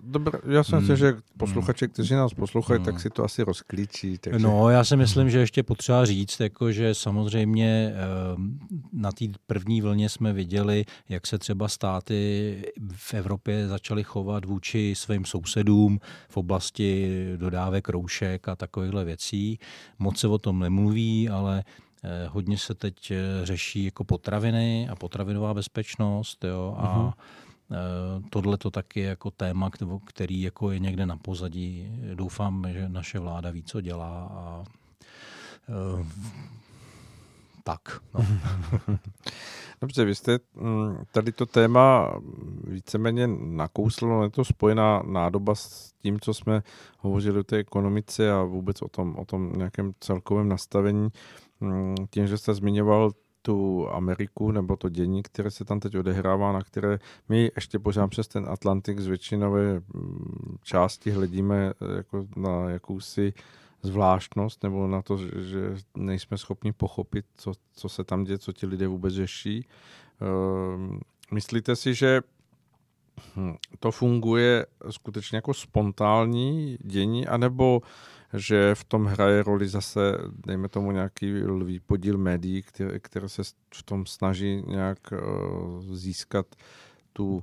Dobře, 0.00 0.38
já 0.48 0.64
si 0.64 0.74
myslím, 0.74 0.88
hmm. 0.88 0.96
že 0.96 1.14
posluchači, 1.36 1.88
kteří 1.88 2.14
nás 2.14 2.34
poslouchají, 2.34 2.78
hmm. 2.78 2.84
tak 2.84 3.00
si 3.00 3.10
to 3.10 3.24
asi 3.24 3.42
rozklíčí. 3.42 4.18
Takže... 4.18 4.38
No, 4.38 4.70
já 4.70 4.84
si 4.84 4.96
myslím, 4.96 5.30
že 5.30 5.38
ještě 5.38 5.62
potřeba 5.62 6.04
říct, 6.04 6.40
jako, 6.40 6.72
že 6.72 6.94
samozřejmě 6.94 7.94
ehm, 7.94 8.58
na 8.92 9.12
té 9.12 9.24
první 9.46 9.80
vlně 9.80 10.08
jsme 10.08 10.32
viděli, 10.32 10.84
jak 11.08 11.26
se 11.26 11.38
třeba 11.38 11.68
státy 11.68 12.56
v 12.96 13.14
Evropě 13.14 13.68
začaly 13.68 14.04
chovat 14.04 14.44
vůči 14.44 14.94
svým 14.96 15.24
sousedům 15.24 16.00
v 16.28 16.36
oblasti 16.36 17.08
dodávek 17.36 17.88
roušek 17.88 18.48
a 18.48 18.56
takovýchhle 18.56 19.04
věcí. 19.04 19.58
Moc 19.98 20.18
se 20.18 20.28
o 20.28 20.38
tom 20.38 20.58
nemluví, 20.58 21.28
ale 21.28 21.64
eh, 22.04 22.26
hodně 22.30 22.58
se 22.58 22.74
teď 22.74 23.10
eh, 23.10 23.16
řeší 23.46 23.84
jako 23.84 24.04
potraviny 24.04 24.88
a 24.88 24.96
potravinová 24.96 25.54
bezpečnost. 25.54 26.44
Jo, 26.44 26.74
a 26.78 26.98
uh-huh 26.98 27.12
Eh, 27.12 27.41
tohle 28.30 28.58
to 28.58 28.70
taky 28.70 29.00
je 29.00 29.06
jako 29.06 29.30
téma, 29.30 29.70
který 30.04 30.42
jako 30.42 30.70
je 30.70 30.78
někde 30.78 31.06
na 31.06 31.16
pozadí. 31.16 31.88
Doufám, 32.14 32.66
že 32.72 32.88
naše 32.88 33.18
vláda 33.18 33.50
ví, 33.50 33.62
co 33.62 33.80
dělá 33.80 34.30
a 34.32 34.64
uh, 35.68 36.06
tak. 37.64 37.80
No. 38.14 38.26
Dobře, 39.80 40.04
vy 40.04 40.14
jste 40.14 40.38
mm, 40.54 40.96
tady 41.12 41.32
to 41.32 41.46
téma 41.46 42.14
víceméně 42.64 43.26
nakouslo, 43.40 44.24
je 44.24 44.30
to 44.30 44.44
spojená 44.44 45.02
nádoba 45.06 45.54
s 45.54 45.92
tím, 46.02 46.20
co 46.20 46.34
jsme 46.34 46.62
hovořili 46.98 47.38
o 47.38 47.42
té 47.42 47.56
ekonomice 47.56 48.32
a 48.32 48.42
vůbec 48.42 48.82
o 48.82 48.88
tom, 48.88 49.16
o 49.16 49.24
tom 49.24 49.52
nějakém 49.52 49.92
celkovém 50.00 50.48
nastavení. 50.48 51.08
Mm, 51.60 51.94
tím, 52.10 52.26
že 52.26 52.38
jste 52.38 52.54
zmiňoval 52.54 53.10
tu 53.42 53.88
Ameriku 53.88 54.50
nebo 54.50 54.76
to 54.76 54.88
dění, 54.88 55.22
které 55.22 55.50
se 55.50 55.64
tam 55.64 55.80
teď 55.80 55.96
odehrává, 55.96 56.52
na 56.52 56.62
které 56.62 56.98
my 57.28 57.50
ještě 57.54 57.78
pořád 57.78 58.08
přes 58.08 58.28
ten 58.28 58.46
Atlantik 58.48 59.00
z 59.00 59.06
většinové 59.06 59.74
mm, 59.74 60.56
části 60.62 61.10
hledíme 61.10 61.72
eh, 61.80 61.96
jako 61.96 62.26
na 62.36 62.70
jakousi 62.70 63.32
zvláštnost 63.82 64.62
nebo 64.62 64.86
na 64.86 65.02
to, 65.02 65.16
že 65.16 65.76
nejsme 65.96 66.38
schopni 66.38 66.72
pochopit, 66.72 67.24
co, 67.36 67.52
co 67.72 67.88
se 67.88 68.04
tam 68.04 68.24
děje, 68.24 68.38
co 68.38 68.52
ti 68.52 68.66
lidé 68.66 68.86
vůbec 68.86 69.14
řeší. 69.14 69.66
Ehm, 70.20 71.00
myslíte 71.32 71.76
si, 71.76 71.94
že 71.94 72.20
hm, 73.36 73.54
to 73.80 73.90
funguje 73.90 74.66
skutečně 74.90 75.36
jako 75.36 75.54
spontánní 75.54 76.78
dění, 76.80 77.26
anebo 77.26 77.82
že 78.34 78.74
v 78.74 78.84
tom 78.84 79.04
hraje 79.04 79.42
roli 79.42 79.68
zase, 79.68 80.00
dejme 80.46 80.68
tomu, 80.68 80.92
nějaký 80.92 81.42
lvý 81.42 81.80
podíl 81.80 82.18
médií, 82.18 82.62
které, 82.62 82.98
které 82.98 83.28
se 83.28 83.42
v 83.74 83.82
tom 83.82 84.06
snaží 84.06 84.62
nějak 84.66 84.98
uh, 85.12 85.94
získat 85.94 86.46
tu 87.12 87.42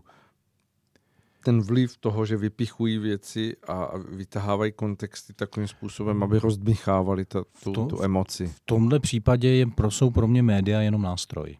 ten 1.43 1.62
vliv 1.62 1.97
toho, 1.97 2.25
že 2.25 2.38
vypichují 2.38 2.97
věci 2.97 3.56
a 3.67 3.91
vytahávají 4.12 4.71
kontexty 4.71 5.34
takovým 5.34 5.67
způsobem, 5.67 6.23
aby 6.23 6.39
rozdmíchávali 6.39 7.25
ta, 7.25 7.43
tu, 7.63 7.71
to, 7.71 7.86
tu 7.86 8.04
emoci. 8.04 8.47
V 8.47 8.60
tomhle 8.65 8.99
případě 8.99 9.49
je, 9.49 9.65
pro, 9.65 9.91
jsou 9.91 10.10
pro 10.10 10.28
mě 10.28 10.43
média 10.43 10.82
jenom 10.82 11.02
nástroj. 11.02 11.58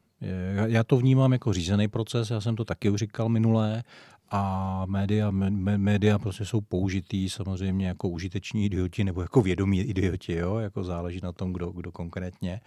Já 0.66 0.84
to 0.84 0.98
vnímám 0.98 1.34
jako 1.34 1.54
řízený 1.54 1.88
proces, 1.88 2.30
já 2.30 2.42
jsem 2.42 2.56
to 2.56 2.66
taky 2.66 2.90
už 2.90 3.00
říkal 3.00 3.30
minulé, 3.30 3.84
a 4.32 4.84
média, 4.86 5.32
média 5.32 6.20
prostě 6.20 6.46
jsou 6.46 6.62
použitý 6.62 7.30
samozřejmě 7.30 7.88
jako 7.88 8.10
užiteční 8.10 8.66
idioti 8.66 9.04
nebo 9.04 9.22
jako 9.22 9.42
vědomí 9.42 9.82
idioti, 9.82 10.34
jo? 10.34 10.58
jako 10.58 10.84
záleží 10.84 11.20
na 11.24 11.32
tom, 11.32 11.54
kdo, 11.54 11.72
kdo 11.72 11.92
konkrétně 11.92 12.62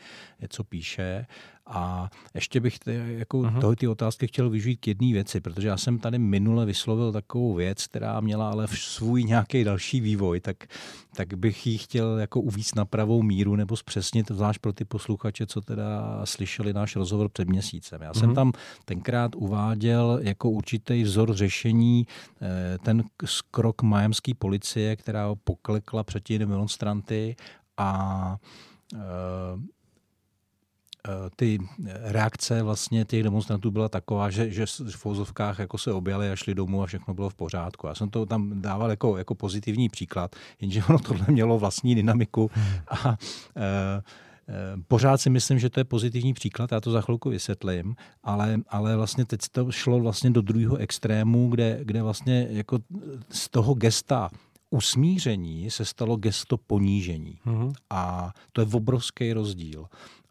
co 0.48 0.64
píše. 0.64 1.27
A 1.66 2.11
ještě 2.35 2.61
bych 2.61 2.79
ty, 2.79 3.01
jako 3.18 3.38
uh-huh. 3.38 3.61
tohle 3.61 3.77
ty 3.77 3.88
otázky 3.88 4.27
chtěl 4.27 4.51
využít 4.51 4.77
k 4.77 4.88
jedné 4.88 5.12
věci, 5.12 5.40
protože 5.40 5.68
já 5.68 5.77
jsem 5.77 5.98
tady 5.98 6.18
minule 6.18 6.66
vyslovil 6.66 7.12
takovou 7.12 7.55
věc, 7.55 7.87
která 7.87 8.20
měla 8.20 8.51
ale 8.51 8.66
v 8.66 8.79
svůj 8.79 9.25
nějaký 9.25 9.64
další 9.64 10.01
vývoj, 10.01 10.40
tak, 10.40 10.57
tak 11.16 11.35
bych 11.35 11.66
ji 11.66 11.79
chtěl 11.79 12.18
jako 12.18 12.41
uvíct 12.41 12.76
na 12.76 12.84
pravou 12.84 13.22
míru 13.22 13.57
nebo 13.57 13.76
zpřesnit, 13.76 14.28
zvlášť 14.30 14.61
pro 14.61 14.72
ty 14.72 14.84
posluchače, 14.84 15.47
co 15.47 15.61
teda 15.61 16.20
slyšeli 16.24 16.72
náš 16.72 16.97
rozhovor 16.97 17.28
před 17.28 17.49
měsícem. 17.49 18.03
Já 18.03 18.12
uh-huh. 18.12 18.18
jsem 18.18 18.28
mhm. 18.28 18.34
tam 18.34 18.53
tenkrát 18.84 19.34
uváděl 19.34 20.20
jako 20.22 20.51
určitý 20.51 21.03
vzor 21.03 21.34
řešení 21.34 21.51
eh, 22.42 22.78
ten 22.78 23.05
krok 23.50 23.82
majemské 23.82 24.34
policie, 24.34 24.96
která 24.96 25.34
poklekla 25.44 26.05
před 26.05 26.22
těmi 26.24 26.38
demonstranty 26.38 27.36
a 27.76 28.36
eh, 28.94 28.98
Eh, 31.09 31.30
ty 31.36 31.59
reakce 32.03 32.62
vlastně 32.62 33.05
těch 33.05 33.22
demonstrantů 33.22 33.70
byla 33.70 33.88
taková, 33.88 34.30
že, 34.30 34.50
že 34.50 34.66
v 34.66 34.96
fouzovkách 34.96 35.59
jako 35.59 35.78
se 35.78 35.92
objali 35.92 36.30
a 36.30 36.36
šli 36.36 36.55
domů 36.55 36.82
a 36.82 36.86
všechno 36.86 37.14
bylo 37.14 37.28
v 37.28 37.34
pořádku. 37.34 37.86
Já 37.86 37.94
jsem 37.94 38.11
to 38.11 38.26
tam 38.26 38.62
dával 38.62 38.90
jako, 38.90 39.18
jako 39.18 39.34
pozitivní 39.34 39.88
příklad, 39.88 40.36
jenže 40.61 40.82
ono 40.88 40.98
tohle 40.98 41.26
mělo 41.28 41.59
vlastní 41.59 41.94
dynamiku 41.94 42.50
a 42.90 43.16
e, 43.57 44.03
Pořád 44.88 45.18
si 45.18 45.30
myslím, 45.30 45.59
že 45.59 45.70
to 45.70 45.80
je 45.80 45.84
pozitivní 45.84 46.34
příklad, 46.34 46.72
já 46.72 46.80
to 46.80 46.90
za 46.90 47.01
chvilku 47.01 47.30
vysvětlím, 47.30 47.95
ale, 48.22 48.61
ale 48.68 48.97
vlastně 48.97 49.24
teď 49.24 49.40
to 49.53 49.72
šlo 49.72 50.01
vlastně 50.01 50.30
do 50.30 50.43
druhého 50.43 50.76
extrému, 50.76 51.49
kde, 51.49 51.80
kde 51.82 52.03
vlastně 52.03 52.47
jako 52.51 52.78
z 53.30 53.49
toho 53.49 53.74
gesta 53.74 54.30
usmíření 54.70 55.70
se 55.70 55.84
stalo 55.84 56.16
gesto 56.16 56.57
ponížení. 56.57 57.38
Mm-hmm. 57.47 57.72
A 57.90 58.32
to 58.53 58.61
je 58.61 58.66
obrovský 58.72 59.32
rozdíl. 59.32 59.86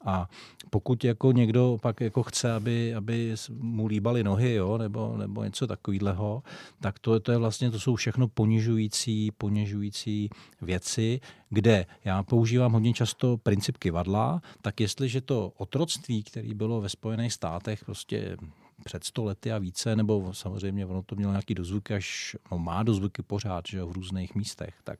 A 0.06 0.30
pokud 0.70 1.04
jako 1.04 1.32
někdo 1.32 1.78
pak 1.82 2.02
jako 2.02 2.24
chce, 2.24 2.54
aby, 2.54 2.95
aby 2.95 3.36
mu 3.49 3.88
líbaly 3.88 4.24
nohy, 4.24 4.54
jo, 4.54 4.78
nebo, 4.78 5.18
nebo 5.18 5.43
něco 5.43 5.68
takového, 5.68 6.43
tak 6.80 6.99
to, 6.99 7.20
to 7.20 7.32
je 7.32 7.38
vlastně, 7.38 7.72
to 7.72 7.80
jsou 7.80 7.95
všechno 7.95 8.28
ponižující, 8.28 9.32
ponižující 9.32 10.30
věci, 10.62 11.20
kde 11.49 11.86
já 12.06 12.24
používám 12.24 12.74
hodně 12.74 12.93
často 12.93 13.38
princip 13.38 13.78
kivadla, 13.78 14.41
tak 14.62 14.80
jestliže 14.80 15.22
to 15.22 15.54
otroctví, 15.58 16.24
které 16.24 16.54
bylo 16.54 16.82
ve 16.82 16.89
Spojených 16.89 17.34
státech 17.34 17.86
prostě 17.86 18.38
před 18.84 19.04
sto 19.04 19.24
lety 19.24 19.52
a 19.52 19.58
více, 19.58 19.95
nebo 19.95 20.34
samozřejmě 20.34 20.86
ono 20.86 21.04
to 21.04 21.16
mělo 21.16 21.32
nějaký 21.32 21.56
dozvuky, 21.56 21.93
až 21.93 22.36
no, 22.52 22.60
má 22.60 22.84
dozvuky 22.84 23.22
pořád, 23.22 23.66
že 23.68 23.78
jo, 23.78 23.88
v 23.88 23.91
různých 23.91 24.36
místech, 24.36 24.76
tak, 24.84 24.99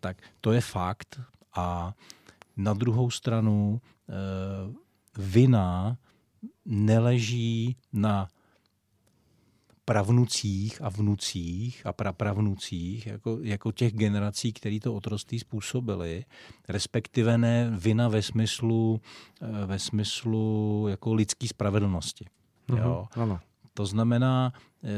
tak 0.00 0.16
to 0.40 0.52
je 0.52 0.60
fakt. 0.60 1.20
A 1.54 1.94
na 2.56 2.74
druhou 2.74 3.10
stranu 3.10 3.80
vina 5.18 5.98
neleží 6.64 7.76
na 7.92 8.28
pravnucích 9.90 10.82
a 10.82 10.88
vnucích 10.88 11.86
a 11.86 11.92
prapravnucích, 11.92 13.06
jako, 13.06 13.38
jako 13.42 13.72
těch 13.72 13.92
generací, 13.92 14.52
které 14.52 14.80
to 14.80 14.94
otroství 14.94 15.38
způsobili, 15.38 16.24
respektive 16.68 17.38
ne 17.38 17.70
vina 17.74 18.08
ve 18.08 18.22
smyslu, 18.22 19.00
eh, 19.42 19.66
ve 19.66 19.78
smyslu 19.78 20.86
jako 20.88 21.14
lidské 21.14 21.48
spravedlnosti. 21.48 22.24
Mm-hmm, 22.68 22.78
jo? 22.78 23.06
Ano. 23.12 23.40
To 23.74 23.86
znamená, 23.86 24.52
eh, 24.84 24.88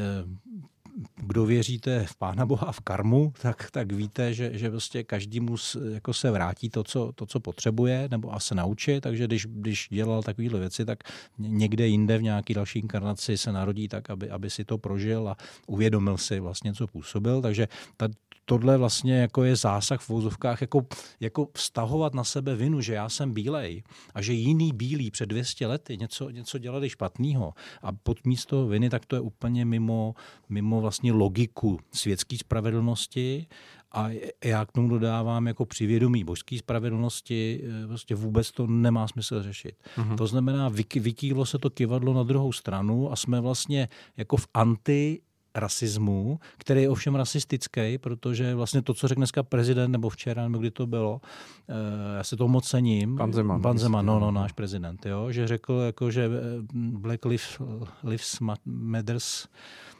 kdo 1.15 1.45
věříte 1.45 2.05
v 2.05 2.15
Pána 2.15 2.45
Boha 2.45 2.67
a 2.67 2.71
v 2.71 2.79
karmu, 2.79 3.33
tak, 3.41 3.71
tak 3.71 3.91
víte, 3.91 4.33
že, 4.33 4.51
že 4.53 4.69
prostě 4.69 5.03
každý 5.03 5.39
mu 5.39 5.55
jako 5.93 6.13
se 6.13 6.31
vrátí 6.31 6.69
to 6.69 6.83
co, 6.83 7.11
to, 7.15 7.25
co 7.25 7.39
potřebuje, 7.39 8.07
nebo 8.11 8.33
a 8.33 8.39
se 8.39 8.55
naučí, 8.55 9.01
takže 9.01 9.27
když, 9.27 9.45
když 9.45 9.87
dělal 9.91 10.23
takovéhle 10.23 10.59
věci, 10.59 10.85
tak 10.85 10.99
někde 11.37 11.87
jinde 11.87 12.17
v 12.17 12.21
nějaké 12.21 12.53
další 12.53 12.79
inkarnaci 12.79 13.37
se 13.37 13.51
narodí 13.51 13.87
tak, 13.87 14.09
aby, 14.09 14.29
aby 14.29 14.49
si 14.49 14.65
to 14.65 14.77
prožil 14.77 15.29
a 15.29 15.37
uvědomil 15.67 16.17
si 16.17 16.39
vlastně, 16.39 16.73
co 16.73 16.87
působil. 16.87 17.41
Takže 17.41 17.67
ta, 17.97 18.07
tohle 18.45 18.77
vlastně 18.77 19.13
jako 19.13 19.43
je 19.43 19.55
zásah 19.55 20.01
v 20.01 20.09
vozovkách, 20.09 20.61
jako, 20.61 20.85
jako 21.19 21.47
vztahovat 21.53 22.13
na 22.13 22.23
sebe 22.23 22.55
vinu, 22.55 22.81
že 22.81 22.93
já 22.93 23.09
jsem 23.09 23.33
bílej 23.33 23.83
a 24.13 24.21
že 24.21 24.33
jiný 24.33 24.71
bílý 24.73 25.11
před 25.11 25.25
200 25.25 25.67
lety 25.67 25.97
něco, 25.97 26.29
něco 26.29 26.57
dělali 26.57 26.89
špatného 26.89 27.53
a 27.81 27.91
pod 27.91 28.25
místo 28.25 28.67
viny, 28.67 28.89
tak 28.89 29.05
to 29.05 29.15
je 29.15 29.19
úplně 29.19 29.65
mimo, 29.65 30.15
mimo 30.49 30.81
vlastně 30.81 31.11
logiku 31.11 31.79
světské 31.91 32.37
spravedlnosti 32.37 33.47
a 33.91 34.09
já 34.43 34.65
k 34.65 34.71
tomu 34.71 34.89
dodávám 34.89 35.47
jako 35.47 35.65
při 35.65 35.85
vědomí 35.85 36.23
božské 36.23 36.57
spravedlnosti, 36.57 37.63
prostě 37.87 38.15
vůbec 38.15 38.51
to 38.51 38.67
nemá 38.67 39.07
smysl 39.07 39.43
řešit. 39.43 39.75
Uh-huh. 39.97 40.15
To 40.15 40.27
znamená, 40.27 40.69
vytílo 40.95 41.45
se 41.45 41.57
to 41.57 41.69
kivadlo 41.69 42.13
na 42.13 42.23
druhou 42.23 42.51
stranu 42.51 43.11
a 43.11 43.15
jsme 43.15 43.41
vlastně 43.41 43.89
jako 44.17 44.37
v 44.37 44.47
anti 44.53 45.21
rasismu, 45.55 46.39
který 46.57 46.81
je 46.81 46.89
ovšem 46.89 47.15
rasistický, 47.15 47.97
protože 47.97 48.55
vlastně 48.55 48.81
to, 48.81 48.93
co 48.93 49.07
řekl 49.07 49.19
dneska 49.19 49.43
prezident, 49.43 49.91
nebo 49.91 50.09
včera, 50.09 50.43
nebo 50.43 50.57
kdy 50.57 50.71
to 50.71 50.87
bylo, 50.87 51.21
uh, 51.69 51.75
já 52.17 52.23
se 52.23 52.37
to 52.37 52.47
moc 52.47 52.67
cením. 52.67 53.17
Pan 53.17 53.33
Zeman. 53.33 53.61
Pan 53.61 53.77
Zeman, 53.77 54.05
no, 54.05 54.19
no, 54.19 54.31
náš 54.31 54.51
prezident, 54.51 55.05
jo, 55.05 55.31
že 55.31 55.47
řekl, 55.47 55.73
jako, 55.73 56.11
že 56.11 56.25
eh, 56.25 56.29
Black 56.73 57.25
Lives, 57.25 57.57
Lives 58.03 58.39
Matters 58.65 59.47
Eh, 59.47 59.92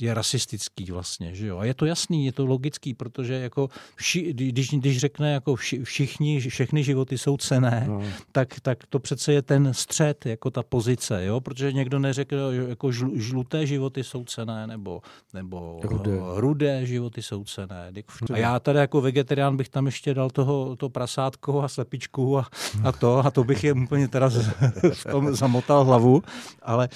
je 0.00 0.14
rasistický 0.14 0.84
vlastně, 0.90 1.34
že 1.34 1.46
jo. 1.46 1.58
A 1.58 1.64
je 1.64 1.74
to 1.74 1.86
jasný, 1.86 2.26
je 2.26 2.32
to 2.32 2.46
logický, 2.46 2.94
protože 2.94 3.34
jako 3.34 3.68
vši, 3.94 4.32
když, 4.32 4.70
když 4.70 4.98
řekne 4.98 5.32
jako 5.32 5.54
vši, 5.54 5.84
všichni, 5.84 6.40
všechny 6.40 6.84
životy 6.84 7.18
jsou 7.18 7.36
cené, 7.36 7.84
no. 7.88 8.02
tak, 8.32 8.60
tak 8.60 8.86
to 8.86 8.98
přece 8.98 9.32
je 9.32 9.42
ten 9.42 9.74
střed, 9.74 10.26
jako 10.26 10.50
ta 10.50 10.62
pozice, 10.62 11.24
jo, 11.24 11.40
protože 11.40 11.72
někdo 11.72 11.98
neřekl, 11.98 12.36
jako 12.68 12.92
žl, 12.92 13.10
žluté 13.14 13.66
životy 13.66 14.04
jsou 14.04 14.24
cené, 14.24 14.66
nebo, 14.66 15.02
nebo 15.34 15.80
rudé. 15.82 16.18
rudé 16.34 16.86
životy 16.86 17.22
jsou 17.22 17.44
cené. 17.44 17.92
A 18.32 18.38
já 18.38 18.60
tady 18.60 18.78
jako 18.78 19.00
vegetarián 19.00 19.56
bych 19.56 19.68
tam 19.68 19.86
ještě 19.86 20.14
dal 20.14 20.30
toho, 20.30 20.76
to 20.76 20.88
prasátko 20.88 21.62
a 21.62 21.68
slepičku 21.68 22.38
a, 22.38 22.46
a 22.84 22.92
to, 22.92 23.26
a 23.26 23.30
to 23.30 23.44
bych 23.44 23.64
je 23.64 23.72
úplně 23.72 24.08
teda 24.08 24.30
v 24.92 25.04
tom 25.10 25.34
zamotal 25.34 25.84
hlavu, 25.84 26.22
ale 26.62 26.88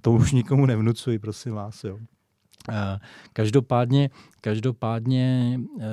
to 0.00 0.12
už 0.12 0.32
nikomu 0.32 0.66
nevnucuji, 0.66 1.18
prosím 1.18 1.52
vás. 1.52 1.84
Jo. 1.84 1.98
Každopádně, 3.32 4.10
každopádně 4.40 5.60
eh, 5.80 5.86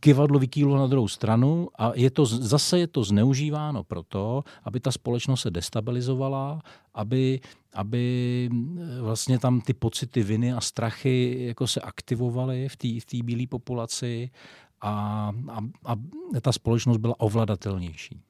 kivadlo 0.00 0.38
vykýlo 0.38 0.76
na 0.76 0.86
druhou 0.86 1.08
stranu 1.08 1.68
a 1.78 1.92
je 1.94 2.10
to, 2.10 2.26
zase 2.26 2.78
je 2.78 2.86
to 2.86 3.04
zneužíváno 3.04 3.84
proto, 3.84 4.42
aby 4.64 4.80
ta 4.80 4.92
společnost 4.92 5.40
se 5.40 5.50
destabilizovala, 5.50 6.62
aby, 6.94 7.40
aby 7.74 8.48
eh, 8.52 9.00
vlastně 9.00 9.38
tam 9.38 9.60
ty 9.60 9.74
pocity 9.74 10.22
viny 10.22 10.52
a 10.52 10.60
strachy 10.60 11.36
jako 11.46 11.66
se 11.66 11.80
aktivovaly 11.80 12.68
v 12.68 12.76
té 12.76 13.16
v 13.18 13.22
bílé 13.22 13.46
populaci 13.46 14.30
a, 14.80 15.32
a, 15.48 15.58
a 15.84 15.96
ta 16.40 16.52
společnost 16.52 16.96
byla 16.96 17.20
ovladatelnější. 17.20 18.20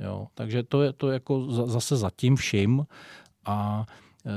Jo, 0.00 0.26
takže 0.34 0.62
to 0.62 0.82
je 0.82 0.92
to 0.92 1.10
jako 1.10 1.50
zase 1.50 1.96
zatím 1.96 2.36
vším 2.36 2.86
a 3.44 3.86
e, 4.26 4.30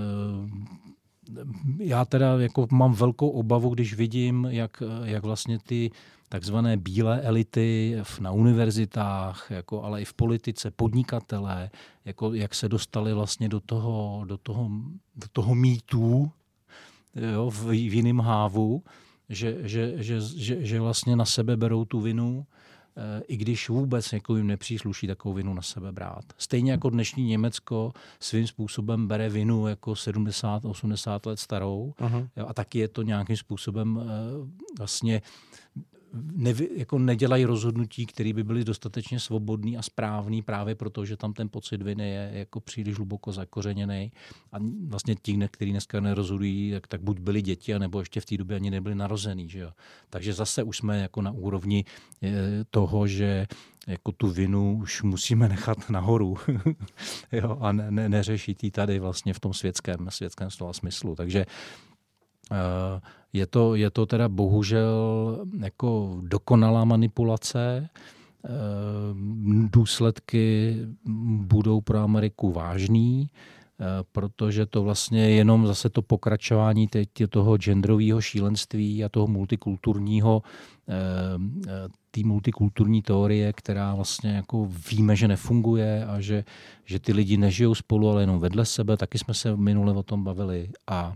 já 1.77 2.05
teda 2.05 2.41
jako 2.41 2.67
mám 2.71 2.93
velkou 2.93 3.29
obavu, 3.29 3.69
když 3.69 3.93
vidím, 3.93 4.47
jak, 4.51 4.83
jak 5.03 5.23
vlastně 5.23 5.59
ty 5.59 5.91
takzvané 6.29 6.77
bílé 6.77 7.21
elity 7.21 7.97
na 8.19 8.31
univerzitách, 8.31 9.51
jako, 9.51 9.83
ale 9.83 10.01
i 10.01 10.05
v 10.05 10.13
politice, 10.13 10.71
podnikatelé, 10.71 11.69
jako, 12.05 12.33
jak 12.33 12.55
se 12.55 12.69
dostali 12.69 13.13
vlastně 13.13 13.49
do 13.49 13.59
toho, 13.59 14.23
do 14.25 14.37
toho, 14.37 14.69
do 15.15 15.27
toho 15.31 15.55
mýtu 15.55 16.31
jo, 17.33 17.49
v, 17.49 17.65
v 17.65 17.93
jiném 17.93 18.19
hávu, 18.19 18.83
že, 19.29 19.57
že, 19.61 19.93
že, 20.03 20.21
že, 20.21 20.65
že 20.65 20.79
vlastně 20.79 21.15
na 21.15 21.25
sebe 21.25 21.57
berou 21.57 21.85
tu 21.85 21.99
vinu 21.99 22.45
i 23.27 23.37
když 23.37 23.69
vůbec 23.69 24.11
někomu 24.11 24.37
jim 24.37 24.47
nepřísluší 24.47 25.07
takovou 25.07 25.35
vinu 25.35 25.53
na 25.53 25.61
sebe 25.61 25.91
brát. 25.91 26.25
Stejně 26.37 26.71
jako 26.71 26.89
dnešní 26.89 27.23
Německo 27.23 27.91
svým 28.19 28.47
způsobem 28.47 29.07
bere 29.07 29.29
vinu 29.29 29.67
jako 29.67 29.91
70-80 29.91 31.19
let 31.27 31.39
starou 31.39 31.93
uh-huh. 31.99 32.27
a 32.47 32.53
taky 32.53 32.79
je 32.79 32.87
to 32.87 33.01
nějakým 33.01 33.37
způsobem 33.37 34.01
eh, 34.01 34.05
vlastně 34.77 35.21
ne, 36.13 36.53
jako 36.75 36.99
nedělají 36.99 37.45
rozhodnutí, 37.45 38.05
které 38.05 38.33
by 38.33 38.43
byly 38.43 38.63
dostatečně 38.63 39.19
svobodný 39.19 39.77
a 39.77 39.81
správný 39.81 40.41
právě 40.41 40.75
proto, 40.75 41.05
že 41.05 41.17
tam 41.17 41.33
ten 41.33 41.49
pocit 41.49 41.81
viny 41.81 42.09
je 42.09 42.31
jako 42.33 42.59
příliš 42.59 42.95
hluboko 42.95 43.31
zakořeněný. 43.31 44.11
A 44.51 44.57
vlastně 44.87 45.15
ti, 45.15 45.39
kteří 45.51 45.71
dneska 45.71 45.99
nerozhodují, 45.99 46.71
tak, 46.71 46.87
tak 46.87 47.01
buď 47.01 47.19
byli 47.19 47.41
děti, 47.41 47.73
anebo 47.73 47.99
ještě 47.99 48.21
v 48.21 48.25
té 48.25 48.37
době 48.37 48.55
ani 48.55 48.71
nebyli 48.71 48.95
narozený. 48.95 49.49
Že 49.49 49.59
jo? 49.59 49.71
Takže 50.09 50.33
zase 50.33 50.63
už 50.63 50.77
jsme 50.77 50.99
jako 50.99 51.21
na 51.21 51.31
úrovni 51.31 51.85
eh, 52.23 52.31
toho, 52.69 53.07
že 53.07 53.47
jako 53.87 54.11
tu 54.11 54.27
vinu 54.27 54.77
už 54.81 55.03
musíme 55.03 55.49
nechat 55.49 55.89
nahoru 55.89 56.37
jo, 57.31 57.57
a 57.61 57.71
ne, 57.71 57.91
ne, 57.91 58.09
neřešit 58.09 58.63
ji 58.63 58.71
tady 58.71 58.99
vlastně 58.99 59.33
v 59.33 59.39
tom 59.39 59.53
světském, 59.53 60.07
světském 60.09 60.49
slova 60.49 60.73
smyslu. 60.73 61.15
Takže 61.15 61.45
je 63.33 63.47
to, 63.47 63.75
je 63.75 63.89
to 63.89 64.05
teda 64.05 64.29
bohužel 64.29 65.39
jako 65.59 66.19
dokonalá 66.21 66.85
manipulace. 66.85 67.89
Eh, 68.45 68.49
důsledky 69.69 70.75
budou 71.41 71.81
pro 71.81 71.99
Ameriku 71.99 72.51
vážný, 72.51 73.29
eh, 73.29 73.85
protože 74.11 74.65
to 74.65 74.83
vlastně 74.83 75.21
je 75.21 75.29
jenom 75.29 75.67
zase 75.67 75.89
to 75.89 76.01
pokračování 76.01 76.87
teď 76.87 77.09
toho 77.29 77.57
genderového 77.57 78.21
šílenství 78.21 79.03
a 79.03 79.09
toho 79.09 79.27
multikulturního, 79.27 80.41
eh, 80.89 80.93
té 82.11 82.21
multikulturní 82.25 83.01
teorie, 83.01 83.53
která 83.53 83.95
vlastně 83.95 84.31
jako 84.31 84.69
víme, 84.91 85.15
že 85.15 85.27
nefunguje 85.27 86.05
a 86.05 86.19
že, 86.19 86.43
že 86.85 86.99
ty 86.99 87.13
lidi 87.13 87.37
nežijou 87.37 87.75
spolu, 87.75 88.09
ale 88.09 88.21
jenom 88.23 88.39
vedle 88.39 88.65
sebe. 88.65 88.97
Taky 88.97 89.17
jsme 89.17 89.33
se 89.33 89.57
minule 89.57 89.93
o 89.93 90.03
tom 90.03 90.23
bavili. 90.23 90.69
A 90.87 91.13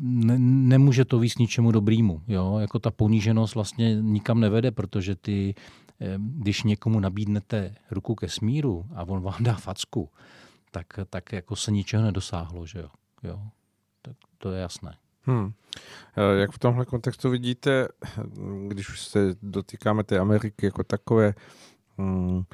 ne, 0.00 0.38
nemůže 0.38 1.04
to 1.04 1.18
víc 1.18 1.38
ničemu 1.38 1.72
dobrýmu. 1.72 2.22
Jo? 2.28 2.58
Jako 2.58 2.78
ta 2.78 2.90
poníženost 2.90 3.54
vlastně 3.54 3.94
nikam 4.00 4.40
nevede, 4.40 4.70
protože 4.70 5.16
ty, 5.16 5.54
eh, 6.00 6.14
když 6.18 6.62
někomu 6.62 7.00
nabídnete 7.00 7.74
ruku 7.90 8.14
ke 8.14 8.28
smíru 8.28 8.86
a 8.94 9.02
on 9.02 9.22
vám 9.22 9.44
dá 9.44 9.54
facku, 9.54 10.10
tak, 10.70 10.86
tak 11.10 11.32
jako 11.32 11.56
se 11.56 11.72
ničeho 11.72 12.04
nedosáhlo. 12.04 12.66
Že 12.66 12.78
jo? 12.78 12.88
Jo? 13.22 13.42
Tak 14.02 14.16
to 14.38 14.52
je 14.52 14.60
jasné. 14.60 14.96
Hmm. 15.26 15.52
Jak 16.40 16.52
v 16.52 16.58
tomhle 16.58 16.84
kontextu 16.84 17.30
vidíte, 17.30 17.88
když 18.68 18.88
už 18.88 19.00
se 19.00 19.34
dotýkáme 19.42 20.04
té 20.04 20.18
Ameriky 20.18 20.66
jako 20.66 20.84
takové, 20.84 21.34
hmm, 21.98 22.44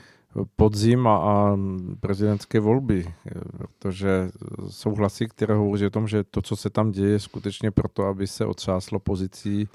podzim 0.57 1.07
a, 1.07 1.17
a 1.17 1.59
prezidentské 2.01 2.61
volby, 2.61 3.15
protože 3.53 4.31
jsou 4.69 4.95
hlasy, 4.95 5.29
které 5.29 5.55
hovoří 5.55 5.87
o 5.87 5.91
tom, 5.91 6.09
že 6.09 6.25
to, 6.25 6.43
co 6.43 6.57
se 6.57 6.71
tam 6.71 6.91
děje, 6.91 7.11
je 7.11 7.19
skutečně 7.19 7.71
proto, 7.71 8.05
aby 8.07 8.27
se 8.27 8.47
otřáslo 8.47 8.99
pozicí 8.99 9.69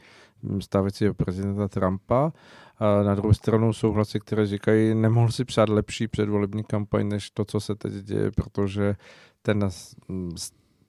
stávajícího 0.60 1.14
prezidenta 1.14 1.68
Trumpa. 1.68 2.34
A 2.80 3.03
na 3.03 3.16
druhou 3.16 3.34
stranu 3.34 3.74
jsou 3.74 3.91
hlasy, 3.91 4.20
které 4.20 4.45
říkají, 4.45 4.95
nemohl 4.95 5.32
si 5.32 5.45
přát 5.45 5.70
lepší 5.70 6.08
předvolební 6.08 6.64
kampaň, 6.64 7.08
než 7.08 7.30
to, 7.30 7.45
co 7.45 7.60
se 7.60 7.76
teď 7.76 7.93
děje, 7.93 8.32
protože 8.32 8.95
ten, 9.41 9.70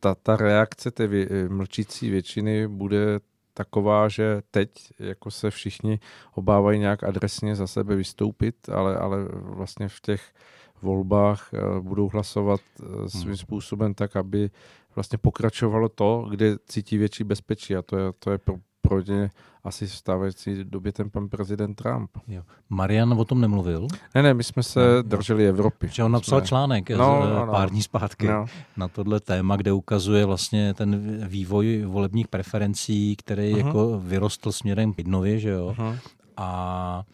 ta, 0.01 0.15
ta 0.15 0.37
reakce 0.37 0.91
té 0.91 1.09
mlčící 1.49 2.11
většiny 2.11 2.69
bude 2.69 3.21
taková, 3.57 4.09
že 4.09 4.43
teď 4.51 4.71
jako 4.99 5.31
se 5.31 5.51
všichni 5.51 6.01
obávají 6.35 6.79
nějak 6.79 7.05
adresně 7.05 7.57
za 7.57 7.67
sebe 7.67 7.97
vystoupit, 7.97 8.69
ale, 8.69 8.97
ale 8.97 9.19
vlastně 9.33 9.89
v 9.89 10.01
těch 10.01 10.35
volbách 10.83 11.51
eh, 11.55 11.81
budou 11.81 12.09
hlasovat 12.09 12.61
eh, 12.81 13.09
svým 13.09 13.27
hmm. 13.27 13.37
způsobem 13.37 13.95
tak, 13.95 14.17
aby 14.17 14.51
vlastně 14.95 15.19
pokračovalo 15.19 15.89
to, 15.89 16.27
kde 16.31 16.57
cítí 16.67 16.99
větší 16.99 17.25
bezpečí 17.25 17.77
a 17.77 17.83
to 17.83 17.97
je, 17.97 18.13
to 18.19 18.31
je 18.31 18.39
pro, 18.39 18.57
pro 18.89 19.01
ně 19.01 19.31
asi 19.65 19.87
v 19.87 19.95
stávající 19.95 20.65
době 20.65 20.93
ten 20.93 21.11
pan 21.11 21.29
prezident 21.29 21.75
Trump. 21.75 22.11
Jo. 22.29 22.43
Marian 22.69 23.13
o 23.13 23.25
tom 23.25 23.41
nemluvil? 23.41 23.87
Ne, 24.15 24.23
ne, 24.23 24.35
my 24.35 24.45
jsme 24.45 24.63
se 24.63 24.81
no, 24.97 25.03
drželi 25.03 25.49
Evropy. 25.49 25.89
Že 25.93 26.05
on 26.05 26.13
napsal 26.13 26.41
jsme... 26.41 26.49
článek 26.49 26.91
no, 26.91 26.97
z, 26.97 26.99
no, 26.99 27.47
no. 27.47 27.53
pár 27.53 27.71
dní 27.71 27.83
zpátky 27.83 28.27
no. 28.27 28.47
na 28.77 28.89
tohle 28.89 29.21
téma, 29.21 29.57
kde 29.57 29.73
ukazuje 29.73 30.25
vlastně 30.25 30.75
ten 30.75 31.21
vývoj 31.29 31.85
volebních 31.87 32.29
preferencí, 32.29 33.17
který 33.17 33.55
uh-huh. 33.55 33.67
jako 33.67 34.01
vyrostl 34.05 34.53
směrem 34.53 34.93
k 34.93 34.97
Bidnovi, 34.97 35.41
že 35.41 35.51
jo? 35.51 35.75
Uh-huh. 35.79 35.99
A, 36.37 37.05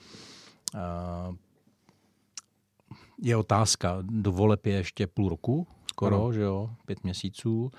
a 0.75 1.33
je 3.23 3.37
otázka, 3.37 3.99
do 4.01 4.33
voleb 4.33 4.67
je 4.67 4.73
ještě 4.73 5.07
půl 5.07 5.29
roku, 5.29 5.67
skoro, 5.87 6.17
ano. 6.25 6.33
že 6.33 6.41
jo, 6.41 6.71
pět 6.87 7.05
měsíců 7.05 7.71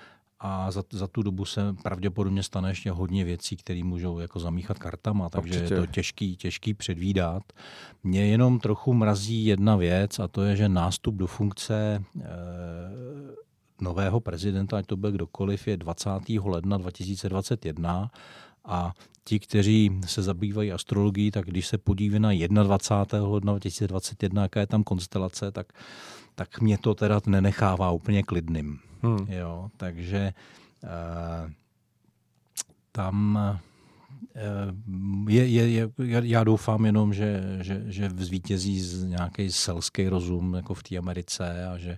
a 0.46 0.72
za, 0.72 0.84
za 0.92 1.08
tu 1.08 1.24
dobu 1.24 1.46
se 1.46 1.76
pravděpodobně 1.84 2.44
stane 2.44 2.70
ještě 2.70 2.92
hodně 2.92 3.24
věcí, 3.24 3.58
které 3.58 3.84
můžou 3.84 4.20
jako 4.20 4.40
zamíchat 4.40 4.80
kartama, 4.80 5.30
takže 5.30 5.60
Určitě. 5.60 5.74
je 5.74 5.80
to 5.80 5.88
těžký, 5.88 6.38
těžký 6.38 6.74
předvídat. 6.74 7.44
Mě 8.04 8.26
jenom 8.26 8.60
trochu 8.60 8.94
mrazí 8.94 9.46
jedna 9.46 9.76
věc 9.76 10.20
a 10.20 10.28
to 10.28 10.42
je, 10.42 10.56
že 10.56 10.70
nástup 10.70 11.16
do 11.16 11.28
funkce 11.28 11.76
e, 11.76 12.24
nového 13.82 14.20
prezidenta, 14.20 14.78
ať 14.78 14.86
to 14.86 14.98
byl 14.98 15.12
kdokoliv, 15.12 15.68
je 15.68 15.78
20. 15.78 16.10
ledna 16.44 16.78
2021 16.78 18.12
a 18.66 18.94
ti, 19.24 19.40
kteří 19.40 20.00
se 20.06 20.22
zabývají 20.22 20.72
astrologií, 20.72 21.32
tak 21.32 21.46
když 21.46 21.68
se 21.68 21.78
podíví 21.78 22.20
na 22.20 22.64
21. 22.64 23.28
ledna 23.28 23.54
2021, 23.54 24.42
jaká 24.42 24.60
je 24.60 24.68
tam 24.68 24.84
konstelace, 24.84 25.52
tak, 25.52 25.74
tak 26.36 26.62
mě 26.62 26.78
to 26.78 26.96
teda 26.96 27.20
nenechává 27.26 27.92
úplně 27.92 28.24
klidným. 28.24 28.80
Hmm. 29.02 29.26
Jo, 29.30 29.70
takže 29.78 30.34
uh, 30.84 31.52
tam 32.92 33.40
uh, 33.52 35.30
je, 35.30 35.48
je, 35.48 35.70
je, 35.70 35.90
já 36.24 36.44
doufám 36.44 36.86
jenom, 36.86 37.14
že, 37.14 37.58
že, 37.62 37.84
že 37.86 38.10
zvítězí 38.10 38.82
z 38.82 39.04
nějaký 39.04 39.52
selský 39.52 40.08
rozum 40.08 40.54
jako 40.54 40.74
v 40.74 40.84
té 40.84 40.98
Americe 40.98 41.68
a 41.68 41.78
že 41.78 41.98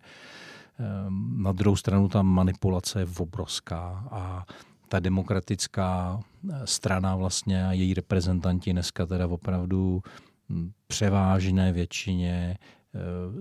um, 1.07 1.43
na 1.43 1.51
druhou 1.51 1.75
stranu 1.75 2.07
ta 2.07 2.21
manipulace 2.21 2.99
je 2.99 3.07
obrovská 3.17 4.07
a 4.11 4.45
ta 4.89 4.99
demokratická 4.99 6.19
strana 6.65 7.15
vlastně 7.15 7.67
a 7.67 7.71
její 7.71 7.93
reprezentanti 7.93 8.73
dneska 8.73 9.05
teda 9.05 9.27
opravdu 9.27 10.01
hm, 10.49 10.71
převážné 10.87 11.73
většině 11.73 12.57
Eh, 12.57 12.84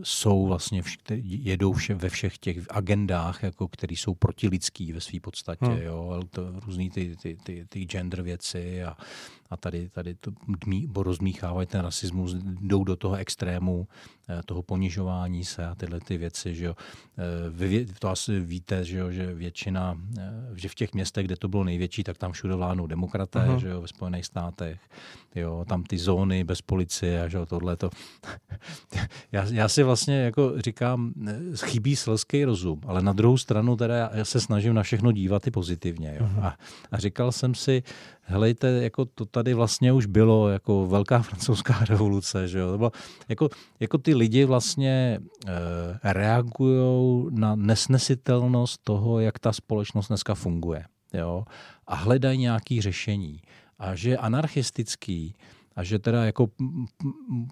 jsou 0.03 0.47
vlastně, 0.47 0.83
jedou 1.25 1.73
vše, 1.73 1.95
ve 1.95 2.09
všech 2.09 2.39
těch 2.39 2.67
agendách, 2.71 3.43
jako, 3.43 3.69
které 3.69 3.95
jsou 3.95 4.15
protilidský 4.15 4.93
ve 4.93 5.01
své 5.01 5.21
podstatě, 5.21 5.67
hmm. 5.67 5.83
jo, 5.83 6.23
to, 6.31 6.61
různý 6.67 6.91
ty, 6.91 7.17
ty, 7.17 7.37
ty, 7.43 7.67
ty 7.69 7.85
gender 7.85 8.23
věci 8.23 8.85
a, 8.85 8.97
a 9.51 9.57
tady, 9.57 9.89
tady 9.89 10.15
to 10.15 10.31
dmí, 10.65 10.89
rozmíchávají 10.97 11.67
ten 11.67 11.81
rasismus, 11.81 12.35
jdou 12.61 12.85
do 12.85 12.97
toho 12.97 13.15
extrému 13.15 13.89
eh, 14.29 14.41
toho 14.47 14.63
ponižování 14.63 15.45
se 15.45 15.67
a 15.67 15.75
tyhle 15.75 16.01
ty 16.01 16.17
věci. 16.17 16.55
Že 16.55 16.65
jo. 16.65 16.77
Eh, 17.19 17.51
vy 17.51 17.87
to 17.99 18.09
asi 18.09 18.41
víte, 18.41 18.85
že, 18.85 18.99
jo, 18.99 19.11
že 19.11 19.35
většina, 19.35 19.99
že 20.55 20.69
v 20.69 20.75
těch 20.75 20.95
městech, 20.95 21.27
kde 21.27 21.37
to 21.37 21.49
bylo 21.49 21.65
největší, 21.65 22.05
tak 22.05 22.19
tam 22.19 22.33
všude 22.33 22.55
vládnou 22.55 22.87
demokraté, 22.87 23.39
uh-huh. 23.39 23.57
že 23.57 23.69
jo, 23.69 23.81
ve 23.81 23.89
Spojených 23.89 24.27
státech. 24.27 24.81
Jo, 25.35 25.65
tam 25.69 25.85
ty 25.85 25.99
zóny 25.99 26.45
bez 26.45 26.63
policie 26.63 27.23
a 27.23 27.29
že 27.29 27.37
jo, 27.37 27.47
tohle 27.47 27.77
to. 27.77 27.91
já, 29.33 29.47
já 29.51 29.69
si 29.69 29.83
vlastně 29.83 30.17
jako 30.17 30.53
říkám, 30.57 31.13
chybí 31.65 31.97
selský 31.97 32.45
rozum, 32.45 32.81
ale 32.87 33.03
na 33.03 33.13
druhou 33.13 33.39
stranu 33.39 33.77
teda 33.77 34.11
já 34.15 34.25
se 34.25 34.41
snažím 34.41 34.75
na 34.75 34.83
všechno 34.83 35.13
dívat 35.13 35.47
i 35.47 35.51
pozitivně. 35.51 36.17
Jo. 36.21 36.27
Uh-huh. 36.27 36.45
A, 36.45 36.57
a 36.93 36.99
říkal 36.99 37.33
jsem 37.33 37.55
si, 37.55 37.83
helejte, 38.23 38.69
jako 38.69 39.05
to 39.05 39.25
tady 39.35 39.55
vlastně 39.55 39.93
už 39.93 40.07
bylo, 40.07 40.49
jako 40.49 40.87
velká 40.87 41.23
francouzská 41.29 41.85
revoluce, 41.89 42.49
že 42.49 42.59
jo. 42.59 42.71
To 42.71 42.79
bylo, 42.79 42.91
jako, 43.29 43.49
jako 43.81 43.99
ty 43.99 44.15
lidi 44.15 44.45
vlastně 44.45 45.21
e, 45.47 46.13
reagují 46.13 47.27
na 47.31 47.55
nesnesitelnost 47.57 48.81
toho, 48.85 49.21
jak 49.21 49.39
ta 49.39 49.53
společnost 49.53 50.09
dneska 50.09 50.35
funguje, 50.35 50.85
jo. 51.13 51.45
A 51.87 51.95
hledají 51.95 52.39
nějaké 52.39 52.83
řešení. 52.83 53.43
A 53.79 53.95
že 53.95 54.11
je 54.11 54.17
anarchistický, 54.17 55.35
a 55.77 55.83
že 55.83 55.99
teda 55.99 56.25
jako 56.25 56.49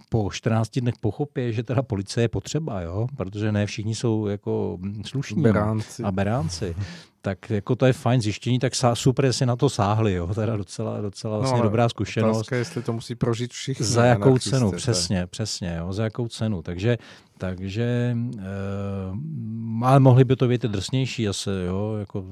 po 0.09 0.31
14 0.33 0.79
dnech 0.79 0.95
pochopí, 1.01 1.53
že 1.53 1.63
teda 1.63 1.83
policie 1.83 2.25
je 2.25 2.29
potřeba, 2.29 2.81
jo? 2.81 3.07
protože 3.17 3.53
ne 3.53 3.67
všichni 3.67 3.95
jsou 3.95 4.27
jako 4.27 4.79
slušní 5.05 5.43
beránci. 5.43 6.03
a 6.03 6.13
beránci. 6.13 6.77
tak 7.23 7.51
jako 7.51 7.77
to 7.77 7.87
je 7.87 7.93
fajn 7.93 8.21
zjištění, 8.21 8.59
tak 8.59 8.73
super, 8.95 9.25
jestli 9.25 9.47
na 9.47 9.57
to 9.57 9.71
sáhli, 9.71 10.13
jo? 10.13 10.35
teda 10.35 10.57
docela, 10.57 11.01
docela 11.01 11.39
vlastně 11.39 11.59
no, 11.59 11.65
dobrá 11.65 11.89
zkušenost. 11.89 12.37
Otázka, 12.37 12.57
jestli 12.57 12.83
to 12.83 12.93
musí 12.93 13.15
prožít 13.15 13.53
všichni. 13.53 13.87
Za 13.87 14.05
jakou 14.05 14.39
cenu, 14.39 14.73
přesně, 14.73 15.27
přesně, 15.27 15.77
jo? 15.79 15.93
za 15.93 16.05
jakou 16.05 16.29
cenu. 16.29 16.63
Takže 16.63 16.99
takže, 17.43 18.17
e, 18.39 19.85
ale 19.85 20.01
mohli 20.01 20.25
by 20.25 20.37
to 20.37 20.49
být 20.49 20.63
drsnější 20.63 21.29
asi, 21.29 21.51
jo, 21.67 21.97
jako 21.99 22.27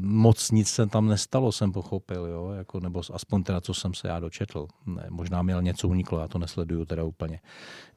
moc 0.00 0.50
nic 0.50 0.68
se 0.68 0.86
tam 0.86 1.08
nestalo, 1.08 1.52
jsem 1.52 1.72
pochopil, 1.72 2.26
jo, 2.26 2.50
jako, 2.50 2.80
nebo 2.80 3.02
aspoň 3.12 3.42
teda, 3.42 3.60
co 3.60 3.74
jsem 3.74 3.94
se 3.94 4.08
já 4.08 4.20
dočetl. 4.20 4.66
Ne, 4.86 5.06
možná 5.10 5.42
měl 5.42 5.62
něco 5.62 5.88
uniklo, 5.88 6.20
já 6.20 6.28
to 6.28 6.38
nesleduju 6.38 6.84
teda 6.84 7.04
úplně 7.04 7.40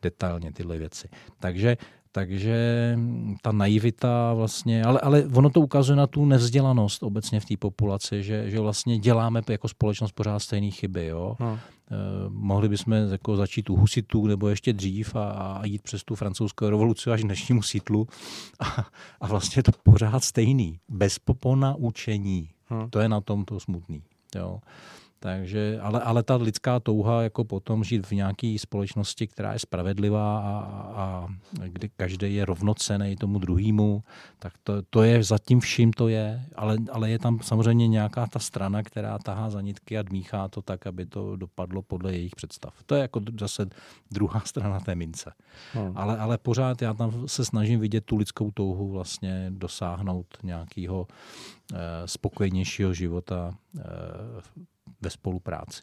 detailně 0.02 0.52
tyhle 0.52 0.78
věci. 0.78 1.10
Takže 1.40 1.78
takže 2.12 2.98
ta 3.42 3.52
naivita 3.52 4.34
vlastně, 4.34 4.84
ale, 4.84 5.00
ale 5.00 5.24
ono 5.34 5.50
to 5.50 5.62
ukazuje 5.62 5.96
na 5.96 6.08
tu 6.08 6.26
nevzdělanost 6.26 7.04
obecně 7.04 7.40
v 7.40 7.46
té 7.46 7.58
populaci, 7.58 8.24
že, 8.24 8.50
že 8.50 8.60
vlastně 8.60 8.98
děláme 8.98 9.42
jako 9.50 9.68
společnost 9.68 10.12
pořád 10.12 10.40
stejné 10.40 10.72
chyby. 10.72 11.06
Jo? 11.06 11.36
Hmm. 11.40 11.58
Eh, 11.92 11.96
mohli 12.30 12.70
bychom 12.70 12.94
jako 12.94 13.36
začít 13.36 13.70
u 13.70 13.76
husitů 13.76 14.28
nebo 14.28 14.48
ještě 14.48 14.74
dřív 14.74 15.16
a, 15.16 15.30
a 15.32 15.66
jít 15.66 15.82
přes 15.82 16.04
tu 16.04 16.16
francouzskou 16.16 16.70
revoluci 16.70 17.12
až 17.12 17.24
dnešnímu 17.24 17.62
sítlu 17.62 18.08
a, 18.60 18.86
a 19.22 19.28
vlastně 19.28 19.60
je 19.60 19.64
to 19.64 19.72
pořád 19.84 20.24
stejný. 20.24 20.80
Bez 20.90 21.20
popona 21.20 21.76
učení. 21.76 22.50
Hmm. 22.66 22.90
To 22.90 23.00
je 23.00 23.10
na 23.10 23.22
tom 23.22 23.46
to 23.46 23.60
smutný. 23.60 24.04
Jo. 24.36 24.60
Takže, 25.24 25.80
ale, 25.82 26.02
ale 26.02 26.24
ta 26.24 26.36
lidská 26.36 26.80
touha 26.80 27.22
jako 27.22 27.44
potom 27.44 27.84
žít 27.84 28.06
v 28.06 28.12
nějaké 28.12 28.56
společnosti, 28.60 29.28
která 29.28 29.54
je 29.54 29.60
spravedlivá 29.60 30.40
a, 30.40 30.54
a 30.96 31.28
kdy 31.68 31.90
každý 31.98 32.36
je 32.36 32.46
rovnocený 32.46 33.16
tomu 33.16 33.40
druhému, 33.40 34.04
tak 34.40 34.54
to, 34.64 34.82
to 34.90 35.04
je 35.04 35.24
zatím 35.24 35.60
vším 35.60 35.94
to 35.94 36.08
je, 36.08 36.42
ale, 36.56 36.78
ale 36.92 37.10
je 37.10 37.20
tam 37.20 37.40
samozřejmě 37.42 37.88
nějaká 37.88 38.28
ta 38.28 38.40
strana, 38.40 38.84
která 38.84 39.20
tahá 39.20 39.50
za 39.50 39.62
nitky 39.62 39.98
a 39.98 40.02
dmíchá 40.02 40.48
to 40.48 40.62
tak, 40.62 40.88
aby 40.88 41.06
to 41.06 41.36
dopadlo 41.36 41.82
podle 41.82 42.14
jejich 42.14 42.36
představ. 42.36 42.74
To 42.86 42.96
je 42.96 43.02
jako 43.02 43.22
zase 43.40 43.66
druhá 44.12 44.40
strana 44.46 44.80
té 44.80 44.96
mince. 44.96 45.34
Hmm. 45.74 45.98
Ale, 45.98 46.18
ale 46.18 46.38
pořád 46.38 46.82
já 46.82 46.94
tam 46.94 47.28
se 47.28 47.46
snažím 47.46 47.80
vidět 47.80 48.06
tu 48.06 48.18
lidskou 48.18 48.52
touhu 48.52 48.92
vlastně 48.92 49.48
dosáhnout 49.50 50.28
nějakého 50.44 51.08
eh, 51.74 51.78
spokojenějšího 52.06 52.94
života 52.94 53.54
eh, 53.78 53.82
ve 55.02 55.10
spolupráci. 55.10 55.82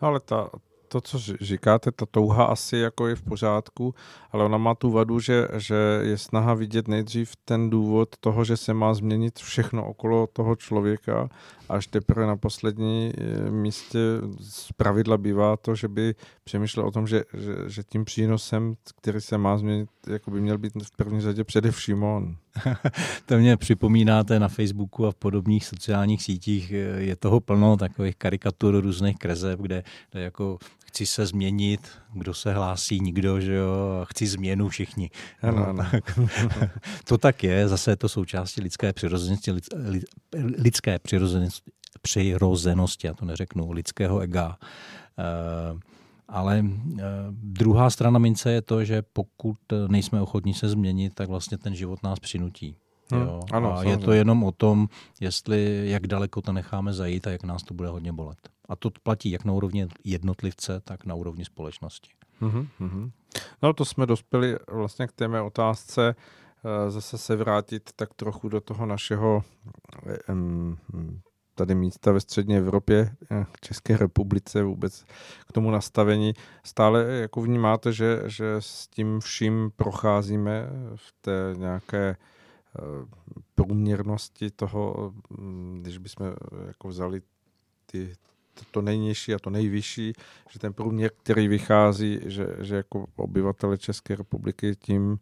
Ale 0.00 0.20
ta, 0.20 0.50
to, 0.88 1.00
co 1.00 1.18
říkáte, 1.40 1.92
ta 1.92 2.06
touha 2.06 2.44
asi 2.44 2.76
jako 2.76 3.06
je 3.06 3.16
v 3.16 3.22
pořádku, 3.22 3.94
ale 4.32 4.44
ona 4.44 4.58
má 4.58 4.74
tu 4.74 4.90
vadu, 4.90 5.20
že, 5.20 5.48
že 5.56 6.00
je 6.02 6.18
snaha 6.18 6.54
vidět 6.54 6.88
nejdřív 6.88 7.32
ten 7.44 7.70
důvod 7.70 8.08
toho, 8.20 8.44
že 8.44 8.56
se 8.56 8.74
má 8.74 8.94
změnit 8.94 9.38
všechno 9.38 9.86
okolo 9.86 10.26
toho 10.26 10.56
člověka, 10.56 11.28
až 11.68 11.86
teprve 11.86 12.26
na 12.26 12.36
poslední 12.36 13.12
eh, 13.18 13.50
místě 13.50 13.98
z 14.40 14.72
pravidla 14.72 15.18
bývá 15.18 15.56
to, 15.56 15.74
že 15.74 15.88
by 15.88 16.14
přemýšlel 16.44 16.86
o 16.86 16.90
tom, 16.90 17.06
že, 17.06 17.24
že, 17.34 17.54
že 17.66 17.82
tím 17.82 18.04
přínosem, 18.04 18.74
který 18.96 19.20
se 19.20 19.38
má 19.38 19.58
změnit, 19.58 19.88
jako 20.06 20.30
by 20.30 20.40
měl 20.40 20.58
být 20.58 20.72
v 20.82 20.96
první 20.96 21.20
řadě 21.20 21.44
především 21.44 22.02
on. 22.02 22.36
to 23.26 23.38
mě 23.38 23.56
připomínáte 23.56 24.38
na 24.40 24.48
Facebooku 24.48 25.06
a 25.06 25.10
v 25.10 25.14
podobných 25.14 25.66
sociálních 25.66 26.22
sítích. 26.22 26.70
Je 26.96 27.16
toho 27.16 27.40
plno 27.40 27.76
takových 27.76 28.16
karikatur 28.16 28.80
různých 28.80 29.16
krezeb, 29.16 29.60
kde, 29.60 29.82
kde 30.12 30.22
jako 30.22 30.58
chci 30.88 31.06
se 31.06 31.26
změnit, 31.26 31.88
kdo 32.12 32.34
se 32.34 32.52
hlásí, 32.52 33.00
nikdo, 33.00 33.40
že 33.40 33.54
jo, 33.54 34.04
chci 34.04 34.26
změnu 34.26 34.68
všichni. 34.68 35.10
Ano, 35.42 35.68
ano. 35.68 35.86
Tak, 35.90 36.18
to 37.04 37.18
tak 37.18 37.44
je, 37.44 37.68
zase 37.68 37.90
je 37.90 37.96
to 37.96 38.08
součástí 38.08 38.60
lidské 38.60 38.92
přirozenosti, 38.92 39.52
lidské 40.56 40.98
přirozenosti, 40.98 41.70
přirozenosti, 42.02 43.06
já 43.06 43.14
to 43.14 43.24
neřeknu, 43.24 43.72
lidského 43.72 44.20
ega. 44.20 44.58
Uh, 45.18 45.80
ale 46.28 46.60
uh, 46.62 47.00
druhá 47.32 47.90
strana 47.90 48.18
mince 48.18 48.52
je 48.52 48.62
to, 48.62 48.84
že 48.84 49.02
pokud 49.02 49.56
nejsme 49.88 50.20
ochotní 50.20 50.54
se 50.54 50.68
změnit, 50.68 51.14
tak 51.14 51.28
vlastně 51.28 51.58
ten 51.58 51.74
život 51.74 52.02
nás 52.02 52.18
přinutí. 52.18 52.76
Hmm, 53.12 53.22
jo? 53.22 53.40
ano, 53.52 53.78
a 53.78 53.82
je 53.82 53.96
to 53.96 54.12
jenom 54.12 54.44
o 54.44 54.52
tom, 54.52 54.88
jestli 55.20 55.90
jak 55.90 56.06
daleko 56.06 56.42
to 56.42 56.52
necháme 56.52 56.92
zajít 56.92 57.26
a 57.26 57.30
jak 57.30 57.42
nás 57.42 57.62
to 57.62 57.74
bude 57.74 57.88
hodně 57.88 58.12
bolet. 58.12 58.38
A 58.68 58.76
to 58.76 58.90
platí 59.02 59.30
jak 59.30 59.44
na 59.44 59.52
úrovni 59.52 59.88
jednotlivce, 60.04 60.80
tak 60.80 61.04
na 61.04 61.14
úrovni 61.14 61.44
společnosti. 61.44 62.10
Mm-hmm. 62.42 63.10
No 63.62 63.72
to 63.72 63.84
jsme 63.84 64.06
dospěli 64.06 64.56
vlastně 64.70 65.06
k 65.06 65.12
té 65.12 65.28
mé 65.28 65.42
otázce, 65.42 66.14
eh, 66.64 66.90
zase 66.90 67.18
se 67.18 67.36
vrátit 67.36 67.90
tak 67.96 68.14
trochu 68.14 68.48
do 68.48 68.60
toho 68.60 68.86
našeho 68.86 69.42
tady 71.58 71.74
místa 71.74 72.12
ve 72.12 72.20
střední 72.20 72.56
Evropě, 72.56 73.10
eh, 73.30 73.46
v 73.56 73.60
České 73.60 73.96
republice 73.96 74.62
vůbec 74.62 75.04
k 75.48 75.52
tomu 75.52 75.70
nastavení. 75.70 76.34
Stále 76.64 77.04
jako 77.04 77.40
vnímáte, 77.42 77.92
že, 77.92 78.22
že 78.26 78.56
s 78.58 78.88
tím 78.88 79.20
vším 79.20 79.70
procházíme 79.76 80.68
v 80.94 81.14
té 81.20 81.54
nějaké 81.56 82.08
eh, 82.08 82.37
průměrnosti 83.54 84.50
toho, 84.50 85.12
mm, 85.38 85.78
když 85.82 85.98
bychom 85.98 86.26
jako 86.66 86.88
vzali 86.88 87.22
ty, 87.86 88.14
to 88.70 88.82
nejnižší 88.82 89.34
a 89.34 89.38
to 89.38 89.50
nejvyšší, 89.50 90.12
že 90.50 90.58
ten 90.58 90.72
průměr, 90.72 91.10
který 91.22 91.48
vychází, 91.48 92.20
že, 92.24 92.46
že 92.58 92.76
jako 92.76 93.06
obyvatele 93.16 93.78
České 93.78 94.16
republiky 94.16 94.76
tím 94.78 95.18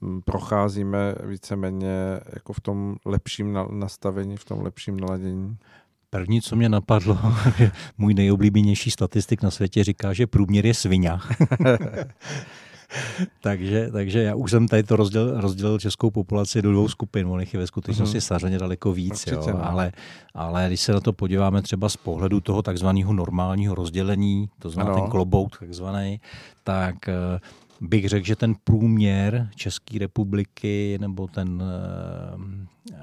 mm, 0.00 0.22
procházíme 0.22 1.14
víceméně 1.24 2.20
jako 2.32 2.52
v 2.52 2.60
tom 2.60 2.96
lepším 3.04 3.58
nastavení, 3.70 4.36
v 4.36 4.44
tom 4.44 4.62
lepším 4.62 5.00
naladění. 5.00 5.56
První, 6.10 6.42
co 6.42 6.56
mě 6.56 6.68
napadlo, 6.68 7.18
můj 7.98 8.14
nejoblíbenější 8.14 8.90
statistik 8.90 9.42
na 9.42 9.50
světě 9.50 9.84
říká, 9.84 10.12
že 10.12 10.26
průměr 10.26 10.66
je 10.66 10.74
svině. 10.74 11.10
takže, 13.40 13.88
takže 13.92 14.22
já 14.22 14.34
už 14.34 14.50
jsem 14.50 14.68
tady 14.68 14.82
to 14.82 14.96
rozdělil, 14.96 15.40
rozdělil 15.40 15.78
českou 15.78 16.10
populaci 16.10 16.62
do 16.62 16.72
dvou 16.72 16.88
skupin. 16.88 17.26
On 17.26 17.40
je 17.40 17.46
ve 17.52 17.66
skutečnosti 17.66 18.18
mm-hmm. 18.18 18.26
samozřejmě 18.26 18.58
daleko 18.58 18.92
víc. 18.92 19.26
jo, 19.26 19.44
no. 19.46 19.66
ale, 19.66 19.92
ale 20.34 20.64
když 20.66 20.80
se 20.80 20.92
na 20.92 21.00
to 21.00 21.12
podíváme 21.12 21.62
třeba 21.62 21.88
z 21.88 21.96
pohledu 21.96 22.40
toho 22.40 22.62
takzvaného 22.62 23.12
normálního 23.12 23.74
rozdělení, 23.74 24.48
to 24.58 24.70
znamená 24.70 24.94
ten 24.94 25.10
klobout 25.10 25.58
takzvaný, 25.58 26.20
tak 26.64 27.08
eh, 27.08 27.40
bych 27.80 28.08
řekl, 28.08 28.26
že 28.26 28.36
ten 28.36 28.54
průměr 28.64 29.48
České 29.54 29.98
republiky 29.98 30.98
nebo 31.00 31.28
ten 31.28 31.62
uh, 31.62 32.94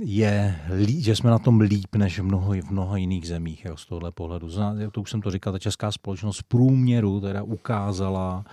je, 0.00 0.56
že 0.98 1.16
jsme 1.16 1.30
na 1.30 1.38
tom 1.38 1.60
líp 1.60 1.94
než 1.94 2.18
v 2.18 2.22
mnoho, 2.22 2.52
v 2.52 2.70
mnoho 2.70 2.96
jiných 2.96 3.28
zemích 3.28 3.64
jo, 3.64 3.76
z 3.76 3.86
tohohle 3.86 4.12
pohledu. 4.12 4.48
To 4.92 5.00
už 5.00 5.10
jsem 5.10 5.22
to 5.22 5.30
říkal, 5.30 5.52
ta 5.52 5.58
česká 5.58 5.92
společnost 5.92 6.38
v 6.38 6.44
průměru 6.44 7.20
teda 7.20 7.42
ukázala 7.42 8.44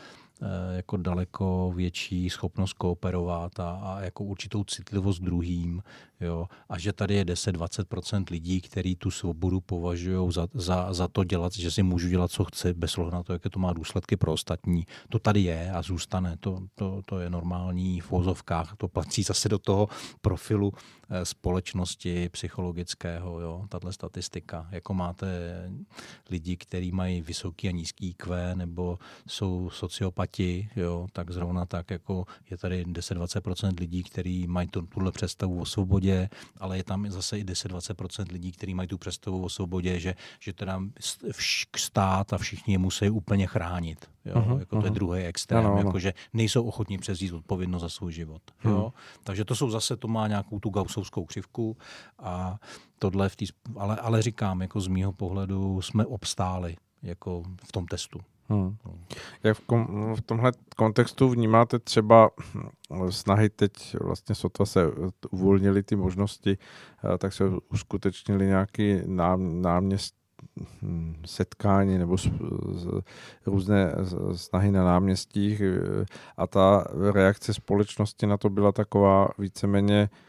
Eh, 0.41 0.75
jako 0.75 0.97
daleko 0.97 1.73
větší 1.75 2.29
schopnost 2.29 2.73
kooperovat 2.73 3.59
a, 3.59 3.71
a 3.71 4.01
jako 4.01 4.23
určitou 4.23 4.63
citlivost 4.63 5.21
druhým. 5.21 5.83
Jo? 6.21 6.47
A 6.69 6.79
že 6.79 6.93
tady 6.93 7.15
je 7.15 7.25
10-20% 7.25 8.23
lidí, 8.31 8.61
kteří 8.61 8.95
tu 8.95 9.11
svobodu 9.11 9.61
považují 9.61 10.31
za, 10.31 10.47
za, 10.53 10.93
za 10.93 11.07
to 11.07 11.23
dělat, 11.23 11.53
že 11.53 11.71
si 11.71 11.83
můžu 11.83 12.07
dělat, 12.07 12.31
co 12.31 12.45
chci, 12.45 12.73
bez 12.73 12.97
ohledu 12.97 13.15
na 13.17 13.23
to, 13.23 13.33
jaké 13.33 13.49
to 13.49 13.59
má 13.59 13.73
důsledky 13.73 14.17
pro 14.17 14.33
ostatní. 14.33 14.85
To 15.09 15.19
tady 15.19 15.41
je 15.41 15.71
a 15.71 15.81
zůstane. 15.81 16.37
To, 16.39 16.59
to, 16.75 17.01
to 17.05 17.19
je 17.19 17.29
normální 17.29 18.01
v 18.01 18.11
vozovkách. 18.11 18.75
To 18.77 18.87
platí 18.87 19.23
zase 19.23 19.49
do 19.49 19.59
toho 19.59 19.87
profilu 20.21 20.73
eh, 21.09 21.25
společnosti 21.25 22.29
psychologického, 22.29 23.39
jo, 23.39 23.65
tahle 23.69 23.93
statistika. 23.93 24.67
Jako 24.71 24.93
máte 24.93 25.27
lidi, 26.29 26.57
kteří 26.57 26.91
mají 26.91 27.21
vysoký 27.21 27.67
a 27.67 27.71
nízký 27.71 28.09
IQ, 28.09 28.55
nebo 28.55 28.99
jsou 29.27 29.69
sociopati 29.69 30.69
jo, 30.75 31.07
tak 31.13 31.31
zrovna 31.31 31.65
tak 31.65 31.91
jako 31.91 32.25
je 32.49 32.57
tady 32.57 32.83
10-20% 32.83 33.79
lidí, 33.79 34.03
kteří 34.03 34.47
mají 34.47 34.67
tu, 34.67 34.81
tuhle 34.81 35.11
představu 35.11 35.61
o 35.61 35.65
svobodě, 35.65 36.08
ale 36.57 36.77
je 36.77 36.83
tam 36.83 37.11
zase 37.11 37.39
i 37.39 37.43
10-20% 37.43 38.31
lidí, 38.31 38.51
kteří 38.51 38.73
mají 38.73 38.87
tu 38.87 38.97
představu 38.97 39.43
o 39.43 39.49
svobodě, 39.49 39.99
že, 39.99 40.15
že 40.39 40.53
teda 40.53 40.81
stát 41.77 42.33
a 42.33 42.37
všichni 42.37 42.73
je 42.73 42.77
musí 42.77 43.09
úplně 43.09 43.47
chránit. 43.47 44.09
Jo, 44.25 44.35
uh-huh, 44.35 44.59
jako 44.59 44.75
uh-huh. 44.75 44.79
to 44.79 44.87
je 44.87 44.91
druhý 44.91 45.23
extrém, 45.23 45.59
ano, 45.59 45.71
ano. 45.71 45.87
jako, 45.87 45.99
že 45.99 46.13
nejsou 46.33 46.63
ochotní 46.63 46.97
přezít 46.97 47.33
odpovědnost 47.33 47.81
za 47.81 47.89
svůj 47.89 48.13
život. 48.13 48.41
Uh-huh. 48.63 48.69
Jo? 48.69 48.93
Takže 49.23 49.45
to 49.45 49.55
jsou 49.55 49.69
zase, 49.69 49.97
to 49.97 50.07
má 50.07 50.27
nějakou 50.27 50.59
tu 50.59 50.69
gausovskou 50.69 51.25
křivku 51.25 51.77
a 52.19 52.59
tohle 52.99 53.29
v 53.29 53.35
tý, 53.35 53.45
ale, 53.77 53.95
ale 53.95 54.21
říkám, 54.21 54.61
jako 54.61 54.81
z 54.81 54.87
mýho 54.87 55.13
pohledu 55.13 55.81
jsme 55.81 56.05
obstáli 56.05 56.75
jako 57.01 57.43
v 57.63 57.71
tom 57.71 57.85
testu. 57.85 58.19
Hmm. 58.49 58.77
Jak 59.43 59.57
v, 59.57 59.61
kom, 59.65 60.15
v 60.15 60.21
tomhle 60.21 60.51
kontextu 60.75 61.29
vnímáte 61.29 61.79
třeba 61.79 62.29
hm, 62.53 62.69
snahy 63.11 63.49
teď 63.49 63.95
vlastně 64.01 64.35
sotva 64.35 64.65
se 64.65 64.91
uvolnily 65.31 65.83
ty 65.83 65.95
možnosti, 65.95 66.57
eh, 67.13 67.17
tak 67.17 67.33
se 67.33 67.43
uskutečnili 67.69 68.45
nějaký 68.45 69.01
nám, 69.05 69.61
náměst, 69.61 70.15
hm, 70.81 71.15
setkání 71.25 71.97
nebo 71.97 72.15
různé 73.45 73.95
snahy 74.35 74.71
na 74.71 74.83
náměstích 74.83 75.61
eh, 75.61 76.05
a 76.37 76.47
ta 76.47 76.83
reakce 77.11 77.53
společnosti 77.53 78.27
na 78.27 78.37
to 78.37 78.49
byla 78.49 78.71
taková 78.71 79.29
víceméně 79.37 80.09
Eh, 80.11 80.28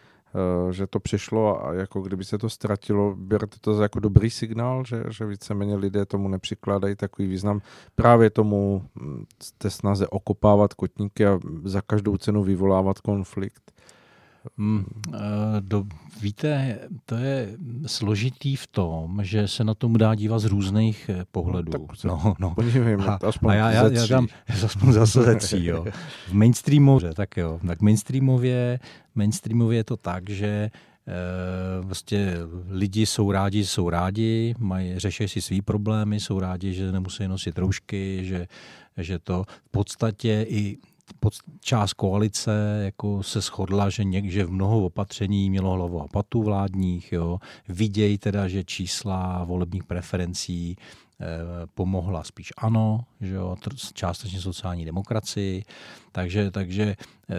že 0.70 0.87
to 0.87 1.01
přišlo 1.01 1.66
a 1.66 1.74
jako 1.74 2.01
kdyby 2.01 2.24
se 2.24 2.39
to 2.39 2.51
ztratilo, 2.51 3.14
berete 3.16 3.57
to 3.61 3.83
jako 3.83 4.01
dobrý 4.01 4.31
signál, 4.31 4.85
že, 4.85 5.03
že 5.09 5.26
víceméně 5.26 5.76
lidé 5.76 6.07
tomu 6.07 6.28
nepřikládají 6.28 6.97
takový 6.97 7.28
význam 7.28 7.61
právě 7.95 8.31
tomu 8.31 8.85
té 9.59 9.68
hm, 9.68 9.70
snaze 9.70 10.07
okopávat 10.09 10.74
kotníky 10.74 11.26
a 11.26 11.39
za 11.64 11.81
každou 11.81 12.16
cenu 12.16 12.43
vyvolávat 12.43 12.99
konflikt? 12.99 13.72
Hmm, 14.59 14.84
do, 15.61 15.84
víte, 16.20 16.78
to 17.07 17.16
je 17.16 17.57
složitý 17.86 18.57
v 18.57 18.66
tom, 18.66 19.20
že 19.22 19.49
se 19.49 19.64
na 19.64 19.74
tom 19.74 19.93
dá 19.93 20.14
dívat 20.14 20.38
z 20.38 20.45
různých 20.45 21.09
eh, 21.09 21.24
pohledů. 21.30 21.72
No, 21.72 21.86
tak 21.86 22.05
no, 22.05 22.34
no. 22.38 22.55
Podívejme, 22.55 23.05
a, 23.05 23.18
aspoň 23.26 23.51
a 23.51 23.55
já, 23.55 23.70
já, 23.70 23.88
já 23.88 24.07
dám 24.07 24.26
aspoň 24.64 24.93
zase 24.93 25.22
ze 25.22 25.36
tří, 25.36 25.64
jo. 25.64 25.84
V 26.28 26.32
mainstreamově, 26.32 27.14
tak 27.14 27.36
jo, 27.36 27.61
tak 27.66 27.80
mainstreamově, 27.80 28.80
mainstreamově 29.14 29.78
je 29.78 29.84
to 29.84 29.97
tak, 29.97 30.30
že 30.30 30.70
Uh, 31.80 31.86
vlastně 31.86 32.34
lidi 32.68 33.07
jsou 33.07 33.32
rádi, 33.32 33.64
jsou 33.66 33.91
rádi, 33.91 34.55
mají, 34.59 34.99
řeší 34.99 35.28
si 35.28 35.43
svý 35.43 35.62
problémy, 35.62 36.20
jsou 36.20 36.41
rádi, 36.41 36.72
že 36.72 36.93
nemusí 36.93 37.28
nosit 37.28 37.59
roušky, 37.59 38.24
že, 38.24 38.47
že 38.97 39.18
to 39.18 39.45
v 39.64 39.70
podstatě 39.70 40.47
i 40.49 40.78
pod, 41.20 41.34
část 41.61 41.92
koalice 41.92 42.80
jako 42.84 43.22
se 43.22 43.40
shodla, 43.40 43.90
že, 43.90 44.04
někde 44.04 44.44
v 44.44 44.50
mnoho 44.50 44.84
opatření 44.84 45.50
mělo 45.50 45.70
hlavu 45.72 46.00
a 46.02 46.08
patu 46.08 46.42
vládních. 46.42 47.12
Jo. 47.12 47.38
Vidějí 47.68 48.18
teda, 48.18 48.48
že 48.48 48.64
čísla 48.64 49.44
volebních 49.44 49.84
preferencí 49.84 50.76
eh, 51.20 51.26
pomohla 51.74 52.24
spíš 52.24 52.52
ano, 52.56 53.04
že 53.20 53.34
jo, 53.34 53.56
částečně 53.94 54.40
sociální 54.40 54.84
demokracii. 54.84 55.64
Takže, 56.12 56.50
takže 56.50 56.84
eh, 56.84 57.36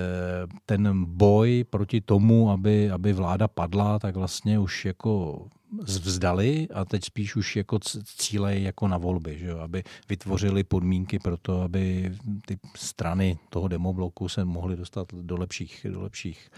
ten 0.66 1.06
boj 1.06 1.66
proti 1.70 2.02
tomu, 2.02 2.52
aby, 2.52 2.92
aby 2.92 3.14
vláda 3.14 3.48
padla, 3.48 4.00
tak 4.00 4.16
vlastně 4.16 4.60
už 4.60 4.86
jako 4.86 5.46
vzdali 5.80 6.68
a 6.74 6.86
teď 6.86 7.06
spíš 7.06 7.36
už 7.36 7.56
jako 7.56 7.80
cílej 8.18 8.64
jako 8.64 8.88
na 8.88 8.98
volby, 8.98 9.40
že 9.40 9.48
jo? 9.48 9.60
aby 9.60 9.84
vytvořili 10.10 10.64
podmínky 10.64 11.20
pro 11.20 11.38
to, 11.38 11.62
aby 11.62 12.12
ty 12.46 12.60
strany 12.76 13.38
toho 13.50 13.68
demobloku 13.68 14.30
se 14.30 14.46
mohly 14.46 14.76
dostat 14.76 15.08
do 15.14 15.38
lepších, 15.38 15.86
do 15.90 16.02
lepších 16.02 16.50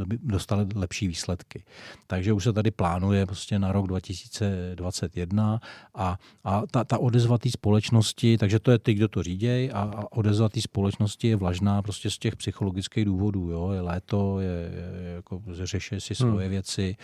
aby 0.00 0.18
dostali 0.22 0.66
lepší 0.74 1.08
výsledky. 1.08 1.64
Takže 2.06 2.32
už 2.32 2.44
se 2.44 2.52
tady 2.52 2.70
plánuje 2.70 3.26
prostě 3.26 3.58
na 3.58 3.72
rok 3.72 3.86
2021 3.86 5.60
a, 5.94 6.18
a 6.44 6.62
ta, 6.70 6.84
ta 6.84 6.98
odezva 6.98 7.38
té 7.38 7.50
společnosti, 7.50 8.38
takže 8.38 8.58
to 8.58 8.70
je 8.70 8.78
ty, 8.78 8.94
kdo 8.94 9.08
to 9.08 9.22
řídějí 9.22 9.70
a, 9.70 9.80
a 9.80 10.12
odezva 10.12 10.48
té 10.48 10.60
společnosti 10.60 11.28
je 11.28 11.36
vlažná 11.36 11.82
prostě 11.82 12.10
z 12.10 12.18
těch 12.18 12.36
psychologických 12.36 13.04
důvodů. 13.04 13.50
Jo? 13.50 13.70
Je 13.70 13.80
léto, 13.80 14.40
je, 14.40 14.72
je 15.02 15.12
jako 15.14 15.42
řeší 15.52 16.00
si 16.00 16.14
svoje 16.14 16.46
hmm. 16.46 16.50
věci, 16.50 16.96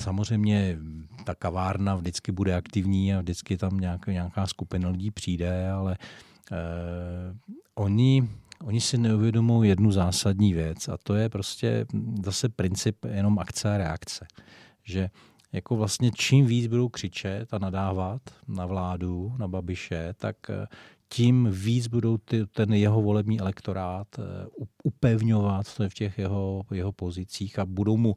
samozřejmě 0.00 0.78
ta 1.24 1.34
kavárna 1.34 1.94
vždycky 1.94 2.32
bude 2.32 2.54
aktivní 2.54 3.14
a 3.14 3.20
vždycky 3.20 3.56
tam 3.56 3.80
nějak, 3.80 4.06
nějaká 4.06 4.46
skupina 4.46 4.88
lidí 4.88 5.10
přijde, 5.10 5.70
ale 5.70 5.96
eh, 6.52 6.56
oni, 7.74 8.28
oni 8.64 8.80
si 8.80 8.98
neuvědomují 8.98 9.68
jednu 9.68 9.92
zásadní 9.92 10.54
věc 10.54 10.88
a 10.88 10.96
to 11.02 11.14
je 11.14 11.28
prostě 11.28 11.86
zase 12.24 12.48
princip 12.48 13.04
jenom 13.04 13.38
akce 13.38 13.74
a 13.74 13.78
reakce. 13.78 14.26
Že 14.84 15.10
jako 15.52 15.76
vlastně 15.76 16.10
čím 16.14 16.46
víc 16.46 16.66
budou 16.66 16.88
křičet 16.88 17.54
a 17.54 17.58
nadávat 17.58 18.22
na 18.48 18.66
vládu, 18.66 19.34
na 19.38 19.48
Babiše, 19.48 20.14
tak 20.16 20.36
eh, 20.50 20.66
tím 21.08 21.48
víc 21.50 21.86
budou 21.86 22.16
ty, 22.16 22.46
ten 22.46 22.72
jeho 22.72 23.02
volební 23.02 23.40
elektorát 23.40 24.06
upevňovat 24.84 25.66
v 25.88 25.94
těch 25.94 26.18
jeho, 26.18 26.62
jeho 26.70 26.92
pozicích 26.92 27.58
a 27.58 27.66
budou 27.66 27.96
mu 27.96 28.16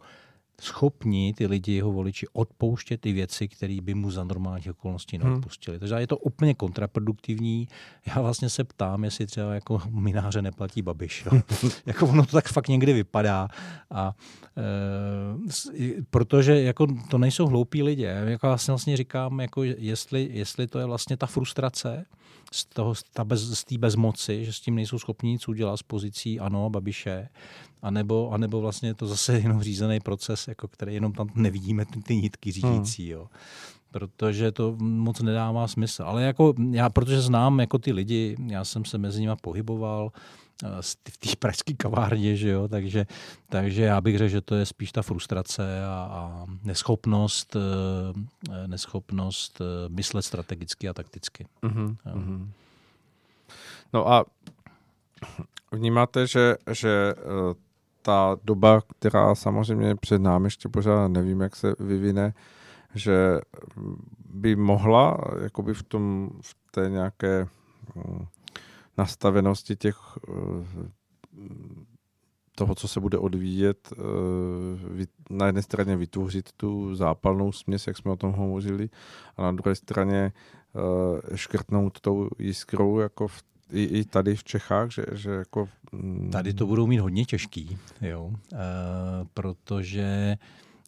schopni 0.62 1.34
ty 1.34 1.47
lidi, 1.47 1.72
jeho 1.72 1.91
voliči, 1.91 2.28
odpouštět 2.34 3.01
ty 3.01 3.14
věci, 3.14 3.47
které 3.47 3.78
by 3.82 3.93
mu 3.93 4.12
za 4.12 4.24
normálních 4.24 4.70
okolností 4.70 5.18
hmm. 5.18 5.30
neodpustili. 5.30 5.78
Hmm. 5.78 5.80
Takže 5.80 5.95
je 5.95 6.07
to 6.07 6.18
úplně 6.18 6.53
kontraproduktivní. 6.53 7.68
Já 8.07 8.22
vlastně 8.22 8.49
se 8.49 8.64
ptám, 8.64 9.03
jestli 9.03 9.26
třeba 9.26 9.53
jako 9.53 9.82
mináře 9.89 10.41
neplatí 10.41 10.82
babiš. 10.82 11.26
Jo. 11.26 11.41
jako 11.86 12.07
ono 12.07 12.26
to 12.26 12.32
tak 12.32 12.47
fakt 12.47 12.68
někdy 12.68 12.93
vypadá. 12.93 13.47
A, 13.91 14.16
e, 14.57 16.01
protože 16.10 16.62
jako 16.62 16.88
to 17.10 17.18
nejsou 17.18 17.47
hloupí 17.47 17.84
lidé. 17.84 18.24
Jako 18.26 18.47
já 18.47 18.57
si 18.57 18.72
vlastně 18.72 18.97
říkám, 18.97 19.39
jako 19.39 19.64
jestli, 19.64 20.30
jestli 20.32 20.68
to 20.68 20.80
je 20.80 20.86
vlastně 20.86 21.18
ta 21.18 21.26
frustrace, 21.26 22.05
z 22.51 22.66
toho, 22.66 22.95
z, 22.95 23.03
bez, 23.24 23.41
z 23.41 23.64
té 23.64 23.78
bezmoci, 23.78 24.45
že 24.45 24.53
s 24.53 24.60
tím 24.60 24.76
nejsou 24.76 24.99
schopni 24.99 25.32
nic 25.32 25.47
udělat 25.47 25.78
z 25.78 25.84
pozicí 25.84 26.39
ano, 26.39 26.70
Babiše, 26.70 27.30
anebo, 27.82 28.32
anebo 28.32 28.62
vlastně 28.62 28.90
je 28.90 28.94
to 28.94 29.08
zase 29.08 29.34
jenom 29.44 29.62
řízený 29.62 30.00
proces, 30.00 30.48
jako 30.48 30.68
který 30.68 30.94
jenom 30.94 31.14
tam 31.14 31.30
nevidíme 31.36 31.86
ty, 31.86 32.02
ty 32.02 32.16
nitky 32.16 32.52
řídící. 32.52 33.04
Hmm. 33.04 33.12
Jo 33.12 33.28
protože 33.92 34.52
to 34.52 34.76
moc 34.80 35.22
nedává 35.22 35.68
smysl. 35.68 36.04
Ale 36.04 36.24
jako 36.24 36.54
já, 36.72 36.90
protože 36.90 37.22
znám 37.22 37.60
jako 37.60 37.78
ty 37.78 37.92
lidi, 37.92 38.36
já 38.48 38.66
jsem 38.66 38.86
se 38.86 38.98
mezi 38.98 39.22
nimi 39.22 39.34
pohyboval, 39.42 40.12
v 40.82 40.96
té 40.96 41.36
pražské 41.40 41.74
kavárně, 41.74 42.36
že 42.36 42.50
jo, 42.50 42.68
takže, 42.68 43.06
takže 43.50 43.84
já 43.84 44.02
bych 44.02 44.18
řekl, 44.18 44.30
že 44.30 44.42
to 44.42 44.56
je 44.56 44.66
spíš 44.66 44.92
ta 44.92 45.02
frustrace 45.02 45.86
a, 45.86 46.10
a 46.12 46.46
neschopnost, 46.64 47.56
eh, 47.56 48.68
neschopnost 48.68 49.62
eh, 49.62 49.90
myslet 49.90 50.22
strategicky 50.22 50.90
a 50.90 50.94
takticky. 50.94 51.46
Mm-hmm. 51.64 51.96
Mm-hmm. 52.06 52.50
No 53.94 54.12
a 54.12 54.26
vnímáte, 55.72 56.28
že, 56.28 56.56
že 56.72 57.14
eh, 57.18 57.69
ta 58.02 58.38
doba, 58.43 58.82
která 59.00 59.36
samozřejmě 59.36 59.95
před 59.95 60.22
námi 60.22 60.47
ještě 60.47 60.70
pořád 60.70 61.08
nevím, 61.08 61.41
jak 61.41 61.56
se 61.56 61.76
vyvine, 61.80 62.34
že 62.95 63.39
by 64.30 64.56
mohla 64.56 65.18
jakoby 65.43 65.74
v, 65.74 65.84
tom, 65.84 66.30
v 66.41 66.56
té 66.72 66.89
nějaké 66.89 67.47
hm, 67.95 68.26
nastavenosti 68.97 69.76
těch 69.76 69.97
eh, 70.30 70.89
toho, 72.56 72.76
co 72.76 72.88
se 72.88 73.00
bude 73.00 73.18
odvíjet, 73.18 73.93
eh, 73.93 75.06
na 75.30 75.45
jedné 75.45 75.62
straně 75.62 75.95
vytvořit 75.95 76.52
tu 76.52 76.95
zápalnou 76.95 77.52
směs, 77.52 77.88
jak 77.88 77.97
jsme 77.97 78.12
o 78.12 78.16
tom 78.16 78.32
hovořili, 78.32 78.89
a 79.38 79.41
na 79.41 79.52
druhé 79.52 79.76
straně 79.76 80.32
eh, 80.32 81.38
škrtnout 81.38 82.00
tou 82.00 82.30
jiskrou, 82.39 83.00
jako 83.00 83.28
v, 83.28 83.43
i, 83.72 83.84
i 83.84 84.06
tady 84.06 84.36
v 84.36 84.44
Čechách, 84.44 84.92
že, 84.92 85.04
že 85.12 85.32
jako... 85.32 85.70
Mm, 85.92 86.30
tady 86.32 86.54
to 86.54 86.66
budou 86.66 86.88
mít 86.88 87.00
hodně 87.00 87.26
těžký, 87.26 87.78
jo, 88.02 88.32
e, 88.54 88.58
protože 89.34 90.38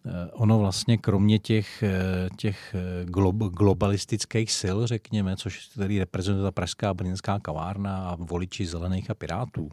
Eh, 0.06 0.32
ono 0.32 0.60
vlastně 0.60 0.98
kromě 0.98 1.40
těch, 1.40 1.84
eh, 1.84 2.30
těch 2.38 2.76
eh, 2.76 3.06
globalistických 3.50 4.52
sil, 4.62 4.78
řekněme, 4.88 5.36
což 5.36 5.68
tady 5.68 6.00
reprezentuje 6.00 6.44
ta 6.44 6.52
pražská 6.52 6.90
a 6.90 6.94
brněnská 6.94 7.40
kavárna 7.40 8.10
a 8.10 8.16
voliči 8.16 8.66
zelených 8.66 9.10
a 9.10 9.14
pirátů, 9.14 9.70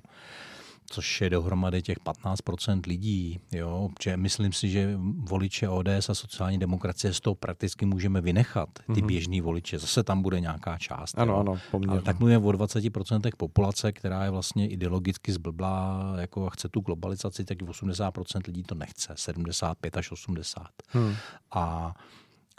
což 0.91 1.20
je 1.20 1.30
dohromady 1.30 1.82
těch 1.82 1.99
15% 1.99 2.80
lidí. 2.86 3.41
Jo? 3.53 3.89
Protože 3.95 4.16
myslím 4.16 4.53
si, 4.53 4.68
že 4.68 4.99
voliče 5.18 5.68
ODS 5.68 6.09
a 6.09 6.14
sociální 6.14 6.59
demokracie 6.59 7.14
z 7.14 7.20
toho 7.20 7.34
prakticky 7.34 7.86
můžeme 7.86 8.20
vynechat, 8.20 8.68
ty 8.72 8.93
mm-hmm. 8.93 9.07
běžný 9.07 9.41
voliče. 9.41 9.78
Zase 9.78 10.03
tam 10.03 10.22
bude 10.22 10.41
nějaká 10.41 10.78
část. 10.78 11.18
Ano, 11.18 11.32
jo? 11.32 11.41
ano, 11.41 11.59
Ale 11.89 12.03
tak 12.03 12.18
mluvíme 12.18 12.39
o 12.39 12.51
20% 12.51 13.30
populace, 13.36 13.93
která 13.93 14.24
je 14.24 14.30
vlastně 14.30 14.68
ideologicky 14.68 15.32
zblblá, 15.32 16.14
jako 16.20 16.51
chce 16.51 16.68
tu 16.68 16.80
globalizaci, 16.80 17.45
tak 17.45 17.59
80% 17.59 18.41
lidí 18.47 18.62
to 18.62 18.74
nechce, 18.74 19.12
75 19.16 19.97
až 19.97 20.12
80. 20.12 20.66
Hmm. 20.89 21.14
A 21.51 21.95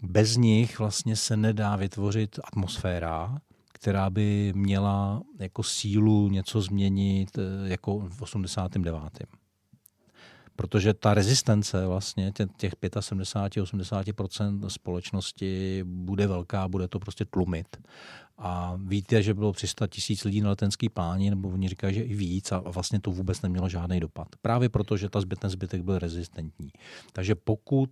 bez 0.03 0.37
nich 0.37 0.79
vlastně 0.79 1.15
se 1.15 1.37
nedá 1.37 1.75
vytvořit 1.75 2.39
atmosféra, 2.43 3.41
která 3.79 4.09
by 4.09 4.53
měla 4.55 5.21
jako 5.39 5.63
sílu 5.63 6.29
něco 6.29 6.61
změnit 6.61 7.29
eh, 7.37 7.41
jako 7.69 7.99
v 7.99 8.21
89. 8.21 8.99
Protože 10.55 10.93
ta 10.93 11.13
rezistence 11.13 11.87
vlastně 11.87 12.31
těch 12.57 12.73
75-80% 12.73 14.67
společnosti 14.67 15.83
bude 15.83 16.27
velká, 16.27 16.67
bude 16.67 16.87
to 16.87 16.99
prostě 16.99 17.25
tlumit. 17.25 17.77
A 18.37 18.79
víte, 18.83 19.23
že 19.23 19.33
bylo 19.33 19.51
300 19.51 19.87
tisíc 19.87 20.23
lidí 20.23 20.41
na 20.41 20.49
letenský 20.49 20.89
pláni, 20.89 21.29
nebo 21.29 21.49
oni 21.49 21.69
říkají, 21.69 21.95
že 21.95 22.01
i 22.01 22.15
víc, 22.15 22.51
a 22.51 22.59
vlastně 22.59 22.99
to 22.99 23.11
vůbec 23.11 23.41
nemělo 23.41 23.69
žádný 23.69 23.99
dopad. 23.99 24.27
Právě 24.41 24.69
proto, 24.69 24.97
že 24.97 25.09
ta 25.09 25.21
zbyt, 25.21 25.39
ten 25.39 25.49
zbytek 25.49 25.81
byl 25.81 25.99
rezistentní. 25.99 26.69
Takže 27.13 27.35
pokud 27.35 27.89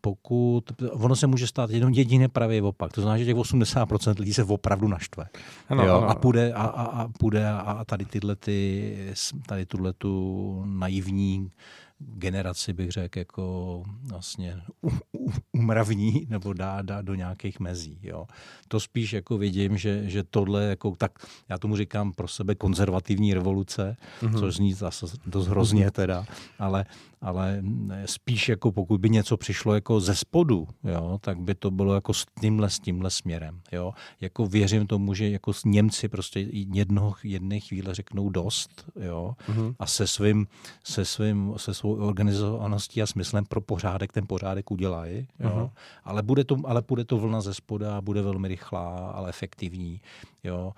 pokud, 0.00 0.64
ono 0.92 1.16
se 1.16 1.26
může 1.26 1.46
stát 1.46 1.70
jenom 1.70 1.92
jediný 1.92 2.28
pravý 2.28 2.60
opak. 2.60 2.92
To 2.92 3.00
znamená, 3.00 3.18
že 3.18 3.24
těch 3.24 3.36
80% 3.36 4.18
lidí 4.18 4.34
se 4.34 4.44
opravdu 4.44 4.88
naštve. 4.88 5.26
Ano, 5.68 5.86
jo? 5.86 5.96
Ano. 5.96 6.08
A 6.08 6.14
půjde 6.14 6.52
a, 6.52 6.62
a, 6.62 6.82
a, 6.82 7.08
půjde 7.08 7.48
a 7.48 7.84
tady 7.84 8.04
tyhle 8.04 8.36
ty, 8.36 8.96
tady 9.46 9.66
tuhle 9.66 9.92
tu 9.92 10.62
naivní 10.66 11.50
generaci, 12.00 12.72
bych 12.72 12.90
řekl, 12.90 13.18
jako 13.18 13.82
vlastně 14.02 14.60
umravní 15.52 16.26
nebo 16.28 16.52
dá, 16.52 16.82
dá 16.82 17.02
do 17.02 17.14
nějakých 17.14 17.60
mezí. 17.60 17.98
Jo. 18.02 18.26
To 18.68 18.80
spíš 18.80 19.12
jako 19.12 19.38
vidím, 19.38 19.78
že, 19.78 20.10
že 20.10 20.22
tohle, 20.22 20.64
jako, 20.64 20.96
tak 20.98 21.12
já 21.48 21.58
tomu 21.58 21.76
říkám 21.76 22.12
pro 22.12 22.28
sebe 22.28 22.54
konzervativní 22.54 23.34
revoluce, 23.34 23.96
mm-hmm. 24.20 24.38
což 24.38 24.56
zní 24.56 24.72
zase 24.72 25.06
dost 25.26 25.46
hrozně 25.46 25.90
teda, 25.90 26.24
ale, 26.58 26.84
ale 27.20 27.62
spíš 28.04 28.48
jako 28.48 28.72
pokud 28.72 29.00
by 29.00 29.10
něco 29.10 29.36
přišlo 29.36 29.74
jako 29.74 30.00
ze 30.00 30.14
spodu, 30.14 30.68
jo, 30.84 31.18
tak 31.20 31.40
by 31.40 31.54
to 31.54 31.70
bylo 31.70 31.94
jako 31.94 32.14
s 32.14 32.26
tímhle, 32.40 32.70
s 32.70 32.78
tímhle 32.78 33.10
směrem. 33.10 33.60
Jo. 33.72 33.92
Jako 34.20 34.46
věřím 34.46 34.86
tomu, 34.86 35.14
že 35.14 35.30
jako 35.30 35.52
Němci 35.64 36.08
prostě 36.08 36.40
jednoho, 36.52 37.14
jedné 37.24 37.60
chvíle 37.60 37.94
řeknou 37.94 38.30
dost 38.30 38.84
jo, 39.00 39.34
mm-hmm. 39.48 39.74
a 39.78 39.86
se 39.86 40.06
svým, 40.06 40.46
se 40.84 41.04
svým, 41.04 41.54
se 41.56 41.74
svou 41.74 41.94
organizovaností 41.94 43.02
a 43.02 43.06
smyslem 43.06 43.44
pro 43.44 43.60
pořádek 43.60 44.12
ten 44.12 44.26
pořádek 44.26 44.70
udělají. 44.70 45.28
Jo. 45.40 45.50
Mm-hmm. 45.50 45.70
Ale, 46.04 46.22
bude 46.22 46.44
to, 46.44 46.56
ale 46.64 46.82
bude 46.88 47.04
to 47.04 47.18
vlna 47.18 47.40
ze 47.40 47.54
spoda, 47.54 48.00
bude 48.00 48.22
velmi 48.22 48.48
rychlá, 48.48 49.10
ale 49.10 49.28
efektivní. 49.28 50.00
Jo 50.44 50.72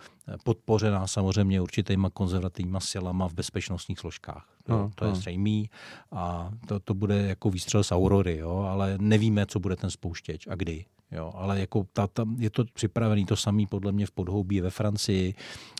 podpořená 0.44 1.06
samozřejmě 1.06 1.60
určitýma 1.60 2.10
konzervativníma 2.10 2.80
silama 2.80 3.28
v 3.28 3.34
bezpečnostních 3.34 3.98
složkách. 3.98 4.48
No, 4.70 4.90
to 4.94 5.04
je 5.04 5.10
no. 5.10 5.16
zřejmý 5.16 5.70
a 6.12 6.50
to, 6.66 6.80
to 6.80 6.94
bude 6.94 7.22
jako 7.22 7.50
výstřel 7.50 7.84
z 7.84 7.92
Aurory, 7.92 8.36
jo, 8.36 8.56
ale 8.70 8.98
nevíme, 9.00 9.46
co 9.46 9.60
bude 9.60 9.76
ten 9.76 9.90
spouštěč 9.90 10.46
a 10.46 10.54
kdy. 10.54 10.84
Jo, 11.12 11.32
ale 11.34 11.60
jako 11.60 11.86
ta, 11.92 12.06
ta, 12.06 12.24
je 12.38 12.50
to 12.50 12.64
připravený 12.72 13.24
to 13.26 13.36
samý 13.36 13.66
podle 13.66 13.92
mě 13.92 14.06
v 14.06 14.10
podhoubí 14.10 14.60
ve 14.60 14.70
Francii, 14.70 15.34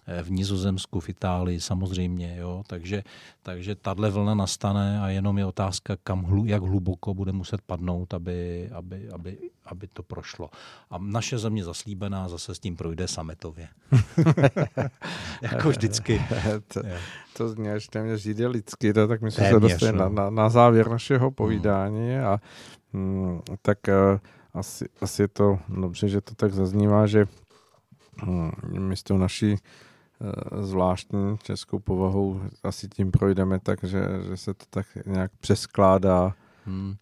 eh, 0.06 0.22
v 0.22 0.30
Nizozemsku, 0.30 1.00
v 1.00 1.08
Itálii 1.08 1.60
samozřejmě. 1.60 2.36
Jo, 2.38 2.62
takže, 2.66 3.02
takže 3.42 3.74
tahle 3.74 4.10
vlna 4.10 4.34
nastane 4.34 5.00
a 5.00 5.08
jenom 5.08 5.38
je 5.38 5.46
otázka, 5.46 5.96
kam 6.04 6.22
hlu, 6.22 6.46
jak 6.46 6.62
hluboko 6.62 7.14
bude 7.14 7.32
muset 7.32 7.60
padnout, 7.62 8.14
aby, 8.14 8.68
aby, 8.72 9.08
aby, 9.10 9.38
aby 9.64 9.86
to 9.86 10.02
prošlo. 10.02 10.50
A 10.90 10.98
naše 10.98 11.38
země 11.38 11.64
zaslíbená 11.64 12.28
zase 12.28 12.54
s 12.54 12.58
tím 12.58 12.76
projde 12.76 13.08
sametově. 13.08 13.68
jako 15.42 15.68
vždycky. 15.68 16.22
to, 16.68 16.82
to 17.36 17.48
zní 17.48 17.70
až 17.70 17.88
téměř 17.88 18.26
idylicky, 18.26 18.92
to, 18.92 19.08
tak 19.08 19.20
myslím, 19.22 19.44
že 19.44 19.50
se 19.50 19.60
dostane 19.60 19.92
no. 19.92 19.98
na, 19.98 20.08
na, 20.08 20.30
na 20.30 20.48
závěr 20.48 20.88
našeho 20.88 21.30
povídání 21.30 22.18
a 22.18 22.40
hmm, 22.92 23.40
tak 23.62 23.78
uh, 23.88 24.18
asi, 24.54 24.84
asi 25.00 25.22
je 25.22 25.28
to 25.28 25.58
dobře, 25.68 26.08
že 26.08 26.20
to 26.20 26.34
tak 26.34 26.52
zaznívá, 26.52 27.06
že 27.06 27.26
hm, 28.26 28.50
my 28.78 28.96
s 28.96 29.02
tou 29.02 29.18
naší 29.18 29.54
eh, 29.54 30.62
zvláštní 30.62 31.38
českou 31.42 31.78
povahou 31.78 32.40
asi 32.62 32.88
tím 32.88 33.10
projdeme 33.10 33.60
tak, 33.60 33.84
že, 33.84 34.02
že 34.28 34.36
se 34.36 34.54
to 34.54 34.64
tak 34.70 34.86
nějak 35.06 35.30
přeskládá. 35.40 36.34
Hmm. 36.66 36.94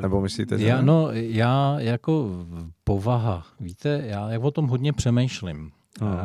Nebo 0.00 0.20
myslíte, 0.20 0.58
že 0.58 0.66
já? 0.66 0.82
No, 0.82 1.08
já 1.12 1.80
jako 1.80 2.28
povaha, 2.84 3.46
víte, 3.60 4.02
já 4.04 4.40
o 4.40 4.50
tom 4.50 4.66
hodně 4.66 4.92
přemýšlím. 4.92 5.72
Hmm. 6.00 6.18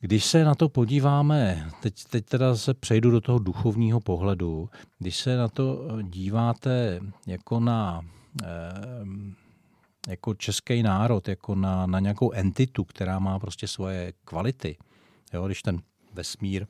Když 0.00 0.24
se 0.24 0.44
na 0.44 0.54
to 0.54 0.68
podíváme, 0.68 1.70
teď, 1.82 2.04
teď 2.04 2.26
teda 2.26 2.56
se 2.56 2.74
přejdu 2.74 3.10
do 3.10 3.20
toho 3.20 3.38
duchovního 3.38 4.00
pohledu, 4.00 4.68
když 4.98 5.16
se 5.16 5.36
na 5.36 5.48
to 5.48 5.88
díváte 6.02 7.00
jako 7.26 7.60
na 7.60 8.02
jako 10.08 10.34
český 10.34 10.82
národ, 10.82 11.28
jako 11.28 11.54
na, 11.54 11.86
na 11.86 12.00
nějakou 12.00 12.32
entitu, 12.32 12.84
která 12.84 13.18
má 13.18 13.38
prostě 13.38 13.68
svoje 13.68 14.12
kvality. 14.24 14.76
Jo, 15.32 15.46
když 15.46 15.62
ten 15.62 15.82
vesmír 16.14 16.66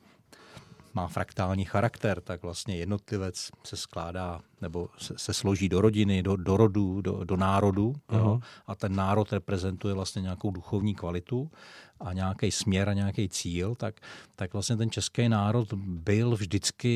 má 0.97 1.07
fraktální 1.07 1.65
charakter, 1.65 2.21
tak 2.21 2.43
vlastně 2.43 2.77
jednotlivec 2.77 3.49
se 3.63 3.77
skládá 3.77 4.41
nebo 4.61 4.89
se, 4.97 5.13
se 5.17 5.33
složí 5.33 5.69
do 5.69 5.81
rodiny, 5.81 6.23
do, 6.23 6.35
do 6.35 6.57
rodu, 6.57 7.01
do, 7.01 7.23
do 7.23 7.37
národu 7.37 7.93
uh-huh. 8.09 8.17
jo, 8.17 8.39
a 8.67 8.75
ten 8.75 8.95
národ 8.95 9.33
reprezentuje 9.33 9.93
vlastně 9.93 10.21
nějakou 10.21 10.51
duchovní 10.51 10.95
kvalitu 10.95 11.51
a 11.99 12.13
nějaký 12.13 12.51
směr 12.51 12.89
a 12.89 12.93
nějaký 12.93 13.29
cíl, 13.29 13.75
tak, 13.75 13.95
tak 14.35 14.53
vlastně 14.53 14.77
ten 14.77 14.89
český 14.89 15.29
národ 15.29 15.73
byl 15.87 16.35
vždycky, 16.35 16.93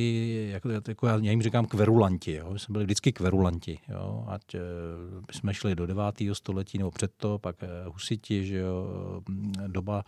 jako, 0.52 0.70
jako 0.70 1.08
já, 1.08 1.16
já 1.16 1.32
jim 1.32 1.42
říkám 1.42 1.66
kverulanti, 1.66 2.34
jo, 2.34 2.54
my 2.54 2.60
jsme 2.60 2.74
byli 2.74 2.86
vždycky 2.86 3.12
kverulanti, 3.12 3.80
jo, 3.90 4.26
ať 4.28 4.56
e, 4.56 4.60
jsme 5.32 5.54
šli 5.54 5.76
do 5.76 5.86
9. 5.86 6.04
století 6.34 6.78
nebo 6.78 6.92
před 6.92 7.12
to, 7.18 7.40
pak 7.40 7.64
e, 7.64 7.68
husiti, 7.86 8.46
že 8.46 8.58
jo, 8.58 8.88
doba, 9.68 10.04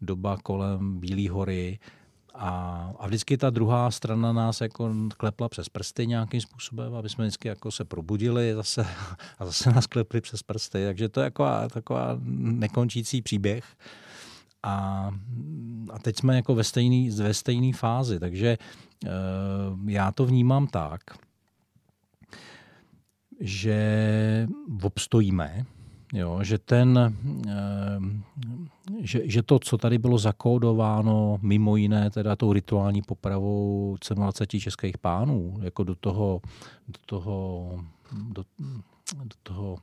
doba 0.00 0.36
kolem 0.42 1.00
Bílé 1.00 1.30
hory, 1.30 1.78
a, 2.38 2.92
a 2.98 3.06
vždycky 3.06 3.36
ta 3.36 3.50
druhá 3.50 3.90
strana 3.90 4.32
nás 4.32 4.60
jako 4.60 4.94
klepla 5.16 5.48
přes 5.48 5.68
prsty 5.68 6.06
nějakým 6.06 6.40
způsobem, 6.40 6.94
aby 6.94 7.08
jsme 7.08 7.24
vždycky 7.24 7.48
jako 7.48 7.70
se 7.70 7.84
probudili 7.84 8.54
zase, 8.54 8.86
a 9.38 9.46
zase 9.46 9.72
nás 9.72 9.86
klepli 9.86 10.20
přes 10.20 10.42
prsty. 10.42 10.84
Takže 10.84 11.08
to 11.08 11.20
je 11.20 11.24
taková, 11.24 11.68
taková 11.68 12.18
nekončící 12.22 13.22
příběh. 13.22 13.64
A, 14.62 15.10
a 15.90 15.98
teď 15.98 16.18
jsme 16.18 16.36
jako 16.36 16.54
ve 16.54 16.64
stejné 16.64 17.14
ve 17.16 17.34
stejný 17.34 17.72
fázi, 17.72 18.20
takže 18.20 18.48
e, 18.48 18.58
já 19.86 20.12
to 20.12 20.26
vnímám 20.26 20.66
tak, 20.66 21.00
že 23.40 24.48
obstojíme, 24.82 25.66
Jo, 26.16 26.38
že, 26.42 26.58
ten, 26.58 27.14
eh, 27.48 28.00
že, 29.00 29.22
že 29.24 29.42
to, 29.42 29.58
co 29.58 29.78
tady 29.78 29.98
bylo 29.98 30.18
zakódováno, 30.18 31.38
mimo 31.42 31.76
jiné 31.76 32.10
teda 32.10 32.36
tou 32.36 32.52
rituální 32.52 33.02
popravou 33.02 33.96
27 34.14 34.60
českých 34.60 34.98
pánů, 34.98 35.58
jako 35.62 35.84
do 35.84 35.94
toho, 35.94 36.40
do 36.88 36.98
toho, 37.06 37.70
do, 38.12 38.44
do 39.24 39.36
toho, 39.42 39.78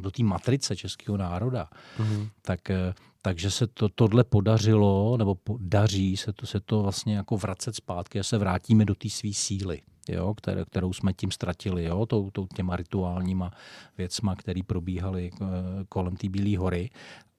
do 0.00 0.10
té 0.10 0.22
matrice 0.22 0.76
českého 0.76 1.16
národa, 1.16 1.68
mm-hmm. 1.98 2.28
tak, 2.42 2.70
eh, 2.70 2.94
takže 3.22 3.50
se 3.50 3.66
to, 3.66 3.88
tohle 3.88 4.24
podařilo, 4.24 5.16
nebo 5.16 5.36
daří 5.58 6.16
se 6.16 6.32
to, 6.32 6.46
se 6.46 6.60
to 6.60 6.82
vlastně 6.82 7.16
jako 7.16 7.36
vracet 7.36 7.76
zpátky 7.76 8.20
a 8.20 8.22
se 8.22 8.38
vrátíme 8.38 8.84
do 8.84 8.94
té 8.94 9.10
své 9.10 9.32
síly 9.32 9.80
jo, 10.08 10.34
které, 10.34 10.64
kterou 10.64 10.92
jsme 10.92 11.12
tím 11.12 11.30
ztratili, 11.30 11.84
jo, 11.84 12.06
tou, 12.06 12.30
tou 12.30 12.46
těma 12.46 12.76
rituálníma 12.76 13.50
věcma, 13.98 14.36
které 14.36 14.60
probíhaly 14.66 15.30
eh, 15.34 15.46
kolem 15.88 16.16
té 16.16 16.28
Bílé 16.28 16.58
hory. 16.58 16.90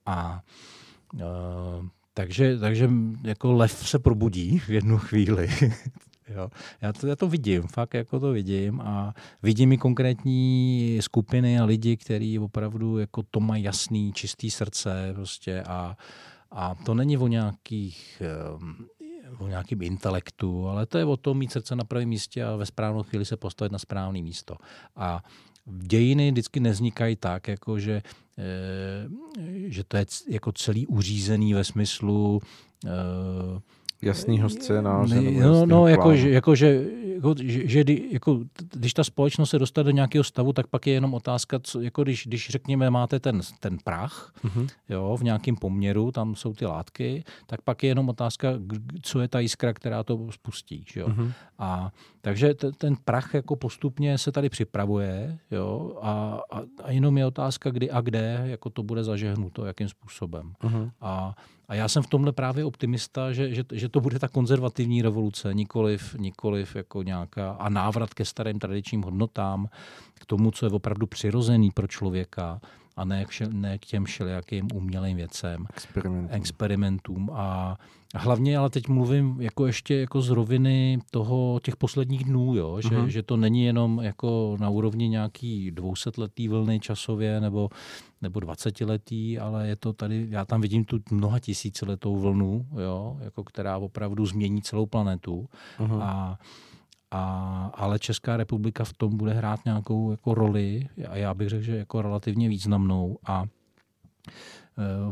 A 0.06 0.42
uh, 1.14 1.86
takže, 2.14 2.58
takže 2.58 2.90
jako 3.24 3.52
lev 3.52 3.72
se 3.72 3.98
probudí 3.98 4.58
v 4.58 4.68
jednu 4.68 4.98
chvíli. 4.98 5.48
jo. 6.28 6.50
Já, 6.80 6.92
to, 6.92 7.06
já 7.06 7.16
to 7.16 7.28
vidím, 7.28 7.62
fakt 7.62 7.94
jako 7.94 8.20
to 8.20 8.32
vidím 8.32 8.80
a 8.80 9.14
vidím 9.42 9.72
i 9.72 9.78
konkrétní 9.78 10.98
skupiny 11.00 11.58
a 11.58 11.64
lidi, 11.64 11.96
kteří 11.96 12.38
opravdu 12.38 12.98
jako 12.98 13.22
to 13.30 13.40
mají 13.40 13.62
jasný, 13.62 14.12
čistý 14.12 14.50
srdce 14.50 15.12
prostě 15.14 15.62
a, 15.62 15.96
a 16.50 16.74
to 16.74 16.94
není 16.94 17.18
o 17.18 17.28
nějakých 17.28 18.22
o 19.38 19.48
nějakém 19.48 19.82
intelektu, 19.82 20.68
ale 20.68 20.86
to 20.86 20.98
je 20.98 21.04
o 21.04 21.16
tom 21.16 21.38
mít 21.38 21.52
srdce 21.52 21.76
na 21.76 21.84
pravém 21.84 22.08
místě 22.08 22.44
a 22.44 22.56
ve 22.56 22.66
správnou 22.66 23.02
chvíli 23.02 23.24
se 23.24 23.36
postavit 23.36 23.72
na 23.72 23.78
správné 23.78 24.22
místo. 24.22 24.56
A 24.96 25.24
dějiny 25.66 26.30
vždycky 26.30 26.60
neznikají 26.60 27.16
tak, 27.16 27.48
jako 27.48 27.78
že, 27.78 28.02
e, 28.38 29.08
že 29.66 29.84
to 29.84 29.96
je 29.96 30.06
jako 30.28 30.52
celý 30.52 30.86
uřízený 30.86 31.54
ve 31.54 31.64
smyslu 31.64 32.40
e, 32.86 32.88
jasného 34.02 34.48
scénáře. 34.48 35.20
No, 35.20 35.66
no 35.66 35.86
jako, 35.86 36.16
že, 36.16 36.30
jako, 36.30 36.54
že, 36.54 36.84
jako, 37.14 37.34
že, 37.42 37.68
že 37.68 37.84
jako, 38.12 38.40
když 38.72 38.94
ta 38.94 39.04
společnost 39.04 39.50
se 39.50 39.58
dostane 39.58 39.84
do 39.84 39.90
nějakého 39.90 40.24
stavu, 40.24 40.52
tak 40.52 40.66
pak 40.66 40.86
je 40.86 40.92
jenom 40.92 41.14
otázka, 41.14 41.58
co, 41.62 41.80
jako 41.80 42.02
když, 42.02 42.26
když 42.26 42.50
řekněme, 42.50 42.90
máte 42.90 43.20
ten, 43.20 43.40
ten 43.60 43.78
prach 43.84 44.32
mm-hmm. 44.44 44.68
jo, 44.88 45.16
v 45.20 45.22
nějakém 45.22 45.56
poměru, 45.56 46.12
tam 46.12 46.34
jsou 46.34 46.54
ty 46.54 46.66
látky, 46.66 47.24
tak 47.46 47.62
pak 47.62 47.82
je 47.82 47.88
jenom 47.88 48.08
otázka, 48.08 48.48
co 49.02 49.20
je 49.20 49.28
ta 49.28 49.40
jiskra, 49.40 49.72
která 49.72 50.02
to 50.02 50.32
spustí. 50.32 50.84
Že 50.92 51.00
jo? 51.00 51.08
Mm-hmm. 51.08 51.32
A 51.58 51.92
takže 52.20 52.54
t- 52.54 52.72
ten 52.72 52.96
prach 53.04 53.34
jako 53.34 53.56
postupně 53.56 54.18
se 54.18 54.32
tady 54.32 54.48
připravuje 54.48 55.38
jo, 55.50 55.98
a, 56.02 56.40
a, 56.52 56.60
a 56.84 56.90
jenom 56.90 57.18
je 57.18 57.26
otázka, 57.26 57.70
kdy 57.70 57.90
a 57.90 58.00
kde 58.00 58.42
jako 58.44 58.70
to 58.70 58.82
bude 58.82 59.04
zažehnuto, 59.04 59.64
jakým 59.64 59.88
způsobem. 59.88 60.52
Mm-hmm. 60.62 60.90
A 61.00 61.34
a 61.68 61.74
já 61.74 61.88
jsem 61.88 62.02
v 62.02 62.06
tomhle 62.06 62.32
právě 62.32 62.64
optimista, 62.64 63.32
že, 63.32 63.54
že, 63.54 63.64
že 63.72 63.88
to 63.88 64.00
bude 64.00 64.18
ta 64.18 64.28
konzervativní 64.28 65.02
revoluce, 65.02 65.54
nikoliv, 65.54 66.14
nikoliv 66.18 66.76
jako 66.76 67.02
nějaká 67.02 67.50
a 67.50 67.68
návrat 67.68 68.14
ke 68.14 68.24
starým 68.24 68.58
tradičním 68.58 69.02
hodnotám, 69.02 69.68
k 70.14 70.26
tomu, 70.26 70.50
co 70.50 70.66
je 70.66 70.72
opravdu 70.72 71.06
přirozený 71.06 71.70
pro 71.70 71.86
člověka 71.86 72.60
a 72.98 73.04
ne 73.04 73.24
k, 73.24 73.28
ne 73.52 73.78
k 73.78 73.86
těm 73.86 74.04
všelijakým 74.04 74.68
umělým 74.74 75.16
věcem, 75.16 75.66
experimentům. 75.74 76.34
experimentům. 76.34 77.30
A 77.32 77.76
hlavně, 78.14 78.58
ale 78.58 78.70
teď 78.70 78.88
mluvím 78.88 79.36
jako 79.40 79.66
ještě 79.66 79.94
jako 80.00 80.22
z 80.22 80.30
roviny 80.30 80.98
toho 81.10 81.60
těch 81.62 81.76
posledních 81.76 82.24
dnů, 82.24 82.54
jo? 82.54 82.80
Že, 82.80 82.88
uh-huh. 82.88 83.06
že 83.06 83.22
to 83.22 83.36
není 83.36 83.64
jenom 83.64 84.00
jako 84.02 84.56
na 84.60 84.68
úrovni 84.68 85.08
nějaký 85.08 85.70
dvousetletý 85.70 86.48
vlny 86.48 86.80
časově 86.80 87.40
nebo, 87.40 87.68
nebo 88.22 88.40
dvacetiletý, 88.40 89.38
ale 89.38 89.68
je 89.68 89.76
to 89.76 89.92
tady, 89.92 90.26
já 90.30 90.44
tam 90.44 90.60
vidím 90.60 90.84
tu 90.84 90.98
mnoha 91.10 91.38
tisíciletou 91.38 92.16
vlnu, 92.16 92.66
jo? 92.82 93.18
Jako, 93.20 93.44
která 93.44 93.78
opravdu 93.78 94.26
změní 94.26 94.62
celou 94.62 94.86
planetu. 94.86 95.48
Uh-huh. 95.78 96.02
A 96.02 96.38
a, 97.10 97.70
ale 97.74 97.98
Česká 97.98 98.36
republika 98.36 98.84
v 98.84 98.92
tom 98.92 99.16
bude 99.16 99.32
hrát 99.32 99.64
nějakou 99.64 100.10
jako 100.10 100.34
roli 100.34 100.88
a 101.08 101.16
já 101.16 101.34
bych 101.34 101.48
řekl, 101.48 101.62
že 101.62 101.76
jako 101.76 102.02
relativně 102.02 102.48
významnou 102.48 103.18
a 103.26 103.44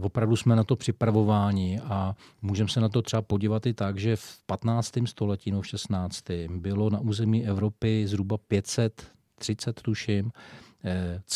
opravdu 0.01 0.37
jsme 0.37 0.57
na 0.57 0.65
to 0.65 0.77
připravováni 0.77 1.81
a 1.81 2.15
můžeme 2.43 2.69
se 2.69 2.81
na 2.81 2.89
to 2.89 3.03
třeba 3.03 3.23
podívat 3.23 3.67
i 3.67 3.75
tak, 3.75 3.99
že 3.99 4.17
v 4.17 4.43
15. 4.47 4.93
století, 5.05 5.51
no 5.51 5.61
v 5.61 5.67
16. 5.67 6.25
bylo 6.49 6.91
na 6.91 7.01
území 7.01 7.47
Evropy 7.47 8.07
zhruba 8.07 8.37
530, 8.39 9.83
tuším, 9.83 10.33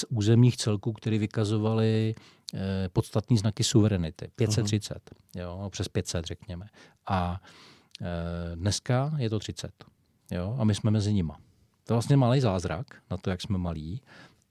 územních 0.08 0.56
celků, 0.56 0.92
které 0.92 1.18
vykazovaly 1.18 2.14
podstatní 2.92 3.38
znaky 3.38 3.64
suverenity. 3.64 4.28
530, 4.36 4.94
uh-huh. 4.94 5.40
jo, 5.40 5.68
přes 5.72 5.88
500 5.88 6.24
řekněme. 6.24 6.66
A 7.08 7.40
dneska 8.54 9.12
je 9.16 9.30
to 9.30 9.38
30. 9.38 9.70
Jo, 10.30 10.56
a 10.58 10.64
my 10.64 10.74
jsme 10.74 10.90
mezi 10.90 11.12
nima. 11.12 11.38
To 11.84 11.92
je 11.92 11.94
vlastně 11.94 12.16
malý 12.16 12.40
zázrak 12.40 12.86
na 13.10 13.16
to, 13.16 13.30
jak 13.30 13.40
jsme 13.40 13.58
malí. 13.58 14.00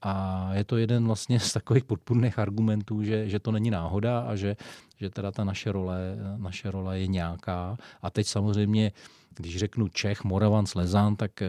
A 0.02 0.48
je 0.54 0.64
to 0.64 0.76
jeden 0.76 1.06
vlastně 1.06 1.40
z 1.40 1.52
takových 1.52 1.84
podpůrných 1.84 2.38
argumentů, 2.38 3.02
že, 3.02 3.28
že 3.28 3.38
to 3.38 3.52
není 3.52 3.70
náhoda 3.70 4.20
a 4.20 4.36
že, 4.36 4.56
že 4.96 5.10
teda 5.10 5.30
ta 5.30 5.44
naše 5.44 5.72
role, 5.72 5.98
naše 6.36 6.70
role 6.70 6.98
je 6.98 7.06
nějaká. 7.06 7.76
A 8.02 8.10
teď 8.10 8.26
samozřejmě, 8.26 8.92
když 9.36 9.56
řeknu 9.56 9.88
Čech, 9.88 10.24
Moravan, 10.24 10.66
Slezán, 10.66 11.16
tak 11.16 11.42
eh, 11.42 11.48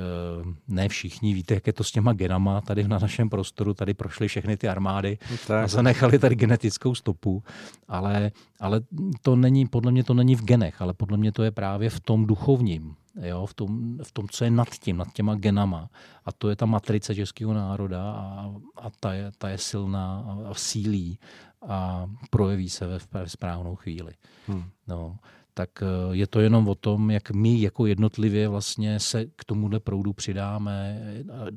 ne 0.68 0.90
všichni 0.90 1.34
víte, 1.34 1.54
jak 1.54 1.68
je 1.68 1.74
to 1.74 1.84
s 1.84 1.92
těma 1.92 2.14
genama 2.14 2.62
tady 2.62 2.88
na 2.88 3.00
našem 3.00 3.30
prostoru. 3.30 3.74
Tady 3.74 3.94
prošly 3.94 4.28
všechny 4.28 4.58
ty 4.58 4.68
armády 4.68 5.18
tak. 5.48 5.64
a 5.64 5.68
zanechali 5.68 6.20
tady 6.20 6.36
genetickou 6.36 6.96
stopu. 6.96 7.44
Ale, 7.88 8.32
ale 8.60 8.82
to 9.22 9.36
není, 9.36 9.68
podle 9.68 9.92
mě 9.92 10.04
to 10.04 10.14
není 10.14 10.36
v 10.36 10.44
genech, 10.44 10.82
ale 10.82 10.94
podle 10.94 11.18
mě 11.18 11.32
to 11.32 11.44
je 11.44 11.52
právě 11.52 11.90
v 11.90 12.00
tom 12.00 12.26
duchovním 12.26 12.96
jo, 13.16 13.46
v, 13.46 13.54
tom, 13.54 13.98
v 14.04 14.12
tom, 14.12 14.28
co 14.28 14.44
je 14.44 14.52
nad 14.52 14.70
tím, 14.70 14.98
nad 14.98 15.14
těma 15.14 15.36
genama. 15.36 15.90
A 16.26 16.32
to 16.32 16.50
je 16.50 16.56
ta 16.56 16.66
matrice 16.66 17.16
českého 17.16 17.54
národa 17.54 18.12
a, 18.12 18.54
a 18.76 18.90
ta, 19.00 19.14
je, 19.14 19.32
ta 19.38 19.50
je 19.50 19.58
silná 19.58 20.20
a, 20.20 20.50
a 20.50 20.54
sílí 20.54 21.20
a 21.68 22.10
projeví 22.30 22.70
se 22.70 22.88
ve, 22.88 23.00
ve 23.12 23.30
správnou 23.30 23.76
chvíli. 23.76 24.14
Hmm. 24.48 24.64
No, 24.88 25.18
tak 25.54 25.70
eh, 25.84 25.86
je 26.12 26.28
to 26.28 26.40
jenom 26.40 26.68
o 26.68 26.76
tom, 26.76 27.12
jak 27.12 27.32
my 27.32 27.62
jako 27.62 27.86
jednotlivě 27.86 28.48
vlastně 28.48 29.00
se 29.00 29.26
k 29.26 29.44
tomuhle 29.46 29.80
proudu 29.80 30.14
přidáme, 30.14 31.02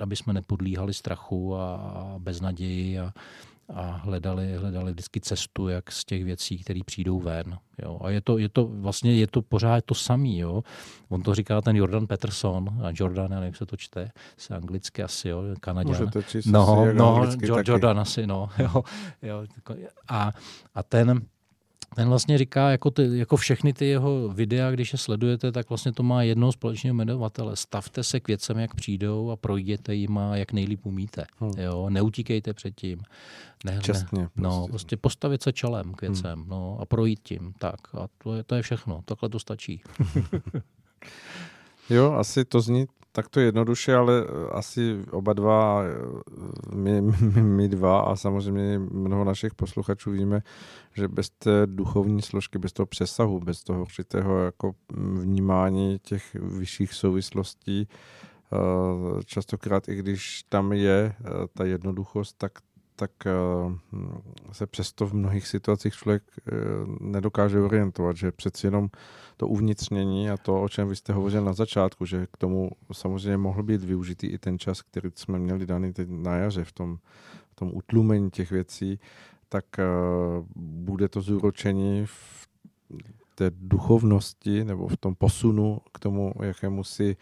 aby 0.02 0.16
jsme 0.16 0.32
nepodlíhali 0.32 0.94
strachu 0.94 1.56
a 1.56 2.14
beznaději 2.18 2.98
a, 2.98 3.12
a 3.68 3.90
hledali, 3.90 4.56
hledali 4.56 4.92
vždycky 4.92 5.20
cestu, 5.20 5.68
jak 5.68 5.92
z 5.92 6.04
těch 6.04 6.24
věcí, 6.24 6.58
které 6.58 6.80
přijdou 6.86 7.20
ven. 7.20 7.58
Jo. 7.82 7.98
A 8.02 8.10
je 8.10 8.20
to, 8.20 8.38
je 8.38 8.48
to 8.48 8.66
vlastně 8.66 9.14
je 9.14 9.26
to 9.26 9.42
pořád 9.42 9.84
to 9.84 9.94
samý. 9.94 10.38
Jo. 10.38 10.62
On 11.08 11.22
to 11.22 11.34
říká 11.34 11.60
ten 11.60 11.76
Jordan 11.76 12.06
Peterson, 12.06 12.68
a 12.82 12.92
Jordan, 12.94 13.32
já 13.32 13.40
nevím, 13.40 13.46
jak 13.46 13.56
se 13.56 13.66
to 13.66 13.76
čte, 13.76 14.10
se 14.36 14.54
anglicky 14.54 15.02
asi, 15.02 15.28
jo, 15.28 15.42
Kanaděn. 15.60 15.90
Můžete 15.90 16.22
číst 16.22 16.46
no, 16.46 16.86
no, 16.92 17.26
Jordan 17.66 18.00
asi, 18.00 18.26
no. 18.26 18.48
Jo, 18.58 18.84
jo. 19.22 19.46
A, 20.08 20.32
a 20.74 20.82
ten, 20.82 21.22
ten 21.94 22.08
vlastně 22.08 22.38
říká, 22.38 22.70
jako, 22.70 22.90
ty, 22.90 23.18
jako 23.18 23.36
všechny 23.36 23.72
ty 23.72 23.86
jeho 23.86 24.28
videa, 24.28 24.70
když 24.70 24.92
je 24.92 24.98
sledujete, 24.98 25.52
tak 25.52 25.68
vlastně 25.68 25.92
to 25.92 26.02
má 26.02 26.22
jednoho 26.22 26.52
společného 26.52 26.94
jmenovatele. 26.94 27.56
Stavte 27.56 28.02
se 28.02 28.20
k 28.20 28.28
věcem, 28.28 28.58
jak 28.58 28.74
přijdou 28.74 29.30
a 29.30 29.36
projděte 29.36 29.94
jim 29.94 30.18
a 30.18 30.36
jak 30.36 30.52
nejlíp 30.52 30.86
umíte. 30.86 31.24
Hmm. 31.38 31.52
Jo? 31.58 31.90
Neutíkejte 31.90 32.54
před 32.54 32.74
tím. 32.74 32.98
Ne, 33.64 33.78
Čestně. 33.82 34.22
Ne, 34.22 34.28
no, 34.36 34.50
prostě. 34.50 34.70
prostě 34.70 34.96
postavit 34.96 35.42
se 35.42 35.52
čelem 35.52 35.94
k 35.94 36.00
věcem 36.00 36.38
hmm. 36.38 36.48
no, 36.48 36.78
a 36.80 36.84
projít 36.84 37.20
tím. 37.22 37.54
Tak 37.58 37.94
a 37.94 38.08
to 38.18 38.34
je, 38.34 38.42
to 38.42 38.54
je 38.54 38.62
všechno. 38.62 39.02
Takhle 39.04 39.28
to 39.28 39.38
stačí. 39.38 39.80
jo, 41.90 42.12
asi 42.12 42.44
to 42.44 42.60
zní 42.60 42.86
takto 43.14 43.40
jednoduše, 43.40 43.94
ale 43.94 44.24
asi 44.52 44.98
oba 45.10 45.32
dva, 45.32 45.82
my, 46.74 47.00
my, 47.00 47.42
my 47.42 47.68
dva 47.68 48.00
a 48.00 48.16
samozřejmě 48.16 48.78
mnoho 48.78 49.24
našich 49.24 49.54
posluchačů 49.54 50.10
víme, 50.10 50.42
že 50.94 51.08
bez 51.08 51.30
té 51.30 51.66
duchovní 51.66 52.22
složky, 52.22 52.58
bez 52.58 52.72
toho 52.72 52.86
přesahu, 52.86 53.40
bez 53.40 53.64
toho 53.64 53.80
určitého 53.80 54.38
jako 54.38 54.72
vnímání 55.20 55.98
těch 56.02 56.34
vyšších 56.34 56.92
souvislostí, 56.92 57.88
eh, 57.88 58.56
častokrát 59.24 59.88
i 59.88 59.94
když 59.94 60.42
tam 60.48 60.72
je 60.72 61.14
eh, 61.18 61.24
ta 61.54 61.64
jednoduchost, 61.64 62.38
tak 62.38 62.52
tak 62.96 63.10
eh, 63.26 63.32
se 64.52 64.66
přesto 64.66 65.06
v 65.06 65.14
mnohých 65.14 65.46
situacích 65.46 65.94
člověk 65.94 66.22
nedokáže 67.00 67.60
orientovat, 67.60 68.16
že 68.16 68.32
přeci 68.32 68.66
jenom 68.66 68.88
to 69.36 69.48
uvnitřnění 69.48 70.30
a 70.30 70.36
to, 70.36 70.62
o 70.62 70.68
čem 70.68 70.88
vy 70.88 70.96
jste 70.96 71.12
hovořil 71.12 71.44
na 71.44 71.52
začátku, 71.52 72.06
že 72.06 72.26
k 72.32 72.36
tomu 72.36 72.70
samozřejmě 72.92 73.36
mohl 73.36 73.62
být 73.62 73.84
využitý 73.84 74.26
i 74.26 74.38
ten 74.38 74.58
čas, 74.58 74.82
který 74.82 75.10
jsme 75.14 75.38
měli 75.38 75.66
daný 75.66 75.92
teď 75.92 76.08
na 76.10 76.36
jaře 76.36 76.64
v 76.64 76.72
tom, 76.72 76.98
v 77.50 77.54
tom 77.54 77.70
utlumení 77.74 78.30
těch 78.30 78.50
věcí, 78.50 79.00
tak 79.48 79.64
uh, 79.78 80.44
bude 80.56 81.08
to 81.08 81.20
zúročení 81.20 82.06
v 82.06 82.48
té 83.34 83.50
duchovnosti 83.50 84.64
nebo 84.64 84.88
v 84.88 84.96
tom 84.96 85.14
posunu 85.14 85.80
k 85.92 85.98
tomu 85.98 86.32
jakému 86.42 86.84
si 86.84 87.16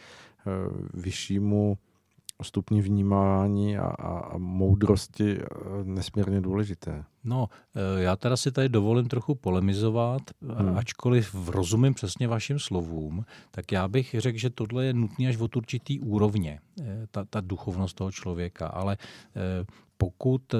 vyššímu 0.94 1.78
stupni 2.42 2.82
vnímání 2.82 3.78
a, 3.78 3.86
a, 3.86 4.18
a 4.18 4.38
moudrosti 4.38 5.38
eh, 5.38 5.44
nesmírně 5.84 6.40
důležité. 6.40 7.04
No, 7.24 7.48
já 7.96 8.16
teda 8.16 8.36
si 8.36 8.52
tady 8.52 8.68
dovolím 8.68 9.08
trochu 9.08 9.34
polemizovat, 9.34 10.22
hmm. 10.58 10.78
ačkoliv 10.78 11.48
rozumím 11.48 11.94
přesně 11.94 12.28
vašim 12.28 12.58
slovům, 12.58 13.24
tak 13.50 13.72
já 13.72 13.88
bych 13.88 14.14
řekl, 14.18 14.38
že 14.38 14.50
tohle 14.50 14.84
je 14.84 14.94
nutné 14.94 15.28
až 15.28 15.36
od 15.36 15.56
určitý 15.56 16.00
úrovně, 16.00 16.60
ta, 17.10 17.24
ta 17.24 17.40
duchovnost 17.40 17.96
toho 17.96 18.12
člověka, 18.12 18.66
ale 18.66 18.96
pokud 20.02 20.54
eh, 20.54 20.58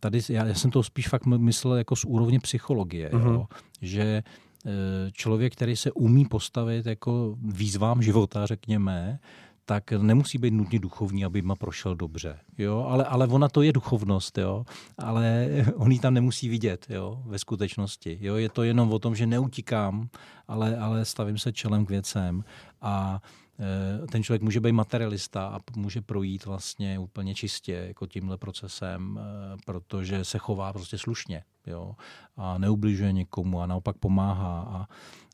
tady, 0.00 0.20
já, 0.28 0.46
já 0.46 0.54
jsem 0.54 0.70
to 0.70 0.82
spíš 0.82 1.08
fakt 1.08 1.26
myslel 1.26 1.74
jako 1.74 1.96
z 1.96 2.04
úrovně 2.04 2.40
psychologie, 2.40 3.10
mm-hmm. 3.10 3.32
jo, 3.32 3.46
že 3.82 4.22
eh, 4.66 4.72
člověk, 5.12 5.52
který 5.52 5.76
se 5.76 5.92
umí 5.92 6.24
postavit 6.24 6.86
jako 6.86 7.36
výzvám 7.42 8.02
života, 8.02 8.46
řekněme, 8.46 9.18
tak 9.64 9.92
nemusí 9.92 10.38
být 10.38 10.50
nutně 10.50 10.78
duchovní, 10.78 11.24
aby 11.24 11.42
ma 11.42 11.54
prošel 11.54 11.94
dobře. 11.94 12.38
Jo? 12.58 12.86
Ale, 12.88 13.04
ale 13.04 13.26
ona 13.26 13.48
to 13.48 13.62
je 13.62 13.72
duchovnost, 13.72 14.38
jo? 14.38 14.64
ale 14.98 15.48
on 15.76 15.92
ji 15.92 15.98
tam 15.98 16.14
nemusí 16.14 16.48
vidět 16.48 16.86
jo? 16.88 17.22
ve 17.26 17.38
skutečnosti. 17.38 18.18
Jo? 18.20 18.36
Je 18.36 18.48
to 18.48 18.62
jenom 18.62 18.92
o 18.92 18.98
tom, 18.98 19.14
že 19.14 19.26
neutíkám, 19.26 20.08
ale, 20.48 20.76
ale 20.76 21.04
stavím 21.04 21.38
se 21.38 21.52
čelem 21.52 21.86
k 21.86 21.90
věcem 21.90 22.44
a 22.80 23.22
Eh, 23.58 24.06
ten 24.06 24.22
člověk 24.22 24.42
může 24.42 24.60
být 24.60 24.72
materialista 24.72 25.46
a 25.46 25.58
může 25.76 26.00
projít 26.00 26.44
vlastně 26.44 26.98
úplně 26.98 27.34
čistě 27.34 27.72
jako 27.72 28.06
tímhle 28.06 28.38
procesem, 28.38 29.20
eh, 29.20 29.56
protože 29.66 30.24
se 30.24 30.38
chová 30.38 30.72
prostě 30.72 30.98
slušně 30.98 31.42
jo? 31.66 31.94
a 32.36 32.58
neubližuje 32.58 33.12
někomu 33.12 33.60
a 33.60 33.66
naopak 33.66 33.96
pomáhá. 33.96 34.60
A, 34.60 34.86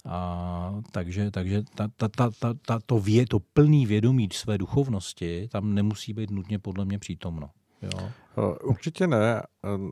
a 0.06 0.80
takže, 0.92 1.30
takže 1.30 1.62
ta, 1.74 1.88
ta, 1.96 2.08
ta, 2.08 2.30
ta, 2.38 2.54
ta, 2.66 2.78
to, 2.86 2.98
vě, 2.98 3.26
to 3.26 3.38
plný 3.40 3.86
vědomí 3.86 4.28
své 4.32 4.58
duchovnosti 4.58 5.48
tam 5.52 5.74
nemusí 5.74 6.12
být 6.12 6.30
nutně 6.30 6.58
podle 6.58 6.84
mě 6.84 6.98
přítomno. 6.98 7.50
Jo? 7.82 8.08
Eh, 8.38 8.58
určitě 8.64 9.06
ne. 9.06 9.42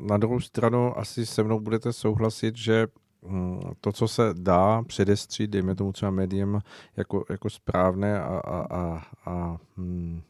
Na 0.07 0.17
druhou 0.17 0.41
stranu 0.41 0.99
asi 0.99 1.27
se 1.27 1.43
mnou 1.43 1.61
budete 1.61 1.93
souhlasit, 1.93 2.57
že 2.57 2.87
Mm, 3.23 3.61
to, 3.81 3.93
co 3.93 4.09
se 4.09 4.23
dá 4.33 4.83
předestřít, 4.83 5.51
dejme 5.51 5.75
tomu 5.75 5.93
třeba 5.93 6.11
médiem 6.11 6.61
jako, 6.97 7.25
jako 7.31 7.51
správné 7.51 8.21
a, 8.23 8.39
a, 8.39 8.61
a, 8.61 9.03
a 9.27 9.59
hm, 9.77 10.21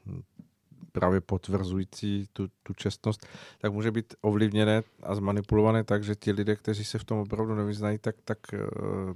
právě 0.99 1.21
potvrzující 1.21 2.29
tu, 2.33 2.49
tu 2.63 2.75
čestnost, 2.75 3.27
tak 3.59 3.73
může 3.73 3.91
být 3.91 4.15
ovlivněné 4.21 4.83
a 5.03 5.15
zmanipulované 5.15 5.85
tak, 5.85 6.05
že 6.05 6.15
ti 6.15 6.33
lidé, 6.33 6.57
kteří 6.57 6.85
se 6.85 6.99
v 6.99 7.05
tom 7.05 7.19
opravdu 7.19 7.55
nevyznají, 7.55 7.99
tak, 7.99 8.17
tak 8.25 8.39
uh, 8.53 9.15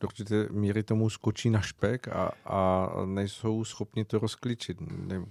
do 0.00 0.08
určité 0.08 0.48
míry 0.50 0.82
tomu 0.82 1.10
skočí 1.10 1.50
na 1.50 1.60
špek 1.60 2.08
a, 2.08 2.32
a 2.44 2.88
nejsou 3.04 3.64
schopni 3.64 4.04
to 4.04 4.18
rozklíčit. 4.18 4.78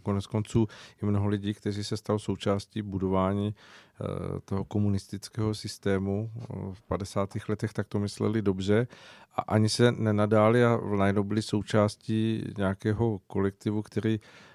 Konec 0.04 0.28
konců 0.28 0.68
je 1.02 1.08
mnoho 1.08 1.28
lidí, 1.28 1.54
kteří 1.54 1.84
se 1.84 1.98
stali 1.98 2.20
součástí 2.20 2.82
budování 2.82 3.56
uh, 3.56 4.40
toho 4.46 4.66
komunistického 4.66 5.54
systému 5.54 6.32
uh, 6.50 6.74
v 6.74 6.82
50. 6.82 7.30
letech, 7.50 7.74
tak 7.74 7.88
to 7.88 8.00
mysleli 8.00 8.42
dobře 8.42 8.88
a 9.36 9.42
ani 9.42 9.70
se 9.70 9.92
nenadáli 9.92 10.66
a 10.66 10.80
najednou 10.98 11.24
byli 11.24 11.42
součástí 11.42 12.44
nějakého 12.58 13.20
kolektivu, 13.28 13.82
který 13.82 14.20
Eh, 14.20 14.55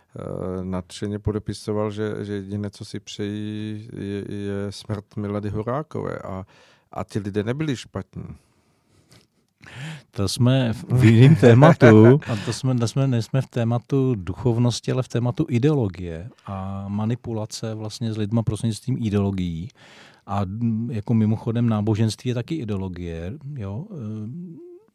nadšeně 0.62 1.18
podepisoval, 1.18 1.90
že, 1.90 2.24
že 2.24 2.32
jediné, 2.32 2.70
co 2.70 2.84
si 2.84 3.00
přejí, 3.00 3.88
je, 3.92 4.34
je 4.34 4.72
smrt 4.72 5.16
Milady 5.16 5.50
Horákové 5.50 6.18
a, 6.18 6.46
a 6.92 7.04
ti 7.04 7.18
lidé 7.18 7.42
nebyli 7.42 7.76
špatní. 7.76 8.24
To 10.10 10.28
jsme 10.28 10.72
v 10.72 11.04
jiném 11.04 11.36
tématu, 11.36 12.20
a 12.32 12.36
to 12.44 12.52
jsme, 12.52 12.88
jsme, 12.88 13.06
nejsme 13.06 13.42
v 13.42 13.46
tématu 13.46 14.14
duchovnosti, 14.14 14.92
ale 14.92 15.02
v 15.02 15.08
tématu 15.08 15.46
ideologie 15.48 16.30
a 16.46 16.88
manipulace 16.88 17.74
vlastně 17.74 18.12
s 18.12 18.16
lidma 18.16 18.42
prostřednictvím 18.42 18.96
ideologií. 19.00 19.68
A 20.26 20.40
jako 20.90 21.14
mimochodem 21.14 21.68
náboženství 21.68 22.28
je 22.28 22.34
taky 22.34 22.54
ideologie. 22.54 23.32
Jo? 23.54 23.86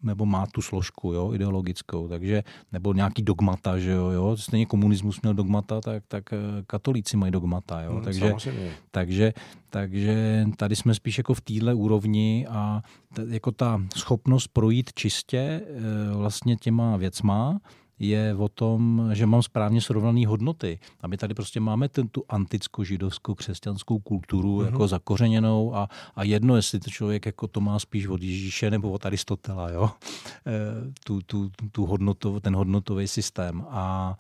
Nebo 0.05 0.25
má 0.25 0.45
tu 0.45 0.61
složku 0.61 1.13
jo, 1.13 1.33
ideologickou, 1.33 2.07
takže, 2.07 2.43
nebo 2.71 2.93
nějaký 2.93 3.21
dogmata, 3.23 3.79
že 3.79 3.91
jo, 3.91 4.07
jo, 4.09 4.37
stejně 4.37 4.65
komunismus 4.65 5.21
měl 5.21 5.33
dogmata, 5.33 5.81
tak, 5.81 6.03
tak 6.07 6.33
eh, 6.33 6.37
katolíci 6.67 7.17
mají 7.17 7.31
dogmata, 7.31 7.81
jo, 7.81 7.91
Hmm, 7.93 8.03
takže, 8.03 8.19
samozřejmě. 8.19 8.71
takže, 8.91 9.33
takže 9.69 10.45
tady 10.57 10.75
jsme 10.75 10.93
spíš 10.95 11.17
jako 11.17 11.33
v 11.33 11.41
téhle 11.41 11.73
úrovni 11.73 12.47
a 12.49 12.81
t- 13.13 13.25
jako 13.27 13.51
ta 13.51 13.81
schopnost 13.95 14.47
projít 14.47 14.93
čistě 14.93 15.37
eh, 15.37 16.15
vlastně 16.15 16.55
těma 16.55 16.97
věcma, 16.97 17.59
je 17.99 18.35
o 18.35 18.49
tom, 18.49 19.09
že 19.13 19.25
mám 19.25 19.43
správně 19.43 19.81
srovnané 19.81 20.27
hodnoty. 20.27 20.79
A 21.01 21.07
my 21.07 21.17
tady 21.17 21.33
prostě 21.33 21.59
máme 21.59 21.89
ten, 21.89 22.07
tu 22.07 22.23
anticko-židovskou 22.29 23.35
křesťanskou 23.35 23.99
kulturu 23.99 24.59
mm-hmm. 24.59 24.65
jako 24.65 24.87
zakořeněnou 24.87 25.75
a, 25.75 25.89
a 26.15 26.23
jedno, 26.23 26.55
jestli 26.55 26.79
to 26.79 26.89
člověk 26.89 27.25
jako 27.25 27.47
to 27.47 27.61
má 27.61 27.79
spíš 27.79 28.07
od 28.07 28.21
Ježíše 28.21 28.71
nebo 28.71 28.91
od 28.91 29.05
Aristotela, 29.05 29.69
jo? 29.69 29.89
E, 30.47 30.51
tu, 31.03 31.21
tu, 31.21 31.51
tu 31.71 31.85
hodnotovou, 31.85 32.39
ten 32.39 32.55
hodnotový 32.55 33.07
systém. 33.07 33.65
A 33.69 34.15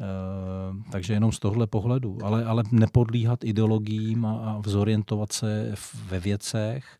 e, 0.00 0.90
takže 0.92 1.12
jenom 1.12 1.32
z 1.32 1.38
tohle 1.38 1.66
pohledu. 1.66 2.18
Ale, 2.22 2.44
ale 2.44 2.62
nepodlíhat 2.72 3.44
ideologiím 3.44 4.26
a, 4.26 4.32
a 4.32 4.58
vzorientovat 4.58 5.32
se 5.32 5.72
v, 5.74 6.10
ve 6.10 6.20
věcech 6.20 6.98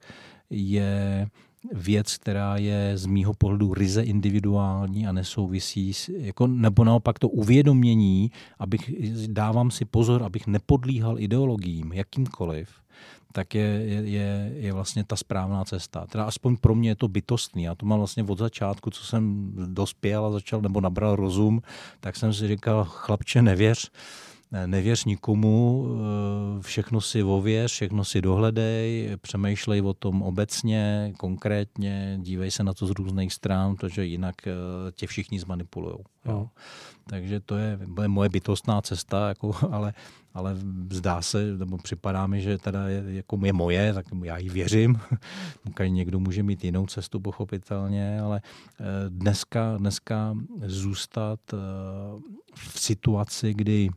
je 0.51 1.27
věc, 1.73 2.17
která 2.17 2.57
je 2.57 2.93
z 2.95 3.07
mýho 3.07 3.35
pohledu 3.35 3.75
ryze 3.75 4.03
individuální 4.03 5.07
a 5.07 5.13
nesouvisí, 5.13 5.93
jako, 6.09 6.47
nebo 6.47 6.85
naopak 6.85 7.19
to 7.19 7.29
uvědomění, 7.29 8.31
abych, 8.59 8.91
dávám 9.27 9.71
si 9.71 9.85
pozor, 9.85 10.23
abych 10.23 10.47
nepodlíhal 10.47 11.19
ideologiím, 11.19 11.93
jakýmkoliv, 11.93 12.69
tak 13.33 13.55
je, 13.55 13.83
je, 14.05 14.53
je 14.57 14.73
vlastně 14.73 15.05
ta 15.05 15.17
správná 15.17 15.65
cesta. 15.65 16.07
Teda 16.07 16.25
aspoň 16.25 16.57
pro 16.57 16.75
mě 16.75 16.91
je 16.91 16.97
to 16.97 17.09
bytostný. 17.09 17.63
Já 17.63 17.75
to 17.75 17.87
mám 17.87 17.99
vlastně 17.99 18.23
od 18.23 18.39
začátku, 18.39 18.91
co 18.91 19.05
jsem 19.05 19.53
dospěl 19.67 20.27
a 20.27 20.31
začal, 20.31 20.61
nebo 20.61 20.81
nabral 20.81 21.17
rozum, 21.17 21.63
tak 22.01 22.17
jsem 22.17 22.33
si 22.33 22.49
říkal, 22.49 22.85
chlapče, 22.85 23.43
nevěř, 23.43 23.91
nevěř 24.67 25.05
nikomu, 25.05 25.89
všechno 26.61 27.01
si 27.01 27.23
ověř, 27.23 27.73
všechno 27.73 28.05
si 28.05 28.23
dohledej, 28.23 29.17
přemýšlej 29.21 29.83
o 29.83 29.95
tom 29.95 30.23
obecně, 30.23 31.13
konkrétně, 31.19 32.19
dívej 32.23 32.51
se 32.51 32.65
na 32.65 32.75
to 32.75 32.87
z 32.87 32.91
různých 32.91 33.33
stran, 33.33 33.77
protože 33.77 34.05
jinak 34.05 34.35
tě 34.93 35.07
všichni 35.07 35.41
zmanipulujou. 35.41 36.05
No. 36.25 36.51
Takže 37.07 37.41
to 37.41 37.57
je, 37.57 37.79
je 38.03 38.09
moje 38.09 38.29
bytostná 38.29 38.83
cesta, 38.83 39.29
jako, 39.29 39.57
ale, 39.71 39.93
ale 40.35 40.57
zdá 40.93 41.23
se, 41.23 41.57
nebo 41.57 41.79
připadá 41.79 42.27
mi, 42.27 42.41
že 42.41 42.59
teda 42.59 42.89
je, 42.89 43.05
jako 43.07 43.39
je 43.45 43.53
moje, 43.53 43.95
tak 43.95 44.07
já 44.23 44.39
jí 44.39 44.49
věřím. 44.49 45.01
Někdo 45.89 46.21
může 46.21 46.43
mít 46.43 46.65
jinou 46.65 46.87
cestu, 46.87 47.21
pochopitelně, 47.21 48.21
ale 48.21 48.41
dneska, 49.09 49.77
dneska 49.77 50.35
zůstat 50.67 51.41
v 52.55 52.81
situaci, 52.81 53.55
kdy 53.55 53.91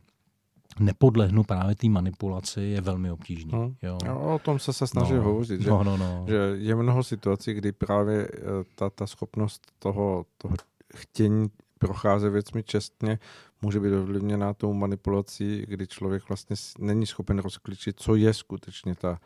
nepodlehnu 0.80 1.42
právě 1.42 1.74
té 1.74 1.88
manipulaci, 1.88 2.60
je 2.60 2.80
velmi 2.80 3.10
obtížný. 3.10 3.52
Hmm. 3.52 3.74
Jo. 3.82 3.98
O 4.34 4.38
tom 4.38 4.58
se 4.58 4.72
se 4.72 4.86
snažím 4.86 5.16
no, 5.16 5.22
hovořit, 5.22 5.60
že, 5.60 5.70
no, 5.70 5.84
no, 5.84 5.96
no. 5.96 6.24
že 6.28 6.52
je 6.54 6.74
mnoho 6.74 7.02
situací, 7.02 7.54
kdy 7.54 7.72
právě 7.72 8.28
ta, 8.74 8.90
ta 8.90 9.06
schopnost 9.06 9.72
toho, 9.78 10.26
toho 10.38 10.54
chtění 10.96 11.50
procházet 11.78 12.30
věcmi 12.30 12.62
čestně 12.62 13.18
může 13.62 13.80
být 13.80 13.92
ovlivněná 13.92 14.54
tou 14.54 14.72
manipulací, 14.72 15.64
kdy 15.68 15.86
člověk 15.86 16.28
vlastně 16.28 16.56
není 16.78 17.06
schopen 17.06 17.38
rozklíčit, 17.38 18.00
co 18.00 18.14
je 18.14 18.34
skutečně 18.34 18.94
ta, 18.94 19.18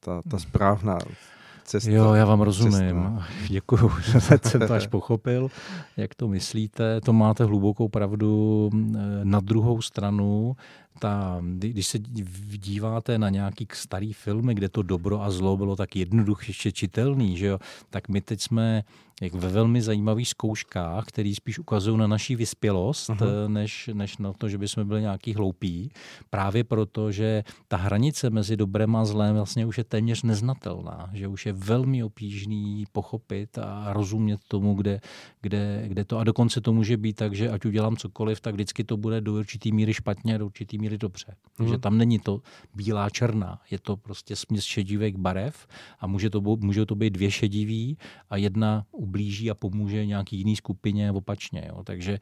ta, 0.00 0.22
ta 0.30 0.38
správná 0.38 0.98
cesta. 1.70 1.90
Jo, 1.90 2.14
já 2.14 2.24
vám 2.24 2.40
rozumím. 2.40 3.20
Děkuji, 3.48 3.90
že 4.12 4.20
jsem 4.20 4.38
to 4.68 4.74
až 4.74 4.86
pochopil, 4.86 5.50
jak 5.96 6.14
to 6.14 6.28
myslíte. 6.28 7.00
To 7.00 7.12
máte 7.12 7.44
hlubokou 7.44 7.88
pravdu. 7.88 8.70
Na 9.24 9.40
druhou 9.40 9.82
stranu, 9.82 10.56
ta, 10.98 11.42
když 11.58 11.86
se 11.86 11.98
díváte 11.98 13.18
na 13.18 13.28
nějaký 13.28 13.66
starý 13.72 14.12
filmy, 14.12 14.54
kde 14.54 14.68
to 14.68 14.82
dobro 14.82 15.22
a 15.22 15.30
zlo 15.30 15.56
bylo 15.56 15.76
tak 15.76 15.96
jednoduše 15.96 16.72
čitelný, 16.72 17.36
že 17.36 17.46
jo, 17.46 17.58
tak 17.90 18.08
my 18.08 18.20
teď 18.20 18.40
jsme 18.40 18.82
jak 19.20 19.34
ve 19.34 19.48
velmi 19.48 19.82
zajímavých 19.82 20.28
zkouškách, 20.28 21.04
které 21.04 21.32
spíš 21.36 21.58
ukazují 21.58 21.98
na 21.98 22.06
naší 22.06 22.36
vyspělost, 22.36 23.10
uh-huh. 23.10 23.48
než, 23.48 23.90
než 23.92 24.18
na 24.18 24.32
to, 24.32 24.48
že 24.48 24.58
bychom 24.58 24.88
byli 24.88 25.00
nějaký 25.00 25.34
hloupí. 25.34 25.92
Právě 26.30 26.64
proto, 26.64 27.12
že 27.12 27.44
ta 27.68 27.76
hranice 27.76 28.30
mezi 28.30 28.56
dobrem 28.56 28.96
a 28.96 29.04
zlem 29.04 29.34
vlastně 29.34 29.66
už 29.66 29.78
je 29.78 29.84
téměř 29.84 30.22
neznatelná, 30.22 31.10
že 31.12 31.28
už 31.28 31.46
je 31.46 31.52
velmi 31.52 32.04
obtížný 32.04 32.84
pochopit 32.92 33.58
a 33.58 33.92
rozumět 33.92 34.40
tomu, 34.48 34.74
kde, 34.74 35.00
kde, 35.40 35.84
kde 35.88 36.04
to. 36.04 36.18
A 36.18 36.24
dokonce 36.24 36.60
to 36.60 36.72
může 36.72 36.96
být 36.96 37.16
tak, 37.16 37.34
že 37.34 37.50
ať 37.50 37.64
udělám 37.64 37.96
cokoliv, 37.96 38.40
tak 38.40 38.54
vždycky 38.54 38.84
to 38.84 38.96
bude 38.96 39.20
do 39.20 39.34
určitý 39.34 39.72
míry 39.72 39.94
špatně 39.94 40.34
a 40.34 40.38
do 40.38 40.46
určitý 40.46 40.78
míry 40.78 40.98
dobře. 40.98 41.26
Uh-huh. 41.26 41.56
Takže 41.56 41.78
tam 41.78 41.98
není 41.98 42.18
to 42.18 42.40
bílá 42.74 43.10
černá, 43.10 43.60
je 43.70 43.78
to 43.78 43.96
prostě 43.96 44.36
směs 44.36 44.64
šedivých 44.64 45.16
barev 45.16 45.66
a 46.00 46.06
může 46.06 46.30
to, 46.30 46.40
může 46.40 46.86
to 46.86 46.94
být 46.94 47.10
dvě 47.10 47.30
šedivý 47.30 47.98
a 48.30 48.36
jedna 48.36 48.84
ublíží 49.10 49.50
a 49.50 49.54
pomůže 49.54 50.06
nějaký 50.06 50.36
jiný 50.36 50.56
skupině 50.56 51.12
opačně. 51.12 51.66
Jo. 51.68 51.82
Takže, 51.84 52.18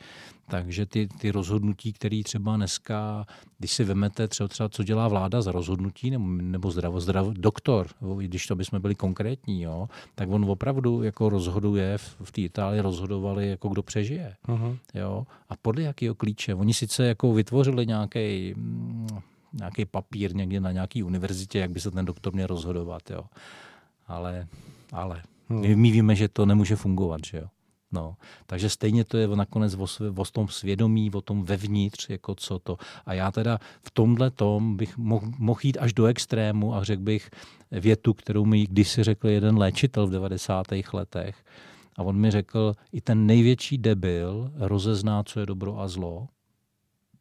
takže 0.49 0.87
ty, 0.87 1.09
ty 1.21 1.31
rozhodnutí, 1.31 1.93
které 1.93 2.23
třeba 2.25 2.57
dneska, 2.57 3.27
když 3.59 3.73
si 3.73 3.85
vemete 3.85 4.29
třeba, 4.29 4.49
třeba 4.49 4.69
co 4.69 4.83
dělá 4.83 5.09
vláda 5.09 5.43
za 5.43 5.53
rozhodnutí, 5.53 6.11
nebo, 6.11 6.25
nebo 6.25 6.71
zdravo, 6.71 7.01
zdravo, 7.01 7.33
doktor, 7.37 7.87
když 8.17 8.47
to 8.47 8.57
bychom 8.57 8.81
byli 8.81 8.95
konkrétní, 8.95 9.63
jo, 9.63 9.89
tak 10.15 10.31
on 10.31 10.45
opravdu 10.45 11.03
jako 11.03 11.29
rozhoduje, 11.29 11.99
v, 11.99 12.17
v 12.25 12.33
té 12.33 12.41
Itálii 12.41 12.81
rozhodovali, 12.81 13.49
jako 13.49 13.69
kdo 13.69 13.83
přežije. 13.83 14.37
Uh-huh. 14.49 14.79
Jo. 14.95 15.27
A 15.49 15.57
podle 15.57 15.83
jakého 15.83 16.15
klíče? 16.15 16.55
Oni 16.55 16.75
sice 16.75 17.07
jako 17.07 17.33
vytvořili 17.33 17.87
nějaký 17.87 18.55
nějaký 19.53 19.85
papír 19.85 20.37
někde 20.37 20.61
na 20.61 20.73
nějaký 20.73 21.03
univerzitě, 21.03 21.59
jak 21.59 21.71
by 21.71 21.81
se 21.81 21.91
ten 21.91 22.05
doktor 22.05 22.35
měl 22.35 22.47
rozhodovat, 22.47 23.11
jo. 23.11 23.25
Ale, 24.07 24.47
ale. 24.93 25.23
My, 25.49 25.77
my 25.77 25.91
víme, 25.91 26.15
že 26.15 26.29
to 26.29 26.47
nemůže 26.47 26.77
fungovat, 26.77 27.21
že 27.27 27.39
jo. 27.39 27.47
No, 27.93 28.17
takže 28.47 28.71
stejně 28.71 29.05
to 29.05 29.17
je 29.19 29.29
nakonec 29.29 29.75
o, 29.75 29.87
o 30.17 30.25
tom 30.25 30.49
svědomí, 30.49 31.11
o 31.11 31.21
tom 31.21 31.45
vevnitř, 31.45 32.11
jako 32.11 32.35
co 32.35 32.59
to. 32.59 32.77
A 33.07 33.15
já 33.15 33.31
teda 33.31 33.59
v 33.83 33.91
tomhle 33.91 34.31
tom 34.31 34.77
bych 34.77 34.99
mohl, 34.99 35.27
mohl 35.39 35.61
jít 35.63 35.79
až 35.81 35.93
do 35.93 36.07
extrému 36.07 36.75
a 36.75 36.85
řekl 36.85 37.03
bych 37.03 37.31
větu, 37.71 38.15
kterou 38.15 38.45
mi 38.45 38.67
kdysi 38.67 39.03
řekl 39.03 39.29
jeden 39.29 39.59
léčitel 39.59 40.07
v 40.07 40.11
90. 40.11 40.67
letech. 40.93 41.45
A 41.97 42.03
on 42.03 42.17
mi 42.17 42.31
řekl, 42.31 42.75
i 42.93 43.01
ten 43.01 43.27
největší 43.27 43.79
debil 43.79 44.53
rozezná, 44.57 45.23
co 45.23 45.41
je 45.41 45.47
dobro 45.47 45.81
a 45.81 45.89
zlo. 45.89 46.29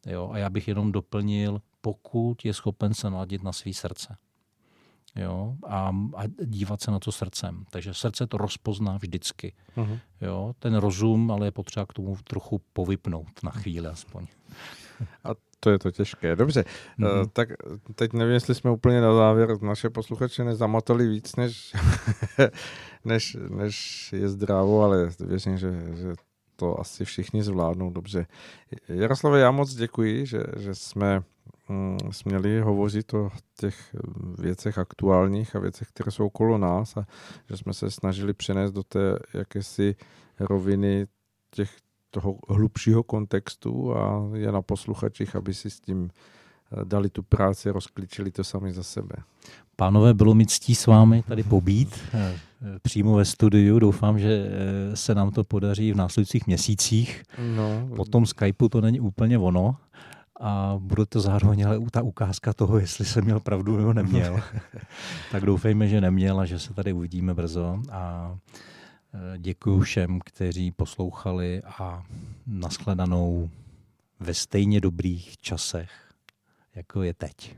Jo, 0.08 0.30
a 0.34 0.38
já 0.38 0.50
bych 0.50 0.68
jenom 0.68 0.92
doplnil, 0.92 1.62
pokud 1.82 2.46
je 2.46 2.54
schopen 2.54 2.94
se 2.94 3.10
naladit 3.10 3.44
na 3.44 3.54
svý 3.54 3.74
srdce 3.74 4.18
jo, 5.18 5.56
a, 5.68 5.92
a 6.16 6.24
dívat 6.46 6.82
se 6.82 6.92
na 6.92 7.00
to 7.00 7.12
srdcem. 7.12 7.66
Takže 7.70 7.94
srdce 7.94 8.28
to 8.28 8.38
rozpozná 8.38 8.98
vždycky. 8.98 9.54
Uh-huh. 9.78 10.00
Jo, 10.22 10.54
ten 10.60 10.76
rozum, 10.76 11.32
ale 11.32 11.48
je 11.48 11.52
potřeba 11.52 11.86
k 11.86 11.94
tomu 11.94 12.18
trochu 12.24 12.62
povypnout 12.74 13.44
na 13.44 13.52
chvíli 13.52 13.88
aspoň. 13.88 14.28
A 15.24 15.30
to 15.60 15.70
je 15.70 15.80
to 15.80 15.92
těžké. 15.92 16.36
Dobře, 16.36 16.66
mm-hmm. 17.00 17.20
uh, 17.22 17.28
tak 17.34 17.50
teď 17.96 18.14
nevím, 18.14 18.34
jestli 18.34 18.56
jsme 18.56 18.72
úplně 18.72 19.02
na 19.02 19.14
závěr 19.14 19.62
naše 19.62 19.90
posluchače 19.90 20.44
nezamotali 20.44 21.08
víc, 21.08 21.36
než, 21.36 21.74
než, 23.06 23.38
než 23.50 24.10
je 24.14 24.30
zdravo, 24.30 24.84
ale 24.84 25.10
věřím, 25.20 25.58
že, 25.58 25.72
že 25.96 26.14
to 26.56 26.80
asi 26.80 27.06
všichni 27.06 27.44
zvládnou 27.44 27.90
dobře. 27.90 28.26
Jaroslave, 28.88 29.40
já 29.40 29.52
moc 29.52 29.74
děkuji, 29.74 30.26
že, 30.26 30.44
že 30.58 30.76
jsme 30.76 31.24
směli 32.12 32.60
hovořit 32.62 33.14
o 33.14 33.30
těch 33.60 33.96
věcech 34.40 34.78
aktuálních 34.78 35.56
a 35.56 35.60
věcech, 35.60 35.88
které 35.90 36.12
jsou 36.12 36.26
okolo 36.26 36.58
nás 36.58 36.98
a 36.98 37.08
že 37.50 37.58
jsme 37.58 37.74
se 37.74 37.92
snažili 37.92 38.34
přenést 38.34 38.72
do 38.72 38.84
té 38.84 39.20
jakési 39.34 39.96
roviny 40.40 41.08
těch, 41.52 41.78
toho 42.10 42.40
hlubšího 42.50 43.04
kontextu 43.04 43.98
a 43.98 44.30
je 44.34 44.52
na 44.52 44.62
posluchačích, 44.62 45.36
aby 45.36 45.54
si 45.54 45.70
s 45.70 45.80
tím 45.80 46.10
dali 46.84 47.10
tu 47.10 47.24
práci, 47.24 47.70
rozklíčili 47.70 48.32
to 48.32 48.44
sami 48.44 48.74
za 48.74 48.84
sebe. 48.84 49.16
Pánové, 49.76 50.14
bylo 50.14 50.34
mi 50.34 50.46
ctí 50.46 50.76
s 50.76 50.88
vámi 50.88 51.24
tady 51.28 51.44
pobít 51.44 52.00
přímo 52.82 53.16
ve 53.16 53.26
studiu. 53.26 53.80
Doufám, 53.80 54.20
že 54.20 54.50
se 54.94 55.16
nám 55.16 55.32
to 55.32 55.44
podaří 55.44 55.94
v 55.94 55.96
následujících 55.96 56.48
měsících. 56.48 57.24
No. 57.56 57.96
Po 57.96 58.06
tom 58.06 58.26
Skypeu 58.26 58.70
to 58.70 58.82
není 58.82 59.00
úplně 59.00 59.38
ono 59.38 59.76
a 60.40 60.76
bude 60.80 61.06
to 61.06 61.20
zároveň 61.20 61.66
ale 61.68 61.80
ta 61.92 62.02
ukázka 62.02 62.54
toho, 62.54 62.80
jestli 62.80 63.06
jsem 63.06 63.24
měl 63.24 63.40
pravdu 63.40 63.78
nebo 63.78 63.94
neměl. 63.94 64.40
tak 65.32 65.46
doufejme, 65.46 65.88
že 65.88 66.02
neměl 66.02 66.40
a 66.40 66.46
že 66.46 66.60
se 66.60 66.74
tady 66.74 66.94
uvidíme 66.94 67.34
brzo. 67.34 67.82
A 67.92 68.36
děkuji 69.38 69.80
všem, 69.80 70.20
kteří 70.20 70.72
poslouchali 70.72 71.62
a 71.80 72.04
nashledanou 72.48 73.50
ve 74.20 74.34
stejně 74.34 74.82
dobrých 74.82 75.38
časech, 75.38 75.90
jako 76.76 77.04
je 77.04 77.14
teď. 77.14 77.56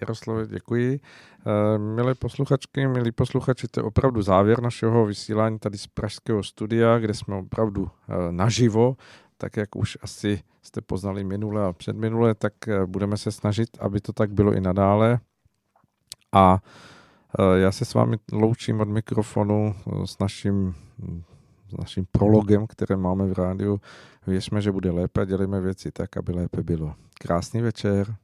Jaroslave, 0.00 0.46
děkuji. 0.46 1.00
Eh, 1.46 1.78
milé 1.78 2.14
posluchačky, 2.14 2.86
milí 2.86 3.12
posluchači, 3.12 3.68
to 3.68 3.80
je 3.80 3.84
opravdu 3.84 4.22
závěr 4.22 4.62
našeho 4.62 5.06
vysílání 5.06 5.58
tady 5.58 5.78
z 5.78 5.86
Pražského 5.86 6.42
studia, 6.42 6.98
kde 6.98 7.14
jsme 7.14 7.36
opravdu 7.36 7.90
eh, 8.08 8.32
naživo, 8.32 8.96
tak 9.38 9.56
jak 9.56 9.76
už 9.76 9.98
asi 10.02 10.42
jste 10.62 10.80
poznali 10.80 11.24
minule 11.24 11.64
a 11.64 11.72
předminule, 11.72 12.34
tak 12.34 12.68
eh, 12.68 12.86
budeme 12.86 13.16
se 13.16 13.32
snažit, 13.32 13.68
aby 13.80 14.00
to 14.00 14.12
tak 14.12 14.32
bylo 14.32 14.52
i 14.52 14.60
nadále. 14.60 15.18
A 16.32 16.58
já 17.54 17.72
se 17.72 17.84
s 17.84 17.94
vámi 17.94 18.16
loučím 18.32 18.80
od 18.80 18.88
mikrofonu 18.88 19.74
s 20.04 20.18
naším, 20.18 20.74
s 21.68 21.76
naším 21.78 22.06
prologem, 22.12 22.66
které 22.66 22.96
máme 22.96 23.26
v 23.26 23.32
rádiu. 23.32 23.80
Věřme, 24.26 24.60
že 24.60 24.72
bude 24.72 24.90
lépe 24.90 25.26
dělíme 25.26 25.60
věci 25.60 25.90
tak, 25.92 26.16
aby 26.16 26.32
lépe 26.32 26.62
bylo. 26.62 26.94
Krásný 27.20 27.60
večer. 27.60 28.16